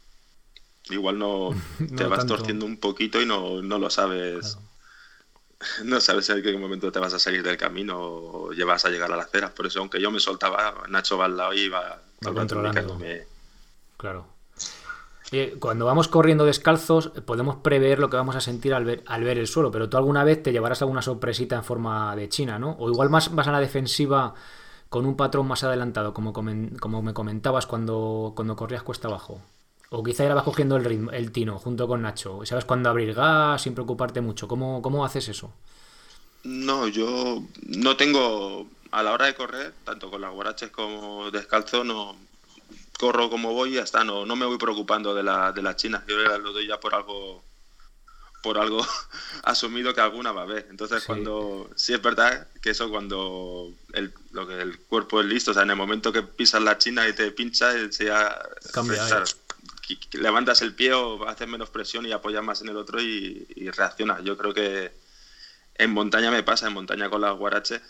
Igual 0.91 1.19
no, 1.19 1.51
te 1.97 2.05
vas 2.05 2.25
torciendo 2.25 2.67
un 2.67 2.77
poquito 2.77 3.21
y 3.21 3.27
no, 3.27 3.61
lo 3.61 3.91
sabes 3.91 4.59
no 5.85 6.01
sabes 6.01 6.29
en 6.31 6.41
qué 6.41 6.57
momento 6.57 6.93
te 6.93 7.01
vas 7.01 7.15
a 7.15 7.19
salir 7.19 7.43
del 7.43 7.57
camino 7.57 7.99
o 7.99 8.53
llevas 8.53 8.85
a 8.85 8.91
llegar 8.91 9.11
a 9.11 9.17
la 9.17 9.25
acera. 9.25 9.53
Por 9.53 9.67
eso, 9.67 9.81
aunque 9.81 10.01
yo 10.01 10.13
me 10.13 10.21
soltaba, 10.21 10.85
Nacho 10.89 11.19
va 11.19 11.25
al 11.25 11.37
lado 11.37 11.53
y 11.53 11.63
iba, 11.63 12.01
controlando. 12.21 13.01
Claro. 13.97 14.27
cuando 15.59 15.85
vamos 15.85 16.07
corriendo 16.07 16.45
descalzos, 16.45 17.09
podemos 17.27 17.57
prever 17.57 17.99
lo 17.99 18.09
que 18.09 18.17
vamos 18.17 18.37
a 18.37 18.41
sentir 18.41 18.73
al 18.73 18.85
ver, 18.85 19.03
al 19.07 19.25
ver 19.25 19.39
el 19.39 19.49
suelo, 19.49 19.73
pero 19.73 19.89
tú 19.89 19.97
alguna 19.97 20.23
vez 20.23 20.45
te 20.45 20.53
llevarás 20.53 20.83
alguna 20.83 21.03
sorpresita 21.03 21.57
en 21.57 21.65
forma 21.65 22.15
de 22.15 22.29
China, 22.29 22.61
¿no? 22.61 22.77
O 22.79 22.89
igual 22.89 23.11
más 23.11 23.35
vas 23.35 23.49
a 23.49 23.53
la 23.53 23.61
defensiva 23.61 24.35
con 24.93 25.07
un 25.07 25.17
patrón 25.17 25.49
más 25.49 25.65
adelantado, 25.65 26.13
como, 26.13 26.35
como 26.35 27.03
me 27.03 27.15
comentabas 27.15 27.67
cuando, 27.67 28.35
cuando 28.37 28.57
corrías 28.57 28.83
cuesta 28.83 29.09
abajo. 29.09 29.41
O 29.89 30.03
quizá 30.03 30.25
ya 30.25 30.35
vas 30.35 30.45
cogiendo 30.45 30.77
el 30.77 30.85
ritmo, 30.85 31.11
el 31.13 31.33
tino 31.33 31.59
junto 31.59 31.89
con 31.89 32.03
Nacho. 32.03 32.45
¿Sabes 32.45 32.67
cuándo 32.67 32.91
abrir 32.91 33.15
gas 33.15 33.63
sin 33.63 33.73
preocuparte 33.73 34.21
mucho? 34.21 34.47
¿Cómo, 34.47 34.83
¿Cómo 34.83 35.03
haces 35.03 35.31
eso? 35.31 35.51
No, 36.45 36.89
yo 36.89 37.43
no 37.69 37.97
tengo. 37.97 38.67
A 38.91 39.03
la 39.03 39.13
hora 39.13 39.25
de 39.25 39.35
correr, 39.35 39.73
tanto 39.83 40.11
con 40.11 40.21
las 40.21 40.31
guaraches 40.31 40.71
como 40.71 41.31
descalzo, 41.31 41.85
no 41.85 42.15
corro 42.99 43.31
como 43.31 43.55
voy 43.55 43.71
y 43.71 43.75
ya 43.77 43.85
está. 43.85 44.05
No, 44.05 44.27
no 44.27 44.37
me 44.37 44.45
voy 44.45 44.59
preocupando 44.59 45.15
de, 45.15 45.23
la, 45.23 45.53
de 45.53 45.63
las 45.63 45.77
chinas. 45.77 46.03
Yo 46.07 46.19
lo 46.19 46.53
doy 46.53 46.67
ya 46.67 46.79
por 46.79 46.95
algo 46.95 47.43
por 48.43 48.59
algo 48.59 48.85
asumido 49.45 49.95
que 49.95 50.01
alguna 50.01 50.33
va 50.33 50.43
a 50.43 50.45
haber. 50.45 50.67
Entonces, 50.71 51.05
cuando 51.05 51.71
sí 51.77 51.95
es 51.95 52.03
verdad 52.03 52.47
que 52.61 52.71
eso 52.71 52.91
cuando 52.91 53.73
el, 53.93 54.13
lo 54.33 54.47
que 54.47 54.61
el 54.61 54.79
cuerpo 54.81 55.21
es 55.21 55.27
listo, 55.27 55.53
o 55.53 55.55
sea, 55.55 55.63
en 55.63 55.71
el 55.71 55.77
momento 55.77 56.13
que 56.13 56.23
pisas 56.23 56.63
la 56.63 56.79
china 56.79 57.09
y 57.09 57.13
te 57.13 57.31
pincha, 57.31 57.73
se 57.91 58.07
ya 58.07 58.39
cambia 58.73 59.25
levantas 60.13 60.63
el 60.63 60.75
pie 60.75 60.93
o 60.93 61.29
haces 61.29 61.49
menos 61.49 61.71
presión 61.71 62.07
y 62.07 62.13
apoyas 62.13 62.43
más 62.43 62.63
en 62.63 62.69
el 62.69 62.77
otro 62.77 63.01
y, 63.01 63.47
reaccionas. 63.77 64.23
Yo 64.25 64.37
creo 64.37 64.55
que 64.55 64.93
en 65.77 65.91
montaña 65.91 66.31
me 66.31 66.43
pasa, 66.43 66.67
en 66.67 66.75
montaña 66.75 67.11
con 67.11 67.21
las 67.21 67.37
guaraches, 67.37 67.81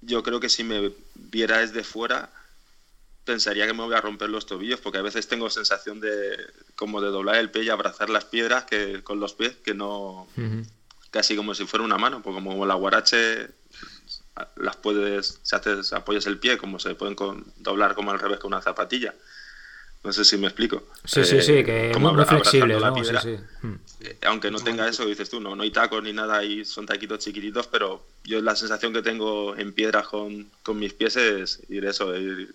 yo 0.00 0.22
creo 0.22 0.40
que 0.40 0.48
si 0.48 0.64
me 0.64 0.92
viera 1.14 1.58
desde 1.58 1.84
fuera 1.84 2.30
pensaría 3.28 3.66
que 3.66 3.74
me 3.74 3.82
voy 3.82 3.94
a 3.94 4.00
romper 4.00 4.30
los 4.30 4.46
tobillos 4.46 4.80
porque 4.80 4.96
a 4.96 5.02
veces 5.02 5.28
tengo 5.28 5.50
sensación 5.50 6.00
de 6.00 6.34
como 6.76 7.02
de 7.02 7.08
doblar 7.08 7.36
el 7.36 7.50
pie 7.50 7.64
y 7.64 7.68
abrazar 7.68 8.08
las 8.08 8.24
piedras 8.24 8.64
que 8.64 9.02
con 9.02 9.20
los 9.20 9.34
pies 9.34 9.54
que 9.62 9.74
no 9.74 10.26
casi 11.10 11.36
como 11.36 11.54
si 11.54 11.66
fuera 11.66 11.84
una 11.84 11.98
mano 11.98 12.22
porque 12.22 12.42
como 12.42 12.64
la 12.64 12.72
guarache 12.72 13.50
las 14.56 14.76
puedes 14.76 15.40
si 15.42 15.54
haces 15.54 15.92
apoyas 15.92 16.26
el 16.26 16.38
pie 16.38 16.56
como 16.56 16.78
se 16.78 16.94
pueden 16.94 17.16
doblar 17.58 17.94
como 17.94 18.12
al 18.12 18.18
revés 18.18 18.38
con 18.38 18.54
una 18.54 18.62
zapatilla 18.62 19.14
no 20.04 20.12
sé 20.12 20.24
si 20.24 20.38
me 20.38 20.46
explico. 20.46 20.84
Sí, 21.04 21.24
sí, 21.24 21.42
sí, 21.42 21.64
que 21.64 21.90
es 21.90 21.98
muy 21.98 22.24
flexible. 22.24 22.76
Piedra, 22.76 23.20
eh, 23.24 24.16
aunque 24.26 24.48
no 24.48 24.60
tenga 24.60 24.88
eso, 24.88 25.04
dices 25.04 25.28
tú, 25.28 25.40
no, 25.40 25.56
no 25.56 25.64
hay 25.64 25.72
tacos 25.72 26.02
ni 26.04 26.12
nada, 26.12 26.44
y 26.44 26.64
son 26.64 26.86
taquitos 26.86 27.18
chiquititos, 27.18 27.66
pero 27.66 28.06
yo 28.22 28.40
la 28.40 28.54
sensación 28.54 28.92
que 28.92 29.02
tengo 29.02 29.56
en 29.56 29.72
piedras 29.72 30.06
con, 30.06 30.48
con 30.62 30.78
mis 30.78 30.94
pies 30.94 31.16
es 31.16 31.60
ir 31.68 31.84
eso, 31.84 32.16
ir 32.16 32.54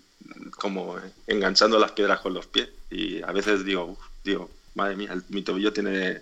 como 0.58 0.98
enganchando 1.28 1.80
las 1.80 1.92
piedras 1.92 2.20
con 2.20 2.34
los 2.34 2.48
pies. 2.48 2.70
Y 2.90 3.22
a 3.22 3.32
veces 3.32 3.66
digo, 3.66 3.98
digo, 4.24 4.50
madre 4.76 4.96
mía, 4.96 5.16
mi 5.30 5.42
tobillo 5.42 5.74
tiene 5.74 6.22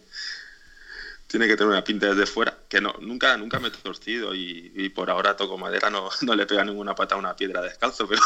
tiene 1.31 1.47
que 1.47 1.55
tener 1.55 1.71
una 1.71 1.83
pinta 1.83 2.07
desde 2.07 2.25
fuera, 2.25 2.57
que 2.67 2.81
no, 2.81 2.93
nunca, 2.99 3.37
nunca 3.37 3.57
me 3.57 3.69
he 3.69 3.71
torcido 3.71 4.35
y, 4.35 4.73
y 4.75 4.89
por 4.89 5.09
ahora 5.09 5.37
toco 5.37 5.57
madera, 5.57 5.89
no, 5.89 6.09
no 6.23 6.35
le 6.35 6.45
pega 6.45 6.65
ninguna 6.65 6.93
pata 6.93 7.15
a 7.15 7.17
una 7.17 7.35
piedra 7.35 7.61
descalzo, 7.61 8.05
pero, 8.05 8.21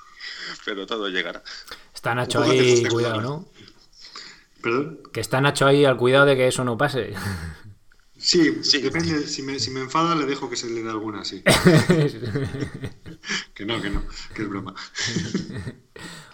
pero 0.64 0.86
todo 0.86 1.08
llegará. 1.08 1.42
Está 1.92 2.14
Nacho 2.14 2.42
ahí, 2.42 2.84
cuidado, 2.86 3.20
¿no? 3.20 3.48
¿Perdón? 4.62 5.00
Que 5.12 5.20
está 5.20 5.40
Nacho 5.40 5.66
ahí 5.66 5.84
al 5.84 5.96
cuidado 5.96 6.24
de 6.24 6.36
que 6.36 6.46
eso 6.46 6.62
no 6.62 6.78
pase. 6.78 7.14
Sí, 8.26 8.50
depende. 8.82 9.28
Si 9.28 9.42
me, 9.42 9.60
si 9.60 9.70
me, 9.70 9.78
enfada, 9.78 10.16
le 10.16 10.26
dejo 10.26 10.50
que 10.50 10.56
se 10.56 10.68
le 10.68 10.82
dé 10.82 10.90
alguna, 10.90 11.24
sí. 11.24 11.44
que 13.54 13.64
no, 13.64 13.80
que 13.80 13.88
no, 13.88 14.02
que 14.34 14.42
es 14.42 14.48
broma. 14.48 14.74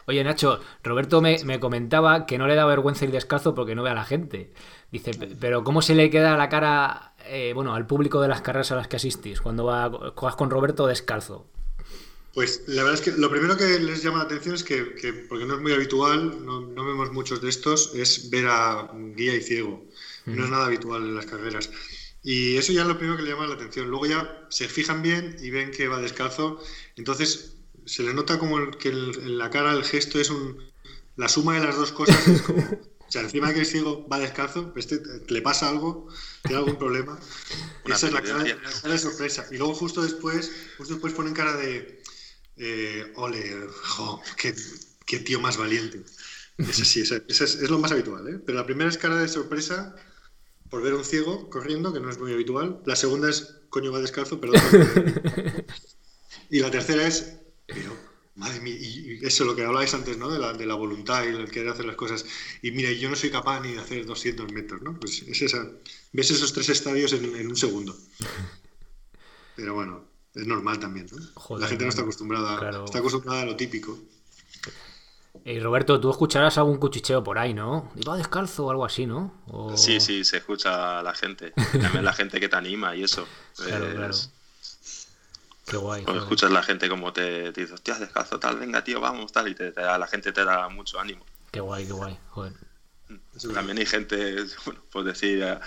Oye, 0.07 0.25
Nacho, 0.25 0.59
Roberto 0.83 1.21
me, 1.21 1.45
me, 1.45 1.61
comentaba 1.61 2.25
que 2.25 2.39
no 2.39 2.47
le 2.47 2.55
da 2.55 2.65
vergüenza 2.65 3.05
ir 3.05 3.11
descalzo 3.11 3.55
porque 3.55 3.75
no 3.75 3.83
ve 3.83 3.91
a 3.91 3.95
la 3.95 4.07
gente. 4.07 4.55
Dice, 4.91 5.11
pero 5.39 5.65
¿cómo 5.65 5.83
se 5.83 5.95
le 5.95 6.09
queda 6.09 6.35
la 6.39 6.49
cara 6.49 7.13
eh, 7.27 7.53
bueno, 7.55 7.75
al 7.75 7.87
público 7.87 8.23
de 8.23 8.29
las 8.29 8.41
carreras 8.41 8.73
a 8.73 8.77
las 8.77 8.89
que 8.89 8.97
asistís 8.97 9.43
cuando 9.43 9.67
va, 9.67 9.91
juegas 10.15 10.37
con 10.37 10.49
Roberto 10.49 10.87
descalzo? 10.87 11.47
Pues 12.33 12.63
la 12.69 12.85
verdad 12.85 12.99
es 12.99 13.03
que 13.03 13.21
lo 13.21 13.31
primero 13.31 13.59
que 13.59 13.79
les 13.79 14.03
llama 14.03 14.19
la 14.19 14.25
atención 14.25 14.55
es 14.55 14.65
que, 14.65 14.83
porque 15.29 15.45
no 15.45 15.57
es 15.57 15.61
muy 15.61 15.75
habitual, 15.75 16.43
no, 16.43 16.67
vemos 16.67 17.13
muchos 17.13 17.43
de 17.43 17.51
estos, 17.51 17.95
es 17.95 18.31
ver 18.31 18.47
a 18.49 18.91
guía 19.15 19.35
y 19.35 19.43
ciego. 19.43 19.85
No 20.27 20.45
es 20.45 20.51
nada 20.51 20.67
habitual 20.67 21.03
en 21.03 21.15
las 21.15 21.27
carreras. 21.27 21.71
Y 22.23 22.57
eso 22.57 22.73
ya 22.73 22.83
es 22.83 22.89
lo 22.89 22.97
primero 22.97 23.17
que 23.17 23.25
le 23.25 23.31
llama 23.31 23.47
la 23.47 23.55
atención. 23.55 23.89
Luego 23.89 24.07
ya 24.07 24.47
se 24.49 24.69
fijan 24.69 25.03
bien 25.03 25.37
y 25.41 25.51
ven 25.51 25.71
que 25.71 25.89
va 25.89 26.01
descalzo. 26.01 26.63
Entonces 26.97 27.57
se 27.85 28.03
les 28.03 28.15
nota 28.15 28.39
como 28.39 28.71
que 28.71 28.91
en 28.91 29.39
la 29.39 29.51
cara 29.51 29.73
el 29.73 29.85
gesto 29.85 30.21
es 30.21 30.31
un... 30.31 30.71
La 31.17 31.29
suma 31.29 31.55
de 31.55 31.67
las 31.67 31.77
dos 31.77 31.93
cosas 31.93 32.27
es 32.29 32.43
como... 32.43 32.63
O 32.63 33.13
sea, 33.13 33.21
encima 33.25 33.49
de 33.49 33.55
que 33.55 33.61
el 33.61 33.67
ciego 33.67 34.09
va 34.09 34.19
descalzo, 34.19 34.73
este, 34.75 35.03
le 35.29 35.43
pasa 35.43 35.69
algo, 35.69 36.09
tiene 36.45 36.57
algún 36.57 36.79
problema. 36.79 37.21
esa 37.85 38.07
es 38.07 38.13
la 38.15 38.23
cara, 38.23 38.43
de 38.43 38.99
sorpresa. 38.99 39.47
Y 39.51 39.59
luego 39.59 39.75
justo 39.75 40.01
después, 40.03 40.51
justo 40.79 40.95
después 40.95 41.13
ponen 41.13 41.35
cara 41.35 41.55
de 41.59 42.03
eh, 42.57 43.13
ole, 43.17 43.67
qué, 44.39 45.19
tío 45.19 45.41
más 45.41 45.59
valiente. 45.59 46.03
Ese 46.57 46.87
sí, 46.87 47.01
ese, 47.03 47.23
es, 47.29 47.69
lo 47.69 47.79
más 47.79 47.93
habitual, 47.93 48.27
¿eh? 48.29 48.39
Pero 48.47 48.57
la 48.57 48.65
primera 48.65 48.89
es 48.89 48.97
cara 48.97 49.17
de 49.17 49.29
sorpresa 49.29 49.95
por 50.73 50.81
ver 50.81 50.95
un 50.95 51.05
ciego 51.05 51.51
corriendo, 51.51 51.93
que 51.93 52.01
no 52.01 52.09
es 52.09 52.19
muy 52.19 52.33
habitual. 52.33 52.81
La 52.87 52.97
segunda 52.97 53.29
es, 53.29 53.57
coño, 53.69 53.93
va 53.93 54.01
descalzo, 54.01 54.41
perdón. 54.41 54.59
y 56.51 56.61
la 56.61 56.71
tercera 56.71 57.07
es, 57.07 57.37
pero, 57.67 57.95
madre 58.37 58.59
mía, 58.61 58.75
y 58.81 59.19
eso 59.21 59.45
lo 59.45 59.55
que 59.55 59.67
hablabais 59.67 59.93
antes, 59.93 60.17
¿no? 60.17 60.31
De 60.31 60.39
la, 60.39 60.55
de 60.55 60.65
la 60.65 60.73
voluntad 60.73 61.25
y 61.25 61.27
el 61.27 61.51
querer 61.51 61.69
hacer 61.69 61.85
las 61.85 61.97
cosas. 61.97 62.25
Y 62.63 62.71
mira, 62.71 62.91
yo 62.91 63.11
no 63.11 63.17
soy 63.17 63.31
capaz 63.31 63.61
ni 63.61 63.73
de 63.73 63.81
hacer 63.81 64.07
200 64.07 64.51
metros, 64.51 64.81
¿no? 64.81 64.99
Pues 64.99 65.21
es 65.21 65.43
esa. 65.43 65.71
Ves 66.11 66.31
esos 66.31 66.55
tres 66.55 66.71
estadios 66.71 67.13
en, 67.13 67.37
en 67.37 67.49
un 67.49 67.57
segundo. 67.57 67.95
Pero 69.57 69.75
bueno, 69.75 70.07
es 70.35 70.47
normal 70.47 70.81
también, 70.81 71.07
¿no? 71.13 71.59
la 71.59 71.69
gente 71.69 71.85
no 71.85 71.91
está 71.91 72.01
acostumbrada, 72.01 72.83
está 72.83 73.01
acostumbrada 73.01 73.43
a 73.43 73.45
lo 73.45 73.57
típico. 73.57 73.99
Y 75.45 75.59
Roberto, 75.59 75.99
tú 75.99 76.11
escucharás 76.11 76.59
algún 76.59 76.79
cuchicheo 76.79 77.25
por 77.25 77.39
ahí, 77.39 77.53
¿no? 77.53 77.91
Iba 77.97 78.17
descalzo 78.17 78.67
o 78.67 78.71
algo 78.71 78.85
así, 78.85 79.07
¿no? 79.07 79.33
Sí, 79.77 79.99
sí, 79.99 80.25
se 80.25 80.37
escucha 80.37 81.01
a 81.01 81.03
la 81.03 81.15
gente. 81.15 81.53
También 81.81 82.05
la 82.05 82.13
gente 82.13 82.39
que 82.39 82.49
te 82.49 82.57
anima 82.57 82.95
y 82.95 83.03
eso. 83.03 83.27
Claro, 83.57 83.87
claro. 83.93 84.15
Qué 85.67 85.77
guay. 85.77 86.05
Cuando 86.05 86.23
escuchas 86.23 86.51
la 86.51 86.63
gente 86.63 86.89
como 86.89 87.13
te, 87.13 87.53
te 87.53 87.63
dice, 87.63 87.75
hostia, 87.75 87.99
descalzo, 87.99 88.39
tal, 88.39 88.59
venga, 88.59 88.85
tío, 88.85 89.01
vamos, 89.01 89.33
tal, 89.33 89.49
y 89.49 89.55
te, 89.55 89.73
la 89.73 90.07
gente 90.07 90.33
te 90.33 90.45
da 90.45 90.69
mucho 90.69 91.01
ánimo. 91.01 91.25
Qué 91.51 91.61
guay, 91.61 91.87
qué 91.87 91.93
guay, 91.93 92.19
joder. 92.31 92.53
También 93.55 93.79
hay 93.79 93.87
gente, 93.87 94.37
bueno, 94.65 94.81
pues 94.91 95.05
decir, 95.07 95.43
eh, 95.43 95.59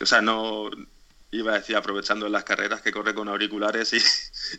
o 0.00 0.06
sea, 0.06 0.20
no, 0.20 0.70
iba 1.30 1.52
a 1.52 1.58
decir, 1.58 1.76
aprovechando 1.76 2.28
las 2.28 2.44
carreras 2.44 2.82
que 2.82 2.92
corre 2.92 3.14
con 3.14 3.28
auriculares 3.28 3.92
y, 3.92 3.98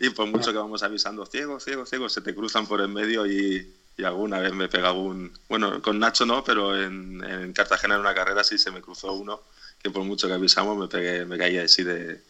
y 0.06 0.10
por 0.10 0.26
mucho 0.26 0.52
que 0.52 0.58
vamos 0.58 0.82
avisando, 0.82 1.26
ciego, 1.26 1.60
ciego, 1.60 1.86
ciego, 1.86 2.08
se 2.08 2.20
te 2.20 2.34
cruzan 2.34 2.66
por 2.66 2.80
el 2.80 2.88
medio 2.88 3.26
y, 3.26 3.74
alguna 4.04 4.40
vez 4.40 4.52
me 4.52 4.68
pega 4.68 4.92
un... 4.92 5.32
Bueno, 5.48 5.80
con 5.80 5.98
Nacho 5.98 6.26
no, 6.26 6.44
pero 6.44 6.80
en, 6.80 7.22
en, 7.24 7.52
Cartagena 7.52 7.94
en 7.94 8.00
una 8.00 8.14
carrera 8.14 8.44
sí 8.44 8.58
se 8.58 8.70
me 8.70 8.82
cruzó 8.82 9.12
uno, 9.12 9.40
que 9.82 9.90
por 9.90 10.04
mucho 10.04 10.26
que 10.26 10.34
avisamos 10.34 10.76
me, 10.76 10.88
pegué, 10.88 11.24
me 11.24 11.38
caía 11.38 11.62
así 11.64 11.82
de, 11.82 12.20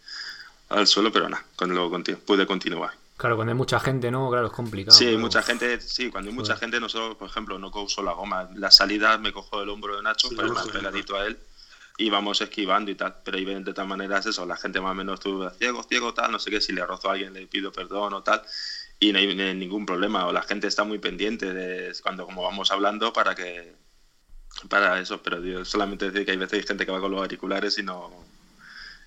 al 0.69 0.87
suelo, 0.87 1.12
pero 1.12 1.29
nada, 1.29 1.45
cuando 1.57 2.03
pude 2.25 2.47
continuar. 2.47 2.93
Claro, 3.17 3.37
cuando 3.37 3.53
hay 3.53 3.57
mucha 3.57 3.81
gente, 3.81 4.11
¿no? 4.11 4.29
Claro, 4.31 4.49
es 4.49 4.53
complicado. 4.53 4.97
Sí, 4.97 5.17
mucha 5.17 5.43
gente, 5.43 5.81
sí, 5.81 6.11
cuando 6.11 6.31
hay 6.31 6.37
mucha 6.37 6.57
gente, 6.57 6.79
nosotros, 6.79 7.17
por 7.17 7.29
ejemplo, 7.29 7.59
no 7.59 7.71
uso 7.75 8.03
la 8.03 8.12
goma. 8.12 8.49
La 8.55 8.71
salida 8.71 9.17
me 9.17 9.33
cojo 9.33 9.62
el 9.62 9.71
hombro 9.71 9.97
de 9.97 10.03
Nacho 10.03 10.29
para 10.37 10.49
ir 10.49 10.55
más 10.55 10.69
pegadito 10.69 11.17
a 11.17 11.27
él 11.27 11.39
y 11.97 12.11
vamos 12.11 12.43
esquivando 12.43 12.91
y 12.91 12.95
tal. 12.95 13.17
Pero 13.25 13.39
de 13.39 13.73
tal 13.73 13.87
manera 13.87 14.19
es 14.19 14.27
eso, 14.27 14.45
la 14.45 14.57
gente 14.57 14.81
más 14.81 14.93
o 14.93 14.95
menos 14.95 15.14
estuvo 15.14 15.49
ciego, 15.51 15.83
ciego, 15.85 16.12
tal, 16.12 16.31
no 16.31 16.39
sé 16.39 16.51
qué, 16.51 16.61
si 16.61 16.73
le 16.73 16.85
rozo 16.85 17.09
a 17.09 17.12
alguien 17.12 17.33
le 17.33 17.47
pido 17.47 17.73
perdón 17.73 18.12
o 18.12 18.23
tal, 18.23 18.43
y 18.99 19.12
no 19.12 19.18
hay, 19.18 19.34
ningún 19.55 19.86
problema, 19.86 20.26
o 20.26 20.32
la 20.32 20.42
gente 20.42 20.66
está 20.66 20.84
muy 20.84 20.99
pendiente 20.99 21.53
de 21.53 21.92
cuando 22.03 22.24
como 22.26 22.42
vamos 22.42 22.70
hablando 22.70 23.12
para 23.12 23.34
que 23.34 23.74
para 24.70 24.99
eso, 25.01 25.22
pero 25.22 25.64
solamente 25.64 26.11
decir 26.11 26.24
que 26.24 26.32
hay 26.32 26.38
veces 26.38 26.61
hay 26.61 26.66
gente 26.66 26.86
que 26.86 26.92
va 26.92 27.01
con 27.01 27.11
los 27.11 27.20
auriculares 27.20 27.78
y 27.78 27.82
no 27.82 28.11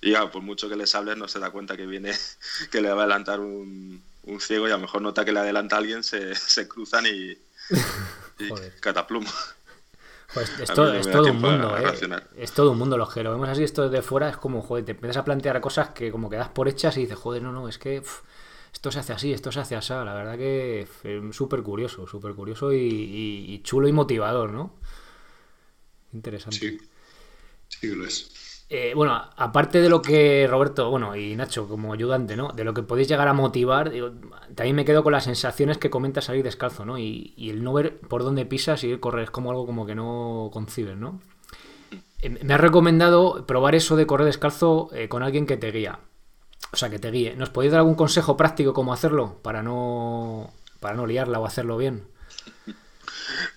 y 0.00 0.12
ya, 0.12 0.30
por 0.30 0.42
mucho 0.42 0.68
que 0.68 0.76
les 0.76 0.94
hables, 0.94 1.16
no 1.16 1.28
se 1.28 1.38
da 1.38 1.50
cuenta 1.50 1.76
que 1.76 1.86
viene, 1.86 2.12
que 2.70 2.80
le 2.80 2.88
va 2.90 3.00
a 3.00 3.04
adelantar 3.04 3.40
un, 3.40 4.02
un 4.24 4.40
ciego 4.40 4.68
y 4.68 4.70
a 4.70 4.74
lo 4.74 4.82
mejor 4.82 5.02
nota 5.02 5.24
que 5.24 5.32
le 5.32 5.40
adelanta 5.40 5.76
a 5.76 5.78
alguien, 5.80 6.02
se, 6.02 6.34
se 6.36 6.68
cruzan 6.68 7.06
y, 7.06 7.36
y 8.38 8.50
catapluma. 8.80 9.30
Pues 10.32 10.48
es, 10.60 10.72
todo, 10.72 10.94
es 10.94 11.10
todo 11.10 11.32
un 11.32 11.40
mundo, 11.40 11.76
¿eh? 11.76 11.92
Es 12.36 12.52
todo 12.52 12.70
un 12.70 12.78
mundo. 12.78 12.96
Los 12.96 13.12
que 13.12 13.24
lo 13.24 13.32
vemos 13.32 13.48
así, 13.48 13.64
esto 13.64 13.88
de 13.88 14.00
fuera, 14.00 14.28
es 14.28 14.36
como, 14.36 14.62
joder, 14.62 14.84
te 14.84 14.92
empiezas 14.92 15.16
a 15.16 15.24
plantear 15.24 15.60
cosas 15.60 15.88
que 15.88 16.12
como 16.12 16.30
que 16.30 16.36
das 16.36 16.50
por 16.50 16.68
hechas 16.68 16.96
y 16.98 17.00
dices, 17.00 17.18
joder, 17.18 17.42
no, 17.42 17.50
no, 17.50 17.68
es 17.68 17.78
que 17.78 18.00
esto 18.72 18.90
se 18.90 19.00
hace 19.00 19.12
así, 19.12 19.32
esto 19.32 19.52
se 19.52 19.60
hace 19.60 19.76
así. 19.76 19.92
La 19.92 20.14
verdad 20.14 20.36
que 20.36 20.82
es 20.82 20.90
súper 21.34 21.62
curioso, 21.62 22.06
súper 22.06 22.34
curioso 22.34 22.72
y, 22.72 23.60
chulo 23.64 23.88
y 23.88 23.92
motivador, 23.92 24.52
¿no? 24.52 24.74
Interesante. 26.12 26.58
Sí, 26.58 26.78
sí 27.68 27.94
lo 27.94 28.04
es. 28.06 28.50
Eh, 28.72 28.92
bueno, 28.94 29.20
aparte 29.36 29.80
de 29.80 29.88
lo 29.88 30.00
que 30.00 30.46
Roberto, 30.48 30.90
bueno, 30.90 31.16
y 31.16 31.34
Nacho 31.34 31.66
como 31.66 31.92
ayudante, 31.92 32.36
¿no? 32.36 32.52
De 32.52 32.62
lo 32.62 32.72
que 32.72 32.84
podéis 32.84 33.08
llegar 33.08 33.26
a 33.26 33.32
motivar, 33.32 33.92
también 34.54 34.76
me 34.76 34.84
quedo 34.84 35.02
con 35.02 35.12
las 35.12 35.24
sensaciones 35.24 35.76
que 35.76 35.90
comentas 35.90 36.26
salir 36.26 36.44
descalzo, 36.44 36.84
¿no? 36.84 36.96
Y, 36.96 37.34
el 37.50 37.64
no 37.64 37.72
ver 37.72 37.98
por 37.98 38.22
dónde 38.22 38.46
pisas 38.46 38.84
y 38.84 38.96
correr 38.98 39.24
es 39.24 39.30
como 39.32 39.50
algo 39.50 39.66
como 39.66 39.86
que 39.86 39.96
no 39.96 40.50
concibes, 40.52 40.96
¿no? 40.96 41.20
Eh, 42.20 42.30
me 42.30 42.54
has 42.54 42.60
recomendado 42.60 43.44
probar 43.44 43.74
eso 43.74 43.96
de 43.96 44.06
correr 44.06 44.26
descalzo 44.26 44.88
eh, 44.92 45.08
con 45.08 45.24
alguien 45.24 45.46
que 45.46 45.56
te 45.56 45.72
guía. 45.72 45.98
O 46.72 46.76
sea, 46.76 46.88
que 46.88 46.98
te 46.98 47.10
guíe. 47.10 47.34
¿Nos 47.36 47.50
podéis 47.50 47.72
dar 47.72 47.80
algún 47.80 47.94
consejo 47.94 48.36
práctico 48.36 48.72
cómo 48.72 48.92
hacerlo 48.92 49.38
para 49.42 49.62
no, 49.62 50.52
para 50.78 50.94
no 50.94 51.06
liarla 51.06 51.40
o 51.40 51.46
hacerlo 51.46 51.76
bien? 51.76 52.04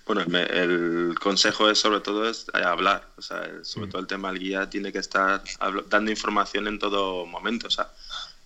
Bueno, 0.06 0.22
el 0.38 1.14
consejo 1.20 1.70
es 1.70 1.78
sobre 1.78 2.00
todo 2.00 2.28
es 2.28 2.46
eh, 2.54 2.62
hablar, 2.62 3.08
o 3.16 3.22
sea, 3.22 3.48
sobre 3.62 3.86
mm. 3.86 3.90
todo 3.90 4.00
el 4.02 4.06
tema 4.06 4.28
del 4.30 4.38
guía 4.38 4.68
tiene 4.68 4.92
que 4.92 4.98
estar 4.98 5.42
dando 5.88 6.10
información 6.10 6.68
en 6.68 6.78
todo 6.78 7.26
momento, 7.26 7.68
o 7.68 7.70
sea, 7.70 7.90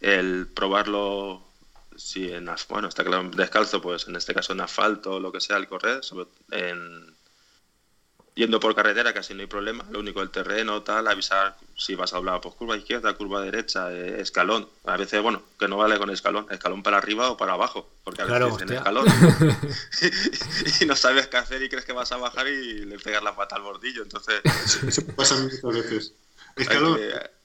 el 0.01 0.47
probarlo 0.47 1.43
si 1.97 2.31
en 2.31 2.49
bueno 2.69 2.89
está 2.89 3.05
claro 3.05 3.29
descalzo, 3.31 3.83
pues 3.83 4.07
en 4.07 4.15
este 4.15 4.33
caso 4.33 4.53
en 4.53 4.61
asfalto 4.61 5.15
o 5.15 5.21
lo 5.21 5.33
que 5.33 5.41
sea, 5.41 5.57
el 5.57 5.67
correr, 5.67 6.05
sobre, 6.05 6.27
en, 6.53 7.15
yendo 8.39 8.61
por 8.61 8.73
carretera 8.73 9.13
casi 9.13 9.35
no 9.35 9.41
hay 9.41 9.49
problema, 9.49 9.85
lo 9.91 9.99
único 9.99 10.23
el 10.23 10.31
terreno, 10.31 10.83
tal, 10.85 11.09
avisar 11.09 11.57
si 11.77 11.97
vas 11.97 12.15
a 12.15 12.19
hablar, 12.19 12.41
pues 12.41 12.55
curva 12.55 12.77
izquierda, 12.77 13.13
curva 13.15 13.43
derecha, 13.43 13.93
eh, 13.93 14.21
escalón. 14.21 14.69
A 14.85 14.97
veces, 14.97 15.21
bueno, 15.21 15.43
que 15.59 15.67
no 15.67 15.77
vale 15.77 15.99
con 15.99 16.09
escalón, 16.11 16.47
escalón 16.49 16.85
para 16.85 16.99
arriba 16.99 17.33
o 17.33 17.37
para 17.37 17.55
abajo, 17.55 17.91
porque 18.05 18.23
a 18.23 18.27
veces 18.27 18.53
dicen 18.53 18.77
escalón 18.77 19.07
y, 20.81 20.87
no 20.87 20.95
sabes 20.95 21.27
qué 21.27 21.37
hacer 21.37 21.63
y 21.65 21.69
crees 21.69 21.85
que 21.85 21.93
vas 21.93 22.13
a 22.13 22.17
bajar 22.17 22.47
y 22.47 22.85
le 22.85 23.01
pegas 23.01 23.25
la 23.25 23.35
pata 23.35 23.57
al 23.57 23.63
bordillo, 23.63 24.05
entonces... 24.05 24.41
Eso 24.87 25.05
pasa 25.17 25.35
muchas 25.35 25.63
veces. 25.63 26.13
Escalón, 26.57 27.01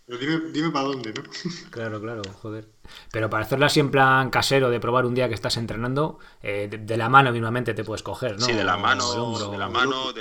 pero 0.06 0.18
dime, 0.18 0.52
dime 0.52 0.70
para 0.72 0.88
dónde, 0.88 1.14
¿no? 1.14 1.24
Claro, 1.72 2.02
claro, 2.02 2.22
joder. 2.42 2.68
Pero 3.12 3.30
para 3.30 3.46
hacerlo 3.46 3.66
así 3.66 3.80
en 3.80 3.90
plan 3.90 4.30
casero, 4.30 4.70
de 4.70 4.80
probar 4.80 5.06
un 5.06 5.16
día 5.16 5.30
que 5.30 5.34
estás 5.34 5.58
entrenando, 5.58 6.20
eh, 6.42 6.70
de, 6.70 6.98
la 6.98 7.10
mano 7.10 7.32
mismamente 7.32 7.74
te 7.74 7.84
puedes 7.84 8.04
coger, 8.04 8.40
¿no? 8.40 8.46
Sí, 8.46 8.54
de 8.54 8.64
la 8.64 8.78
mano, 8.78 9.50
de 9.50 9.58
la 9.58 9.70
mano 9.70 10.14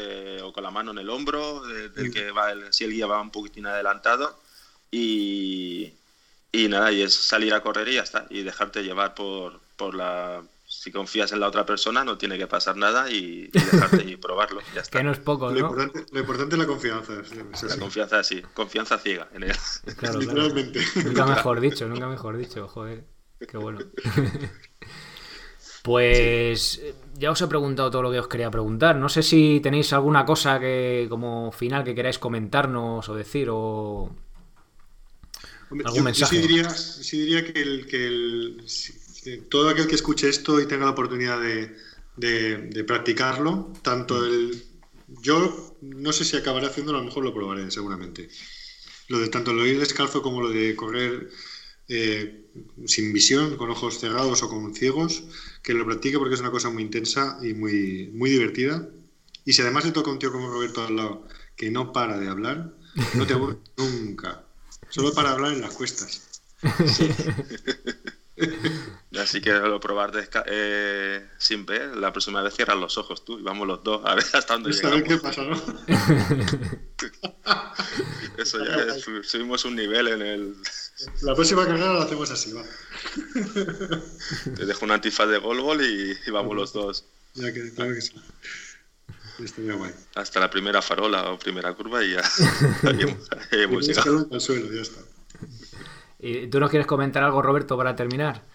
o 0.44 0.52
con 0.52 0.62
la 0.62 0.70
mano 0.70 0.92
en 0.92 0.98
el 0.98 1.10
hombro, 1.10 1.62
del 1.64 2.12
que 2.12 2.30
va, 2.30 2.52
el, 2.52 2.72
si 2.72 2.84
el 2.84 2.92
guía 2.92 3.06
va 3.06 3.20
un 3.20 3.30
poquitín 3.30 3.66
adelantado. 3.66 4.38
Y, 4.90 5.92
y 6.52 6.68
nada, 6.68 6.92
y 6.92 7.02
es 7.02 7.14
salir 7.14 7.54
a 7.54 7.62
correr 7.62 7.88
y 7.88 7.94
ya 7.94 8.02
está, 8.02 8.26
y 8.30 8.42
dejarte 8.42 8.82
llevar 8.82 9.14
por, 9.14 9.60
por 9.76 9.94
la 9.94 10.42
si 10.82 10.90
confías 10.90 11.30
en 11.30 11.38
la 11.38 11.46
otra 11.46 11.64
persona, 11.64 12.04
no 12.04 12.18
tiene 12.18 12.36
que 12.36 12.48
pasar 12.48 12.76
nada 12.76 13.08
y, 13.08 13.46
dejarte 13.52 14.02
y 14.04 14.16
probarlo. 14.16 14.60
Ya 14.74 14.80
está. 14.80 14.98
Que 14.98 15.04
no 15.04 15.12
es 15.12 15.20
poco, 15.20 15.48
¿no? 15.52 15.72
Lo 15.72 16.18
importante, 16.18 16.56
es 16.56 16.58
la 16.58 16.66
confianza. 16.66 17.12
la 17.12 17.76
confianza, 17.78 18.24
sí. 18.24 18.42
Confianza 18.52 18.98
ciega 18.98 19.28
en 19.32 19.44
él. 19.44 19.56
Claro, 19.96 20.18
Literalmente. 20.18 20.80
Nunca 21.04 21.24
mejor 21.36 21.60
dicho, 21.60 21.86
nunca 21.86 22.08
mejor 22.08 22.36
dicho. 22.36 22.66
Joder, 22.66 23.04
qué 23.48 23.56
bueno. 23.58 23.78
Pues 25.84 26.82
ya 27.14 27.30
os 27.30 27.40
he 27.40 27.46
preguntado 27.46 27.88
todo 27.88 28.02
lo 28.02 28.10
que 28.10 28.18
os 28.18 28.26
quería 28.26 28.50
preguntar. 28.50 28.96
No 28.96 29.08
sé 29.08 29.22
si 29.22 29.60
tenéis 29.62 29.92
alguna 29.92 30.24
cosa 30.24 30.58
que 30.58 31.06
como 31.08 31.52
final 31.52 31.84
que 31.84 31.94
queráis 31.94 32.18
comentarnos 32.18 33.08
o 33.08 33.14
decir 33.14 33.46
o 33.52 34.16
algún 35.84 36.02
mensaje. 36.02 36.42
Yo 36.42 36.68
sí 36.70 37.20
diría, 37.20 37.44
que 37.44 37.62
el, 37.62 37.86
que 37.86 38.06
el, 38.06 38.64
todo 39.48 39.68
aquel 39.68 39.86
que 39.86 39.94
escuche 39.94 40.28
esto 40.28 40.60
y 40.60 40.66
tenga 40.66 40.84
la 40.84 40.92
oportunidad 40.92 41.40
de, 41.40 42.84
practicarlo, 42.86 43.72
tanto 43.82 44.24
el... 44.24 44.64
Yo 45.20 45.76
no 45.82 46.12
sé 46.12 46.24
si 46.24 46.36
acabaré 46.36 46.66
haciéndolo, 46.66 46.98
a 46.98 47.00
lo 47.02 47.06
mejor 47.06 47.24
lo 47.24 47.34
probaré 47.34 47.70
seguramente. 47.70 48.28
Lo 49.08 49.18
de 49.18 49.28
tanto 49.28 49.52
lo 49.52 49.66
ir 49.66 49.78
descalzo 49.78 50.22
como 50.22 50.40
lo 50.40 50.48
de 50.48 50.74
correr 50.74 51.28
eh, 51.88 52.46
sin 52.86 53.12
visión, 53.12 53.56
con 53.56 53.70
ojos 53.70 53.98
cerrados 53.98 54.42
o 54.42 54.48
con 54.48 54.74
ciegos, 54.74 55.24
que 55.62 55.74
lo 55.74 55.84
practique 55.84 56.18
porque 56.18 56.34
es 56.34 56.40
una 56.40 56.50
cosa 56.50 56.70
muy 56.70 56.82
intensa 56.82 57.38
y 57.42 57.52
muy, 57.52 58.10
muy 58.14 58.30
divertida. 58.30 58.88
Y 59.44 59.52
si 59.52 59.62
además 59.62 59.84
le 59.84 59.92
toca 59.92 60.10
un 60.10 60.18
tío 60.18 60.32
como 60.32 60.50
Roberto 60.50 60.84
al 60.84 60.96
lado 60.96 61.28
que 61.56 61.70
no 61.70 61.92
para 61.92 62.18
de 62.18 62.28
hablar, 62.28 62.72
no 63.14 63.26
te 63.26 63.34
aburres 63.34 63.58
nunca. 63.76 64.44
Solo 64.88 65.12
para 65.12 65.32
hablar 65.32 65.52
en 65.52 65.60
las 65.60 65.74
cuestas. 65.74 66.40
Así 69.22 69.40
que 69.40 69.52
lo 69.52 69.78
probar 69.78 70.12
eh, 70.46 71.28
sin 71.38 71.64
ver, 71.64 71.96
la 71.96 72.12
próxima 72.12 72.42
vez 72.42 72.54
cierras 72.54 72.76
los 72.76 72.98
ojos 72.98 73.24
tú 73.24 73.38
y 73.38 73.42
vamos 73.42 73.68
los 73.68 73.84
dos 73.84 74.02
a 74.04 74.16
ver 74.16 74.24
hasta 74.32 74.54
dónde 74.54 74.72
llegamos. 74.72 75.02
qué 75.04 75.16
pasa, 75.16 75.42
¿no? 75.42 75.62
Eso 78.36 78.64
ya 78.64 78.94
es, 78.94 79.04
subimos 79.28 79.64
un 79.64 79.76
nivel 79.76 80.08
en 80.08 80.22
el... 80.22 80.56
La 81.22 81.34
próxima 81.34 81.64
carrera 81.64 81.92
la 81.92 82.02
hacemos 82.02 82.30
así, 82.30 82.52
va. 82.52 82.62
Te 84.56 84.66
dejo 84.66 84.84
un 84.84 84.90
antifaz 84.90 85.28
de 85.28 85.38
gol 85.38 85.60
gol 85.60 85.82
y, 85.82 86.16
vamos 86.30 86.56
los 86.56 86.72
dos. 86.72 87.04
Ya 87.34 87.52
que, 87.52 87.72
claro 87.72 87.94
que 87.94 88.00
sí. 88.00 88.14
guay. 89.56 89.92
Hasta 90.16 90.40
la 90.40 90.50
primera 90.50 90.82
farola 90.82 91.30
o 91.30 91.38
primera 91.38 91.72
curva 91.74 92.02
y 92.02 92.12
ya 92.12 92.22
hemos, 93.52 93.86
llegado. 93.86 94.28
Al 94.30 94.40
suelo, 94.40 94.72
ya 94.72 94.82
está. 94.82 95.00
¿Y 96.18 96.48
tú 96.48 96.58
nos 96.60 96.70
quieres 96.70 96.86
comentar 96.86 97.22
algo, 97.22 97.42
Roberto, 97.42 97.76
para 97.76 97.94
terminar? 97.94 98.51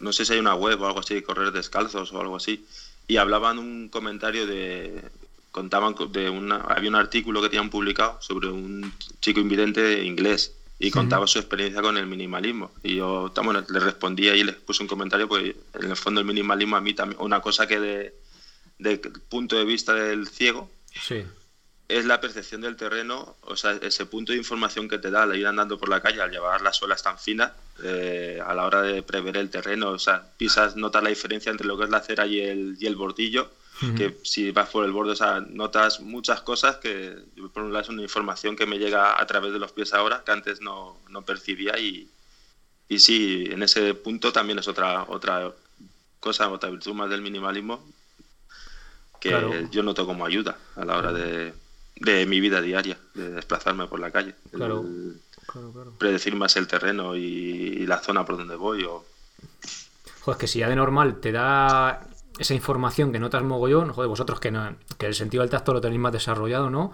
No 0.00 0.12
sé 0.12 0.24
si 0.24 0.32
hay 0.32 0.38
una 0.38 0.54
web 0.54 0.80
o 0.80 0.86
algo 0.86 1.00
así, 1.00 1.22
correr 1.22 1.52
descalzos 1.52 2.12
o 2.12 2.20
algo 2.20 2.36
así. 2.36 2.64
Y 3.06 3.16
hablaban 3.16 3.58
un 3.58 3.88
comentario 3.88 4.46
de. 4.46 5.02
Contaban 5.52 5.94
de 6.12 6.30
una. 6.30 6.56
Había 6.56 6.90
un 6.90 6.96
artículo 6.96 7.42
que 7.42 7.48
tenían 7.48 7.70
publicado 7.70 8.20
sobre 8.20 8.48
un 8.48 8.92
chico 9.20 9.40
invidente 9.40 10.04
inglés 10.04 10.54
y 10.78 10.90
contaba 10.90 11.26
su 11.26 11.38
experiencia 11.38 11.82
con 11.82 11.96
el 11.96 12.06
minimalismo. 12.06 12.70
Y 12.82 12.96
yo, 12.96 13.32
bueno, 13.44 13.64
le 13.68 13.80
respondí 13.80 14.28
y 14.28 14.44
les 14.44 14.54
puse 14.54 14.82
un 14.82 14.88
comentario, 14.88 15.28
pues 15.28 15.54
en 15.74 15.90
el 15.90 15.96
fondo 15.96 16.20
el 16.20 16.26
minimalismo 16.26 16.76
a 16.76 16.80
mí 16.80 16.94
también, 16.94 17.20
una 17.20 17.40
cosa 17.40 17.66
que 17.66 17.78
de, 17.78 18.14
de 18.78 18.96
punto 19.28 19.56
de 19.56 19.64
vista 19.64 19.92
del 19.92 20.26
ciego, 20.28 20.70
sí 20.94 21.24
es 21.90 22.04
la 22.04 22.20
percepción 22.20 22.60
del 22.60 22.76
terreno, 22.76 23.36
o 23.42 23.56
sea, 23.56 23.72
ese 23.82 24.06
punto 24.06 24.32
de 24.32 24.38
información 24.38 24.88
que 24.88 24.98
te 24.98 25.10
da 25.10 25.24
al 25.24 25.36
ir 25.36 25.46
andando 25.46 25.76
por 25.76 25.88
la 25.88 26.00
calle, 26.00 26.22
al 26.22 26.30
llevar 26.30 26.62
las 26.62 26.76
suelas 26.76 27.02
tan 27.02 27.18
finas, 27.18 27.52
eh, 27.82 28.40
a 28.46 28.54
la 28.54 28.64
hora 28.64 28.82
de 28.82 29.02
prever 29.02 29.36
el 29.36 29.50
terreno, 29.50 29.90
o 29.90 29.98
sea, 29.98 30.24
pisas, 30.36 30.76
notas 30.76 31.02
la 31.02 31.08
diferencia 31.08 31.50
entre 31.50 31.66
lo 31.66 31.76
que 31.76 31.84
es 31.84 31.90
la 31.90 31.98
acera 31.98 32.26
y 32.26 32.40
el, 32.40 32.76
y 32.78 32.86
el 32.86 32.96
bordillo, 32.96 33.50
que 33.96 34.18
si 34.24 34.50
vas 34.50 34.68
por 34.68 34.84
el 34.84 34.92
borde, 34.92 35.12
o 35.12 35.16
sea, 35.16 35.40
notas 35.40 36.00
muchas 36.00 36.42
cosas 36.42 36.76
que, 36.76 37.16
por 37.54 37.62
un 37.62 37.72
lado, 37.72 37.84
es 37.84 37.88
una 37.88 38.02
información 38.02 38.54
que 38.54 38.66
me 38.66 38.78
llega 38.78 39.18
a 39.18 39.26
través 39.26 39.54
de 39.54 39.58
los 39.58 39.72
pies 39.72 39.94
ahora, 39.94 40.22
que 40.22 40.32
antes 40.32 40.60
no, 40.60 40.98
no 41.08 41.22
percibía 41.22 41.78
y, 41.78 42.06
y 42.90 42.98
sí, 42.98 43.46
en 43.50 43.62
ese 43.62 43.94
punto 43.94 44.32
también 44.32 44.58
es 44.58 44.68
otra, 44.68 45.04
otra 45.08 45.50
cosa, 46.20 46.50
otra 46.50 46.68
virtud 46.68 46.92
más 46.92 47.08
del 47.08 47.22
minimalismo 47.22 47.82
que 49.18 49.68
yo 49.70 49.82
noto 49.82 50.06
como 50.06 50.24
ayuda 50.24 50.56
a 50.76 50.84
la 50.84 50.96
hora 50.96 51.12
de 51.12 51.52
de 51.96 52.26
mi 52.26 52.40
vida 52.40 52.60
diaria, 52.60 52.98
de 53.14 53.30
desplazarme 53.30 53.86
por 53.86 54.00
la 54.00 54.10
calle. 54.10 54.34
Claro, 54.52 54.84
Predecir 55.98 56.36
más 56.36 56.56
el 56.56 56.68
terreno 56.68 57.16
y, 57.16 57.86
la 57.86 57.98
zona 57.98 58.24
por 58.24 58.36
donde 58.36 58.56
voy. 58.56 58.84
O... 58.84 59.04
Joder, 60.20 60.38
que 60.38 60.46
si 60.46 60.60
ya 60.60 60.68
de 60.68 60.76
normal 60.76 61.20
te 61.20 61.32
da 61.32 62.06
esa 62.38 62.54
información 62.54 63.12
que 63.12 63.18
notas 63.18 63.42
mogollón, 63.42 63.92
joder, 63.92 64.08
vosotros 64.08 64.40
que, 64.40 64.50
no, 64.50 64.76
que 64.96 65.06
el 65.06 65.14
sentido 65.14 65.42
del 65.42 65.50
tacto 65.50 65.72
lo 65.72 65.80
tenéis 65.80 66.00
más 66.00 66.12
desarrollado, 66.12 66.70
¿no? 66.70 66.92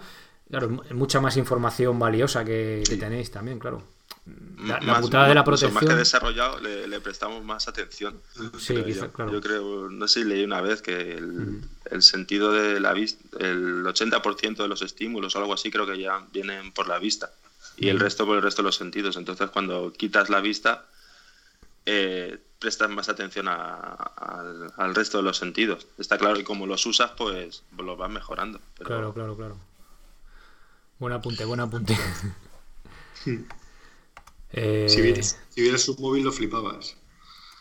Claro, 0.49 0.69
mucha 0.91 1.21
más 1.21 1.37
información 1.37 1.99
valiosa 1.99 2.43
que 2.43 2.83
tenéis 2.99 3.31
también, 3.31 3.59
claro. 3.59 3.83
La, 4.59 4.79
más, 4.81 5.01
putada 5.01 5.27
de 5.27 5.35
la 5.35 5.43
protección. 5.43 5.73
Más 5.73 5.85
que 5.85 5.93
desarrollado, 5.93 6.59
le, 6.59 6.99
prestamos 6.99 7.43
más 7.43 7.67
atención. 7.67 8.19
Sí, 8.57 8.75
yo. 8.87 9.11
claro. 9.11 9.31
Yo 9.31 9.41
creo, 9.41 9.89
no 9.89 10.07
sé 10.07 10.21
si 10.21 10.25
leí 10.25 10.43
una 10.43 10.61
vez 10.61 10.81
que 10.81 11.13
el, 11.13 11.61
el 11.91 12.01
sentido 12.01 12.51
de 12.51 12.79
la 12.79 12.93
vista, 12.93 13.23
el 13.39 13.83
80% 13.83 14.57
de 14.57 14.67
los 14.67 14.81
estímulos 14.81 15.35
o 15.35 15.39
algo 15.39 15.53
así, 15.53 15.69
creo 15.69 15.85
que 15.85 15.99
ya 15.99 16.25
vienen 16.31 16.71
por 16.71 16.87
la 16.87 16.97
vista 16.97 17.31
y 17.77 17.89
el 17.89 17.99
resto 17.99 18.25
por 18.25 18.37
el 18.37 18.43
resto 18.43 18.63
de 18.63 18.67
los 18.67 18.75
sentidos. 18.75 19.15
Entonces, 19.17 19.49
cuando 19.51 19.93
quitas 19.93 20.29
la 20.29 20.41
vista, 20.41 20.85
eh, 21.85 22.39
prestas 22.59 22.89
más 22.89 23.07
atención 23.07 23.47
al, 23.47 24.73
al, 24.75 24.95
resto 24.95 25.17
de 25.17 25.23
los 25.23 25.37
sentidos. 25.37 25.87
Está 25.97 26.17
claro 26.17 26.35
que 26.35 26.43
como 26.43 26.65
los 26.65 26.85
usas, 26.85 27.11
pues 27.11 27.63
los 27.77 27.97
vas 27.97 28.09
mejorando. 28.09 28.59
Claro, 28.83 29.13
claro, 29.13 29.37
claro. 29.37 29.57
Buen 30.97 31.13
apunte, 31.13 31.45
buen 31.45 31.59
apunte. 31.59 31.95
Eh, 34.51 34.89
Si 34.89 35.01
vieras, 35.01 35.37
si 35.49 35.61
vieras 35.61 35.87
un 35.89 35.97
móvil 35.99 36.23
lo 36.23 36.31
flipabas. 36.31 36.97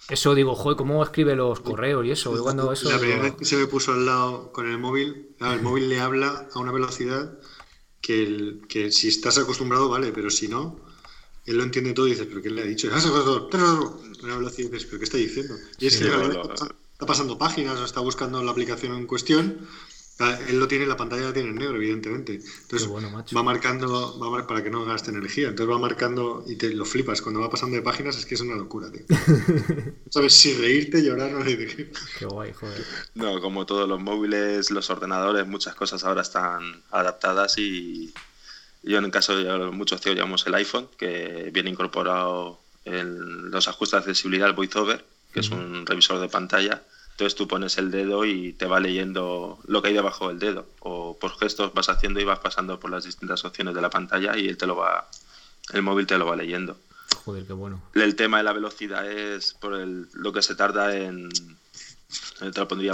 Eso 0.08 0.34
digo, 0.34 0.54
joder, 0.54 0.76
¿cómo 0.76 1.02
escribe 1.02 1.34
los 1.34 1.60
correos 1.60 2.06
y 2.06 2.12
eso? 2.12 2.34
Yo 2.34 2.42
cuando 2.42 2.72
eso 2.72 2.90
la 2.90 2.98
primera 2.98 3.22
digo, 3.22 3.30
vez 3.30 3.36
que 3.36 3.44
se 3.44 3.56
me 3.56 3.66
puso 3.66 3.92
al 3.92 4.06
lado 4.06 4.52
con 4.52 4.68
el 4.68 4.78
móvil, 4.78 5.34
claro, 5.38 5.54
el 5.54 5.62
móvil 5.62 5.88
le 5.88 6.00
habla 6.00 6.48
a 6.52 6.58
una 6.60 6.72
velocidad 6.72 7.38
que, 8.00 8.22
el- 8.24 8.62
que 8.68 8.92
si 8.92 9.08
estás 9.08 9.38
acostumbrado, 9.38 9.88
vale, 9.88 10.12
pero 10.12 10.30
si 10.30 10.48
no, 10.48 10.80
él 11.46 11.56
lo 11.58 11.64
entiende 11.64 11.92
todo 11.94 12.06
y 12.08 12.12
dices, 12.12 12.26
¿pero 12.28 12.42
qué 12.42 12.50
le 12.50 12.62
ha 12.62 12.66
dicho? 12.66 12.88
Una 14.22 14.36
velocidad, 14.38 14.70
¿pero 14.70 14.98
qué 14.98 15.04
está 15.04 15.18
diciendo? 15.18 15.56
Y 15.78 15.86
es 15.86 15.94
Sí, 15.94 16.04
que 16.04 16.10
realidad 16.10 16.32
lo- 16.34 16.52
está, 16.54 16.66
está 16.92 17.06
pasando 17.06 17.38
páginas 17.38 17.78
o 17.80 17.84
está 17.84 18.00
buscando 18.00 18.42
la 18.42 18.52
aplicación 18.52 18.94
en 18.96 19.06
cuestión. 19.06 19.66
Él 20.48 20.58
lo 20.58 20.66
tiene, 20.66 20.86
la 20.86 20.96
pantalla 20.96 21.24
la 21.26 21.32
tiene 21.34 21.50
en 21.50 21.56
negro, 21.56 21.76
evidentemente. 21.76 22.34
Entonces 22.36 22.82
Qué 22.82 22.86
bueno, 22.88 23.10
macho. 23.10 23.36
va 23.36 23.42
marcando, 23.42 24.18
va 24.18 24.30
mar- 24.30 24.46
para 24.46 24.62
que 24.62 24.70
no 24.70 24.84
gaste 24.86 25.10
energía. 25.10 25.48
Entonces 25.48 25.74
va 25.74 25.78
marcando 25.78 26.42
y 26.46 26.56
te 26.56 26.70
lo 26.72 26.86
flipas. 26.86 27.20
Cuando 27.20 27.40
va 27.40 27.50
pasando 27.50 27.76
de 27.76 27.82
páginas 27.82 28.16
es 28.16 28.24
que 28.24 28.34
es 28.34 28.40
una 28.40 28.54
locura, 28.56 28.90
tío. 28.90 29.02
No 29.08 29.16
sabes 30.10 30.32
si 30.32 30.54
reírte, 30.54 31.02
llorar 31.02 31.34
o 31.34 31.44
decir. 31.44 31.92
qué 32.18 32.24
guay, 32.24 32.52
joder. 32.54 32.82
No, 33.14 33.40
como 33.42 33.66
todos 33.66 33.86
los 33.86 34.00
móviles, 34.00 34.70
los 34.70 34.88
ordenadores, 34.88 35.46
muchas 35.46 35.74
cosas 35.74 36.02
ahora 36.04 36.22
están 36.22 36.82
adaptadas 36.90 37.58
y 37.58 38.14
yo 38.82 38.98
en 38.98 39.04
el 39.04 39.10
caso 39.10 39.36
de 39.36 39.70
muchos 39.70 40.00
tíos 40.00 40.14
llevamos 40.14 40.46
el 40.46 40.54
iPhone, 40.54 40.88
que 40.96 41.50
viene 41.52 41.68
incorporado 41.70 42.60
en 42.84 43.50
los 43.50 43.68
ajustes 43.68 43.92
de 44.04 44.10
accesibilidad, 44.10 44.48
el 44.48 44.54
VoiceOver, 44.54 45.04
que 45.34 45.40
es 45.40 45.50
un 45.50 45.84
revisor 45.84 46.20
de 46.20 46.28
pantalla. 46.28 46.82
Entonces 47.16 47.34
tú 47.34 47.48
pones 47.48 47.78
el 47.78 47.90
dedo 47.90 48.26
y 48.26 48.52
te 48.52 48.66
va 48.66 48.78
leyendo 48.78 49.58
lo 49.66 49.80
que 49.80 49.88
hay 49.88 49.94
debajo 49.94 50.28
del 50.28 50.38
dedo. 50.38 50.66
O 50.80 51.16
por 51.18 51.34
gestos 51.38 51.72
vas 51.72 51.88
haciendo 51.88 52.20
y 52.20 52.24
vas 52.24 52.40
pasando 52.40 52.78
por 52.78 52.90
las 52.90 53.04
distintas 53.04 53.42
opciones 53.46 53.74
de 53.74 53.80
la 53.80 53.88
pantalla 53.88 54.36
y 54.36 54.46
él 54.48 54.58
te 54.58 54.66
lo 54.66 54.76
va, 54.76 55.08
el 55.72 55.80
móvil 55.80 56.06
te 56.06 56.18
lo 56.18 56.26
va 56.26 56.36
leyendo. 56.36 56.76
Joder, 57.24 57.46
qué 57.46 57.54
bueno. 57.54 57.80
El 57.94 58.16
tema 58.16 58.36
de 58.36 58.42
la 58.42 58.52
velocidad 58.52 59.10
es 59.10 59.54
por 59.54 59.72
el- 59.72 60.08
lo 60.12 60.30
que 60.34 60.42
se 60.42 60.54
tarda 60.56 60.94
en. 60.94 61.30
eh, 62.42 62.50
Te 62.52 62.60
lo 62.60 62.68
pondría 62.68 62.92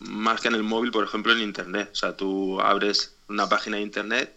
más 0.00 0.42
que 0.42 0.48
en 0.48 0.54
el 0.54 0.62
móvil, 0.64 0.90
por 0.90 1.04
ejemplo, 1.04 1.32
en 1.32 1.40
internet. 1.40 1.88
O 1.92 1.96
sea, 1.96 2.14
tú 2.14 2.60
abres 2.60 3.14
una 3.28 3.48
página 3.48 3.78
de 3.78 3.84
internet 3.84 4.36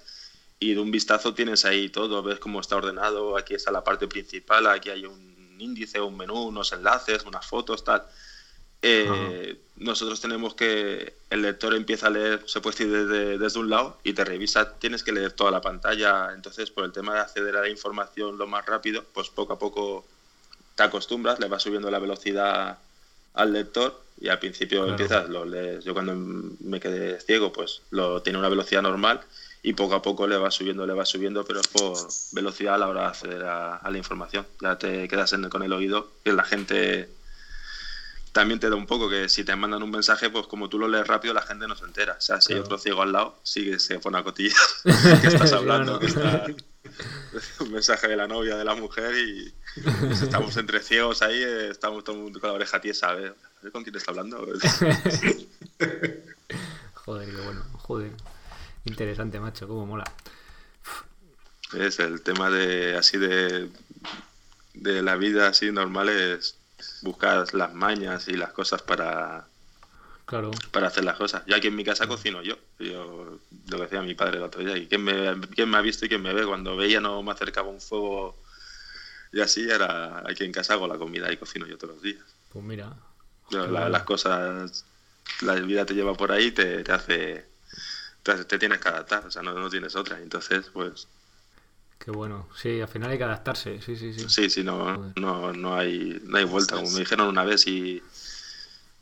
y 0.61 0.75
de 0.75 0.79
un 0.79 0.91
vistazo 0.91 1.33
tienes 1.33 1.65
ahí 1.65 1.89
todo, 1.89 2.23
ves 2.23 2.39
cómo 2.39 2.61
está 2.61 2.77
ordenado, 2.77 3.36
aquí 3.38 3.53
está 3.53 3.69
la 3.71 3.83
parte 3.83 4.07
principal, 4.07 4.65
aquí 4.67 4.91
hay 4.91 5.05
un 5.05 5.57
índice, 5.59 5.99
un 5.99 6.15
menú, 6.15 6.36
unos 6.43 6.71
enlaces, 6.71 7.25
unas 7.25 7.45
fotos, 7.45 7.83
tal. 7.83 8.01
Eh, 8.88 9.63
nosotros 9.77 10.21
tenemos 10.21 10.53
que 10.53 11.17
el 11.31 11.41
lector 11.41 11.73
empieza 11.73 12.05
a 12.07 12.11
leer, 12.11 12.43
se 12.45 12.61
puede 12.61 12.77
decir 12.77 12.91
desde, 12.91 13.38
desde 13.39 13.59
un 13.59 13.69
lado 13.69 13.99
y 14.03 14.13
te 14.13 14.23
revisa, 14.23 14.77
tienes 14.77 15.03
que 15.03 15.11
leer 15.11 15.31
toda 15.33 15.49
la 15.49 15.59
pantalla. 15.61 16.33
Entonces, 16.36 16.69
por 16.69 16.86
el 16.86 16.91
tema 16.91 17.15
de 17.15 17.21
acceder 17.21 17.55
a 17.57 17.61
la 17.61 17.69
información 17.69 18.38
lo 18.38 18.45
más 18.47 18.63
rápido, 18.65 19.03
pues 19.11 19.29
poco 19.29 19.53
a 19.53 19.57
poco 19.59 20.05
te 20.75 20.83
acostumbras, 20.83 21.39
le 21.39 21.47
vas 21.47 21.63
subiendo 21.63 21.89
la 21.89 21.99
velocidad 21.99 22.79
al 23.33 23.53
lector 23.53 24.05
y 24.17 24.29
al 24.29 24.39
principio 24.39 24.79
Claro. 24.79 24.91
empiezas, 24.91 25.29
lo 25.29 25.45
lees. 25.45 25.83
Yo 25.83 25.93
cuando 25.93 26.13
me 26.15 26.79
quedé 26.79 27.19
ciego, 27.19 27.51
pues 27.51 27.83
lo 27.89 28.21
tiene 28.21 28.39
una 28.39 28.49
velocidad 28.49 28.81
normal 28.83 29.21
y 29.63 29.73
poco 29.73 29.95
a 29.95 30.01
poco 30.01 30.27
le 30.27 30.38
vas 30.38 30.53
subiendo, 30.53 30.86
le 30.86 30.93
vas 30.93 31.09
subiendo, 31.09 31.43
pero 31.43 31.61
es 31.61 31.67
por 31.67 32.13
velocidad 32.31 32.75
a 32.75 32.77
la 32.77 32.88
hora 32.88 33.01
de 33.01 33.07
acceder 33.07 33.43
a, 33.45 33.77
a 33.77 33.89
la 33.91 33.97
información. 33.97 34.47
Ya 34.61 34.77
te 34.77 35.07
quedas 35.07 35.33
en- 35.33 35.49
con 35.49 35.63
el 35.63 35.73
oído, 35.73 36.19
que 36.23 36.33
la 36.33 36.43
gente 36.43 37.17
también 38.36 38.59
te 38.59 38.69
da 38.69 38.75
un 38.75 38.86
poco 38.86 39.09
que 39.09 39.29
si 39.29 39.45
te 39.45 39.55
mandan 39.55 39.81
un 39.81 39.89
mensaje, 39.91 40.29
pues 40.29 40.45
como 40.47 40.67
tú 40.67 40.77
lo 40.77 40.89
lees 40.89 41.07
rápido, 41.07 41.33
la 41.33 41.41
gente 41.41 41.69
no 41.69 41.75
se 41.77 41.86
entera. 41.86 42.15
O 42.17 42.21
sea, 42.21 42.41
si 42.41 42.51
hay 42.51 42.57
Claro. 42.59 42.65
otro 42.65 42.77
ciego 42.79 43.01
al 43.01 43.13
lado, 43.13 43.39
sí 43.43 43.63
que 43.63 43.79
se 43.79 43.97
pone 43.99 44.17
a 44.17 44.23
cotillas 44.25 44.57
que 45.21 45.27
estás 45.27 45.53
hablando, 45.53 45.97
Claro. 45.99 46.45
que 46.45 46.51
está 46.51 47.63
un 47.63 47.71
mensaje 47.71 48.09
de 48.09 48.17
la 48.17 48.27
novia, 48.27 48.57
de 48.57 48.65
la 48.65 48.75
mujer 48.75 49.15
y 49.17 49.53
pues, 50.01 50.21
estamos 50.21 50.57
entre 50.57 50.81
ciegos 50.81 51.21
ahí, 51.21 51.41
eh, 51.41 51.69
estamos 51.69 52.03
todo 52.03 52.17
el 52.17 52.23
mundo 52.23 52.41
con 52.41 52.49
la 52.49 52.55
oreja 52.55 52.81
tiesa, 52.81 53.11
a 53.11 53.15
ver, 53.15 53.36
a 53.59 53.63
ver 53.63 53.71
con 53.71 53.83
quién 53.83 53.95
está 53.95 54.11
hablando. 54.11 54.45
Joder, 56.93 57.29
qué 57.29 57.41
bueno. 57.41 57.63
Joder. 57.73 58.11
Interesante, 58.83 59.39
macho, 59.39 59.65
cómo 59.65 59.86
mola. 59.86 60.03
Es 61.73 61.99
el 61.99 62.21
tema 62.21 62.49
de 62.49 62.97
así 62.97 63.17
de, 63.17 63.69
de 64.73 65.01
la 65.01 65.15
vida 65.15 65.47
así 65.47 65.71
normal 65.71 66.09
es 66.09 66.57
buscar 67.01 67.53
las 67.53 67.73
mañas 67.73 68.28
y 68.28 68.34
las 68.36 68.51
cosas 68.53 68.82
para, 68.82 69.47
Claro. 70.26 70.51
para 70.71 70.88
hacer 70.88 71.03
las 71.03 71.17
cosas. 71.17 71.43
Yo 71.45 71.55
aquí 71.55 71.67
en 71.67 71.76
mi 71.76 71.84
casa 71.84 72.07
cocino 72.07 72.41
yo. 72.41 72.57
Yo 72.80 73.39
lo 73.69 73.78
que 73.78 73.84
decía 73.84 74.01
mi 74.01 74.15
padre 74.15 74.38
el 74.38 74.43
otro 74.43 74.63
día. 74.63 74.78
¿Y 74.78 74.88
quién 74.88 75.03
me, 75.03 75.39
quién 75.55 75.69
me 75.69 75.78
ha 75.78 75.82
visto 75.82 76.05
y 76.05 76.09
quién 76.09 76.21
me 76.21 76.34
ve? 76.34 76.45
Cuando 76.45 76.76
veía 76.76 76.99
no 76.99 77.21
me 77.23 77.32
acercaba 77.32 77.69
un 77.69 77.82
fuego 77.82 78.36
y 79.32 79.41
así, 79.41 79.69
era 79.69 80.23
aquí 80.28 80.43
en 80.43 80.51
casa 80.51 80.73
hago 80.73 80.88
la 80.88 80.97
comida 80.97 81.32
y 81.32 81.38
cocino 81.38 81.67
yo 81.67 81.78
todos 81.78 81.95
los 81.95 82.03
días. 82.03 82.23
Pues 82.51 82.63
mira. 82.63 82.93
Yo, 83.51 83.67
la- 83.67 83.89
las 83.89 84.03
cosas, 84.03 84.86
la 85.41 85.53
vida 85.55 85.86
te 85.86 85.93
lleva 85.93 86.13
por 86.15 86.32
ahí, 86.32 86.51
te, 86.51 86.84
te 86.84 86.91
hace, 86.91 87.45
te, 88.23 88.32
hace- 88.32 88.45
te 88.45 88.57
tienes 88.57 88.80
que 88.80 88.88
adaptar, 88.89 89.26
o 89.28 89.32
sea, 89.32 89.41
no, 89.43 89.53
no 89.53 89.69
tienes 89.69 89.95
otra. 89.95 90.19
Entonces, 90.19 90.67
pues 90.73 91.07
Qué 92.00 92.12
bueno. 92.12 92.48
Sí, 92.56 92.80
al 92.82 92.88
final 92.88 93.12
hay 93.12 93.18
que 93.18 93.24
adaptarse. 93.24 93.82
Sí, 93.82 93.96
sí, 93.96 94.14
sí. 94.14 94.30
sí, 94.30 94.50
sí, 94.50 94.64
no, 94.64 95.14
no, 95.16 95.54
no, 95.54 95.76
hay, 95.76 96.22
no 96.24 96.38
hay 96.38 96.43
vuelta. 96.43 96.76
Como 96.76 96.91
me 96.91 97.00
dijeron 97.00 97.28
una 97.28 97.43
vez, 97.43 97.62
si, 97.62 98.02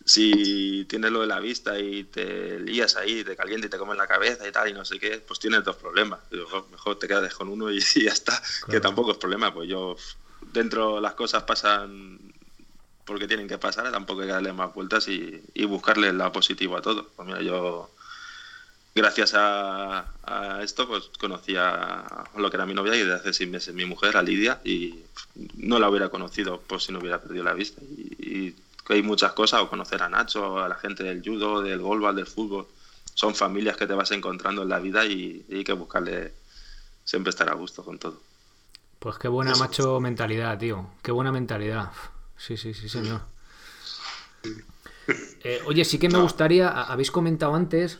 si 0.06 0.86
tienes 0.86 1.12
lo 1.12 1.22
de 1.22 1.28
la 1.28 1.40
vista 1.40 1.80
y 1.80 2.04
te 2.06 2.60
lías 2.60 2.96
ahí, 2.96 3.24
te 3.24 3.36
calienta 3.36 3.68
y 3.68 3.70
te 3.70 3.78
comes 3.78 3.98
la 3.98 4.08
cabeza 4.08 4.48
y 4.48 4.52
tal, 4.52 4.70
y 4.70 4.74
no 4.74 4.84
sé 4.86 5.00
qué, 5.00 5.18
pues 5.26 5.40
tienes 5.40 5.64
dos 5.64 5.76
problemas. 5.78 6.20
Digo, 6.30 6.46
"Jo, 6.50 6.68
mejor 6.72 7.00
te 7.00 7.08
quedas 7.08 7.34
con 7.34 7.50
uno 7.50 7.72
y, 7.72 7.78
y 7.96 8.04
ya 8.06 8.12
está, 8.12 8.42
que 8.70 8.80
tampoco 8.80 9.12
es 9.12 9.18
problema. 9.18 9.54
Pues 9.54 9.70
yo, 9.70 9.96
dentro 10.54 11.00
las 11.02 11.14
cosas 11.14 11.44
pasan 11.44 12.20
porque 13.06 13.28
tienen 13.28 13.48
que 13.50 13.58
pasar, 13.58 13.92
tampoco 13.92 14.22
hay 14.22 14.28
que 14.28 14.34
darle 14.34 14.54
más 14.54 14.74
vueltas 14.74 15.08
y, 15.10 15.42
y 15.54 15.66
buscarle 15.66 16.08
el 16.10 16.18
lado 16.18 16.32
positivo 16.32 16.78
a 16.78 16.82
todo. 16.82 17.10
Pues 17.16 17.28
mira, 17.28 17.42
yo, 17.42 17.90
gracias 18.96 19.34
a, 19.36 20.06
a 20.24 20.62
esto, 20.64 20.88
pues 20.88 21.10
conocí 21.20 21.56
a 21.58 22.26
lo 22.38 22.50
que 22.50 22.58
era 22.58 22.66
mi 22.66 22.74
novia 22.74 22.96
y 22.96 23.00
desde 23.00 23.14
hace 23.16 23.34
seis 23.34 23.50
meses 23.50 23.74
mi 23.74 23.86
mujer, 23.86 24.18
a 24.18 24.22
Lidia, 24.22 24.62
y 24.64 25.00
no 25.56 25.80
la 25.80 25.90
hubiera 25.90 26.10
conocido 26.10 26.60
por 26.62 26.82
si 26.82 26.92
no 26.92 27.00
hubiera 27.00 27.20
perdido 27.22 27.44
la 27.44 27.54
vista. 27.54 27.82
Y, 27.82 28.16
y 28.20 28.56
hay 28.90 29.02
muchas 29.02 29.34
cosas, 29.34 29.62
o 29.62 29.70
conocer 29.70 30.02
a 30.04 30.10
Nacho, 30.10 30.60
a 30.60 30.68
la 30.68 30.76
gente 30.76 31.04
del 31.04 31.24
judo, 31.24 31.62
del 31.62 31.80
golbal, 31.80 32.16
del 32.16 32.28
fútbol. 32.28 32.68
Son 33.16 33.34
familias 33.36 33.78
que 33.78 33.88
te 33.88 33.94
vas 33.94 34.12
encontrando 34.12 34.64
en 34.64 34.70
la 34.70 34.80
vida 34.80 35.06
y, 35.06 35.46
y 35.48 35.58
hay 35.58 35.64
que 35.64 35.74
buscarle 35.74 36.34
siempre 37.04 37.30
estar 37.30 37.50
a 37.50 37.54
gusto 37.54 37.84
con 37.84 37.98
todo. 38.00 38.20
Pues 39.00 39.18
qué 39.18 39.28
buena, 39.28 39.52
Eso. 39.52 39.60
macho, 39.64 40.00
mentalidad, 40.00 40.58
tío. 40.58 40.90
Qué 41.02 41.12
buena 41.12 41.32
mentalidad. 41.32 41.92
Sí, 42.38 42.58
sí, 42.58 42.74
sí, 42.74 42.90
señor. 42.90 43.22
Eh, 45.44 45.62
oye, 45.66 45.84
sí 45.84 46.00
que 46.00 46.10
me 46.10 46.18
gustaría, 46.20 46.70
habéis 46.70 47.12
comentado 47.12 47.54
antes, 47.54 48.00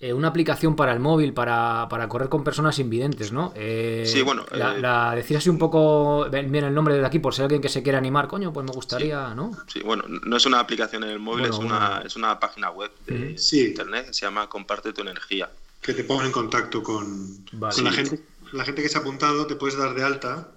eh, 0.00 0.12
una 0.12 0.28
aplicación 0.28 0.76
para 0.76 0.92
el 0.92 1.00
móvil 1.00 1.32
para, 1.32 1.86
para 1.88 2.08
correr 2.08 2.28
con 2.28 2.44
personas 2.44 2.78
invidentes, 2.78 3.32
¿no? 3.32 3.52
Eh, 3.56 4.04
Sí, 4.06 4.22
bueno, 4.22 4.44
La, 4.52 4.76
eh, 4.76 4.80
la- 4.80 5.14
decir 5.14 5.36
así 5.36 5.48
un 5.48 5.58
poco, 5.58 6.28
bien 6.30 6.54
el 6.54 6.74
nombre 6.74 6.94
desde 6.94 7.06
aquí, 7.06 7.18
por 7.20 7.34
si 7.34 7.40
hay 7.40 7.44
alguien 7.46 7.62
que 7.62 7.68
se 7.68 7.82
quiera 7.82 7.98
animar, 7.98 8.26
coño, 8.28 8.52
pues 8.52 8.66
me 8.66 8.72
gustaría, 8.72 9.34
¿no? 9.34 9.52
Sí, 9.66 9.80
bueno, 9.80 10.04
no 10.08 10.36
es 10.36 10.44
una 10.46 10.60
aplicación 10.60 11.04
en 11.04 11.10
el 11.10 11.18
móvil, 11.20 11.48
Bueno, 11.48 11.54
es, 11.56 11.60
una, 11.64 12.02
es 12.04 12.16
una 12.16 12.38
página 12.40 12.70
web 12.70 12.90
de 13.06 13.38
Sí. 13.38 13.66
internet 13.68 14.06
que 14.08 14.14
se 14.14 14.26
llama 14.26 14.48
Comparte 14.48 14.92
tu 14.92 15.00
energía. 15.02 15.50
Que 15.80 15.94
te 15.94 16.04
pongan 16.04 16.26
en 16.26 16.32
contacto 16.32 16.82
con, 16.82 17.44
Vale. 17.52 17.74
con 17.74 17.84
la 17.84 17.92
gente. 17.92 18.20
La 18.52 18.64
gente 18.64 18.82
que 18.82 18.88
se 18.88 18.98
ha 18.98 19.00
apuntado 19.00 19.46
te 19.46 19.56
puedes 19.56 19.76
dar 19.76 19.94
de 19.94 20.02
alta. 20.02 20.48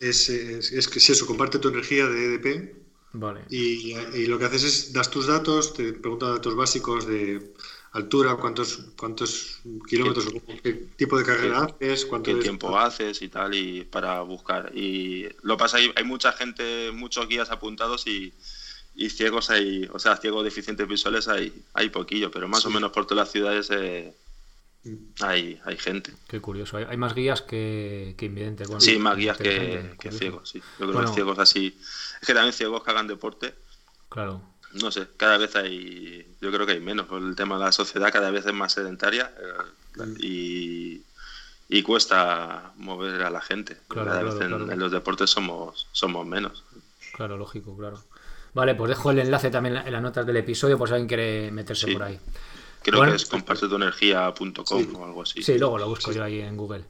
Es, 0.00 0.28
es, 0.28 0.72
es 0.72 0.88
que 0.88 0.98
es 0.98 1.10
eso, 1.10 1.26
comparte 1.26 1.58
tu 1.58 1.68
energía 1.68 2.06
de 2.06 2.34
EDP. 2.34 2.76
Vale. 3.14 3.42
Y, 3.50 3.94
y 4.14 4.26
lo 4.26 4.38
que 4.38 4.46
haces 4.46 4.64
es, 4.64 4.92
das 4.92 5.10
tus 5.10 5.26
datos, 5.26 5.74
te 5.74 5.92
pregunta 5.92 6.28
datos 6.30 6.56
básicos 6.56 7.06
de 7.06 7.52
altura, 7.92 8.36
cuántos, 8.36 8.78
cuántos 8.96 9.60
kilómetros, 9.88 10.26
o 10.28 10.42
qué 10.62 10.72
tipo 10.96 11.18
de 11.18 11.24
carrera 11.24 11.64
haces, 11.64 12.06
cuánto 12.06 12.30
qué 12.32 12.38
es- 12.38 12.42
tiempo 12.42 12.78
haces 12.78 13.20
y 13.22 13.28
tal, 13.28 13.54
y 13.54 13.84
para 13.84 14.20
buscar. 14.22 14.70
Y 14.74 15.28
lo 15.42 15.56
pasa, 15.56 15.76
hay, 15.78 15.92
hay 15.94 16.04
mucha 16.04 16.32
gente, 16.32 16.90
muchos 16.92 17.28
guías 17.28 17.50
apuntados 17.50 18.06
y, 18.06 18.32
y 18.94 19.10
ciegos 19.10 19.50
hay, 19.50 19.88
o 19.92 19.98
sea, 19.98 20.16
ciegos 20.16 20.42
deficientes 20.44 20.86
visuales 20.88 21.28
hay, 21.28 21.52
hay 21.74 21.88
poquillo, 21.90 22.30
pero 22.30 22.48
más 22.48 22.64
o 22.66 22.70
menos 22.70 22.90
por 22.92 23.06
todas 23.06 23.26
las 23.26 23.32
ciudades 23.32 23.68
eh, 23.70 24.14
Mm. 24.84 24.96
hay, 25.20 25.60
hay 25.64 25.76
gente. 25.76 26.12
Qué 26.26 26.40
curioso. 26.40 26.76
Hay, 26.76 26.84
hay 26.88 26.96
más 26.96 27.14
guías 27.14 27.40
que, 27.40 28.16
que 28.18 28.24
invidentes. 28.26 28.66
Bueno, 28.66 28.80
Sí, 28.80 28.98
más 28.98 29.16
guías 29.16 29.36
que, 29.38 29.94
que 29.96 30.10
ciegos, 30.10 30.48
sí. 30.50 30.58
Yo 30.58 30.64
creo 30.74 30.88
que 30.88 30.92
Bueno. 30.94 31.02
los 31.02 31.14
ciegos 31.14 31.38
así. 31.38 31.78
Es 32.20 32.26
que 32.26 32.34
también 32.34 32.52
ciegos 32.52 32.82
que 32.82 32.90
hagan 32.90 33.06
deporte, 33.06 33.54
Claro. 34.08 34.42
No 34.74 34.90
sé, 34.90 35.06
cada 35.16 35.38
vez 35.38 35.54
hay, 35.56 36.26
yo 36.40 36.50
creo 36.52 36.66
que 36.66 36.72
hay 36.72 36.80
menos. 36.80 37.06
Por 37.06 37.20
el 37.22 37.34
tema 37.36 37.58
de 37.58 37.64
la 37.64 37.72
sociedad 37.72 38.12
cada 38.12 38.30
vez 38.30 38.46
es 38.46 38.54
más 38.54 38.72
sedentaria 38.72 39.32
eh, 39.38 39.62
Mm. 39.94 40.14
y, 40.20 41.02
y 41.68 41.82
cuesta 41.82 42.72
mover 42.76 43.22
a 43.22 43.30
la 43.30 43.42
gente. 43.42 43.76
Claro, 43.88 44.08
cada 44.08 44.20
claro, 44.22 44.34
vez 44.34 44.42
en, 44.42 44.48
claro. 44.56 44.72
en 44.72 44.78
los 44.78 44.90
deportes 44.90 45.28
somos, 45.30 45.86
somos 45.92 46.26
menos. 46.26 46.64
Claro, 47.14 47.36
lógico, 47.36 47.76
claro. 47.76 48.02
Vale, 48.54 48.74
pues 48.74 48.88
dejo 48.88 49.10
el 49.10 49.18
enlace 49.18 49.50
también 49.50 49.76
en 49.76 49.92
las 49.92 50.00
notas 50.02 50.24
del 50.26 50.36
episodio 50.38 50.78
por 50.78 50.88
si 50.88 50.94
alguien 50.94 51.08
quiere 51.08 51.50
meterse 51.50 51.86
Sí. 51.86 51.92
por 51.92 52.04
ahí. 52.04 52.18
Creo 52.82 52.98
Bueno. 52.98 53.12
que 53.12 53.16
es 53.16 53.26
compartetuenergia.com 53.26 54.64
Sí. 54.82 54.88
o 54.94 55.04
algo 55.04 55.22
así. 55.22 55.42
Sí, 55.42 55.58
luego 55.58 55.78
lo 55.78 55.88
busco 55.88 56.12
yo 56.12 56.24
ahí 56.24 56.40
en 56.40 56.56
Google. 56.56 56.84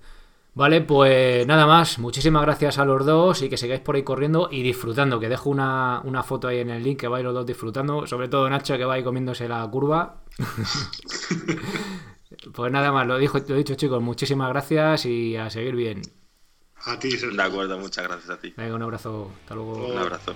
Vale, 0.55 0.83
pues 0.83 1.47
nada 1.47 1.67
más. 1.67 1.99
Muchísimas 1.99 2.43
gracias 2.43 2.79
a 2.79 2.85
los 2.85 3.07
dos 3.07 3.41
y 3.43 3.49
que 3.49 3.57
sigáis 3.57 3.81
por 3.81 3.97
ahí 3.97 4.03
corriendo 4.03 4.49
y 4.51 4.63
disfrutando. 4.63 5.19
Que 5.19 5.29
dejo 5.29 5.49
una, 5.49 6.03
una 6.05 6.23
foto 6.23 6.49
ahí 6.49 6.59
en 6.59 6.71
el 6.71 6.83
link 6.83 7.01
que 7.01 7.09
vais 7.09 7.25
los 7.25 7.33
dos 7.33 7.47
disfrutando. 7.47 8.07
Sobre 8.07 8.29
todo 8.29 8.49
Nacho 8.51 8.77
que 8.77 8.85
va 8.85 8.95
ahí 8.95 9.03
comiéndose 9.03 9.49
la 9.49 9.67
curva. 9.71 10.23
pues 12.55 12.73
nada 12.73 12.93
más, 12.93 13.07
lo, 13.07 13.17
dijo, 13.17 13.39
lo 13.39 13.55
he 13.55 13.59
dicho 13.59 13.75
chicos. 13.75 14.03
Muchísimas 14.03 14.51
gracias 14.51 15.07
y 15.07 15.37
a 15.37 15.49
seguir 15.49 15.75
bien. 15.75 16.03
A 16.85 16.99
ti, 16.99 17.13
Sergio. 17.13 17.37
De 17.37 17.43
acuerdo, 17.43 17.79
muchas 17.79 18.05
gracias 18.05 18.31
a 18.31 18.39
ti. 18.39 18.53
Venga, 18.57 18.75
un 18.75 18.83
abrazo. 18.83 19.31
Hasta 19.43 19.55
luego. 19.55 19.87
Un 19.87 19.99
abrazo. 19.99 20.35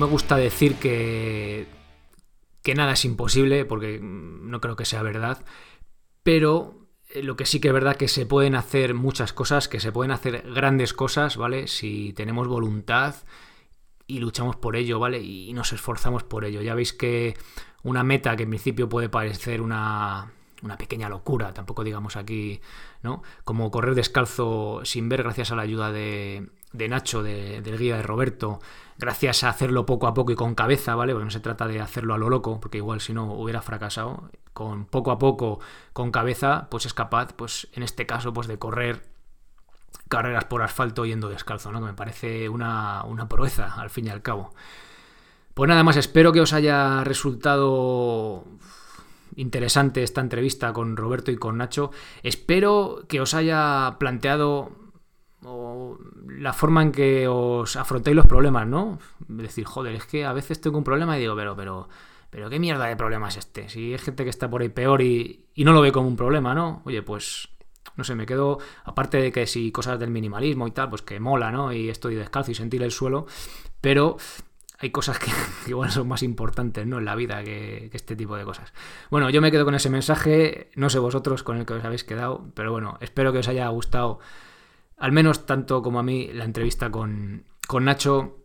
Me 0.00 0.06
gusta 0.06 0.36
decir 0.36 0.76
que, 0.76 1.66
que 2.62 2.74
nada 2.74 2.92
es 2.92 3.04
imposible, 3.04 3.64
porque 3.64 4.00
no 4.02 4.60
creo 4.60 4.76
que 4.76 4.84
sea 4.84 5.02
verdad, 5.02 5.44
pero 6.22 6.88
eh, 7.10 7.22
lo 7.22 7.36
que 7.36 7.46
sí 7.46 7.60
que 7.60 7.68
es 7.68 7.74
verdad 7.74 7.96
que 7.96 8.08
se 8.08 8.26
pueden 8.26 8.54
hacer 8.54 8.94
muchas 8.94 9.32
cosas, 9.32 9.68
que 9.68 9.80
se 9.80 9.92
pueden 9.92 10.10
hacer 10.10 10.42
grandes 10.52 10.92
cosas, 10.92 11.36
¿vale? 11.36 11.68
Si 11.68 12.12
tenemos 12.14 12.48
voluntad 12.48 13.14
y 14.06 14.18
luchamos 14.18 14.56
por 14.56 14.76
ello, 14.76 14.98
¿vale? 14.98 15.20
Y 15.20 15.52
nos 15.52 15.72
esforzamos 15.72 16.24
por 16.24 16.44
ello. 16.44 16.62
Ya 16.62 16.74
veis 16.74 16.92
que 16.92 17.36
una 17.82 18.02
meta 18.04 18.36
que 18.36 18.44
en 18.44 18.50
principio 18.50 18.88
puede 18.88 19.08
parecer 19.08 19.60
una, 19.60 20.32
una 20.62 20.76
pequeña 20.76 21.08
locura, 21.08 21.52
tampoco 21.54 21.84
digamos 21.84 22.16
aquí, 22.16 22.60
¿no? 23.02 23.22
Como 23.44 23.70
correr 23.70 23.94
descalzo 23.94 24.80
sin 24.84 25.08
ver 25.08 25.22
gracias 25.22 25.52
a 25.52 25.56
la 25.56 25.62
ayuda 25.62 25.92
de, 25.92 26.48
de 26.72 26.88
Nacho, 26.88 27.22
del 27.22 27.78
guía 27.78 27.96
de 27.96 28.02
Roberto, 28.02 28.60
gracias 28.98 29.44
a 29.44 29.48
hacerlo 29.48 29.86
poco 29.86 30.06
a 30.06 30.14
poco 30.14 30.32
y 30.32 30.36
con 30.36 30.54
cabeza, 30.54 30.94
¿vale? 30.94 31.12
Porque 31.12 31.24
no 31.24 31.30
se 31.30 31.40
trata 31.40 31.66
de 31.66 31.80
hacerlo 31.80 32.14
a 32.14 32.18
lo 32.18 32.28
loco, 32.28 32.60
porque 32.60 32.78
igual 32.78 33.00
si 33.00 33.12
no 33.12 33.32
hubiera 33.32 33.62
fracasado. 33.62 34.30
Con 34.52 34.84
poco 34.84 35.10
a 35.10 35.18
poco, 35.18 35.60
con 35.92 36.10
cabeza, 36.10 36.68
pues 36.70 36.84
es 36.84 36.94
capaz, 36.94 37.32
pues 37.34 37.68
en 37.72 37.82
este 37.82 38.06
caso, 38.06 38.32
pues 38.32 38.46
de 38.46 38.58
correr 38.58 39.02
carreras 40.08 40.44
por 40.44 40.62
asfalto 40.62 41.06
yendo 41.06 41.28
descalzo, 41.28 41.72
¿no? 41.72 41.80
Que 41.80 41.86
me 41.86 41.94
parece 41.94 42.48
una, 42.48 43.04
una 43.04 43.28
proeza, 43.28 43.74
al 43.74 43.90
fin 43.90 44.06
y 44.06 44.10
al 44.10 44.22
cabo. 44.22 44.52
Pues 45.54 45.68
nada 45.68 45.82
más, 45.82 45.96
espero 45.96 46.32
que 46.32 46.40
os 46.40 46.52
haya 46.52 47.04
resultado 47.04 48.44
interesante 49.36 50.02
esta 50.02 50.20
entrevista 50.20 50.72
con 50.72 50.96
Roberto 50.96 51.30
y 51.30 51.36
con 51.36 51.58
Nacho. 51.58 51.90
Espero 52.22 53.04
que 53.08 53.20
os 53.20 53.34
haya 53.34 53.96
planteado 53.98 54.72
la 56.26 56.52
forma 56.52 56.82
en 56.82 56.92
que 56.92 57.28
os 57.28 57.76
afrontáis 57.76 58.16
los 58.16 58.26
problemas, 58.26 58.66
¿no? 58.66 58.98
Decir, 59.28 59.64
joder, 59.64 59.94
es 59.94 60.06
que 60.06 60.24
a 60.24 60.32
veces 60.32 60.60
tengo 60.60 60.78
un 60.78 60.84
problema 60.84 61.16
y 61.16 61.20
digo, 61.20 61.36
pero, 61.36 61.56
pero, 61.56 61.88
pero 62.30 62.50
¿qué 62.50 62.58
mierda 62.58 62.86
de 62.86 62.96
problema 62.96 63.28
es 63.28 63.36
este? 63.36 63.68
Si 63.68 63.92
hay 63.92 63.98
gente 63.98 64.24
que 64.24 64.30
está 64.30 64.48
por 64.48 64.62
ahí 64.62 64.68
peor 64.68 65.02
y, 65.02 65.46
no 65.56 65.72
lo 65.72 65.80
ve 65.80 65.92
como 65.92 66.08
un 66.08 66.16
problema, 66.16 66.54
¿no? 66.54 66.82
Oye, 66.84 67.02
pues, 67.02 67.48
no 67.96 68.04
sé, 68.04 68.14
me 68.14 68.26
quedo, 68.26 68.58
aparte 68.84 69.18
de 69.18 69.32
que 69.32 69.46
si 69.46 69.72
cosas 69.72 69.98
del 69.98 70.10
minimalismo 70.10 70.66
y 70.66 70.70
tal, 70.70 70.90
pues 70.90 71.02
que 71.02 71.20
mola, 71.20 71.50
¿no? 71.50 71.72
Y 71.72 71.90
estoy 71.90 72.14
descalzo 72.14 72.50
y 72.50 72.54
sentir 72.54 72.82
el 72.82 72.90
suelo, 72.90 73.26
pero 73.80 74.16
hay 74.78 74.90
cosas 74.90 75.18
que, 75.20 75.30
igual 75.68 75.90
son 75.90 76.08
más 76.08 76.22
importantes, 76.22 76.86
¿no? 76.86 76.98
En 76.98 77.04
la 77.04 77.14
vida 77.14 77.44
que, 77.44 77.88
que, 77.90 77.96
este 77.96 78.16
tipo 78.16 78.36
de 78.36 78.44
cosas. 78.44 78.72
Bueno, 79.10 79.28
yo 79.30 79.40
me 79.40 79.50
quedo 79.50 79.64
con 79.64 79.74
ese 79.74 79.90
mensaje, 79.90 80.70
no 80.76 80.88
sé 80.88 80.98
vosotros 80.98 81.42
con 81.42 81.58
el 81.58 81.66
que 81.66 81.74
os 81.74 81.84
habéis 81.84 82.04
quedado, 82.04 82.46
pero 82.54 82.72
bueno, 82.72 82.96
espero 83.00 83.32
que 83.32 83.38
os 83.38 83.48
haya 83.48 83.68
gustado 83.68 84.20
al 85.00 85.12
menos 85.12 85.46
tanto 85.46 85.82
como 85.82 85.98
a 85.98 86.02
mí, 86.02 86.28
la 86.32 86.44
entrevista 86.44 86.90
con, 86.90 87.44
con 87.66 87.86
Nacho 87.86 88.44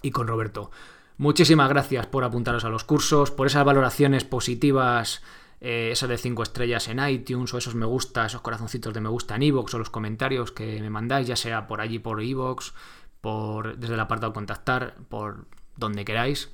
y 0.00 0.12
con 0.12 0.28
Roberto. 0.28 0.70
Muchísimas 1.18 1.68
gracias 1.68 2.06
por 2.06 2.24
apuntaros 2.24 2.64
a 2.64 2.70
los 2.70 2.84
cursos, 2.84 3.30
por 3.30 3.48
esas 3.48 3.64
valoraciones 3.64 4.24
positivas, 4.24 5.20
eh, 5.60 5.90
esas 5.92 6.08
de 6.08 6.16
5 6.16 6.44
estrellas 6.44 6.88
en 6.88 7.06
iTunes, 7.06 7.52
o 7.52 7.58
esos 7.58 7.74
me 7.74 7.84
gusta, 7.84 8.24
esos 8.24 8.40
corazoncitos 8.40 8.94
de 8.94 9.00
me 9.00 9.10
gusta 9.10 9.34
en 9.34 9.42
iVoox, 9.42 9.74
o 9.74 9.78
los 9.78 9.90
comentarios 9.90 10.52
que 10.52 10.80
me 10.80 10.88
mandáis, 10.90 11.26
ya 11.26 11.36
sea 11.36 11.66
por 11.66 11.80
allí 11.80 11.98
por 11.98 12.22
iVoox, 12.22 12.72
por, 13.20 13.76
desde 13.76 13.94
el 13.94 14.00
apartado 14.00 14.32
contactar, 14.32 14.94
por 15.08 15.46
donde 15.76 16.04
queráis. 16.04 16.50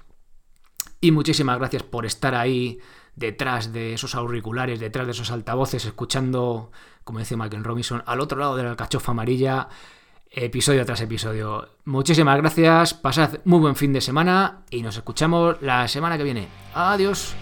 Y 1.01 1.13
muchísimas 1.13 1.59
gracias 1.59 1.83
por 1.83 2.07
estar 2.07 2.35
ahí 2.35 2.81
detrás 3.15 3.73
de 3.73 3.95
esos 3.95 4.15
auriculares, 4.15 4.81
detrás 4.81 5.07
de 5.07 5.13
esos 5.13 5.31
altavoces, 5.31 5.85
escuchando, 5.85 6.73
como 7.07 7.21
dice 7.21 7.37
Michael 7.37 7.63
Robinson, 7.63 8.03
al 8.05 8.21
otro 8.21 8.37
lado 8.37 8.57
de 8.57 8.65
la 8.65 8.71
alcachofa 8.71 9.13
amarilla, 9.13 9.69
episodio 10.29 10.85
tras 10.85 11.01
episodio. 11.01 11.69
Muchísimas 11.85 12.37
gracias, 12.37 12.95
pasad 12.95 13.39
muy 13.45 13.61
buen 13.61 13.77
fin 13.77 13.93
de 13.93 14.01
semana 14.01 14.63
y 14.71 14.83
nos 14.83 14.97
escuchamos 14.97 15.63
la 15.63 15.87
semana 15.87 16.19
que 16.19 16.25
viene. 16.25 16.49
Adiós. 16.75 17.37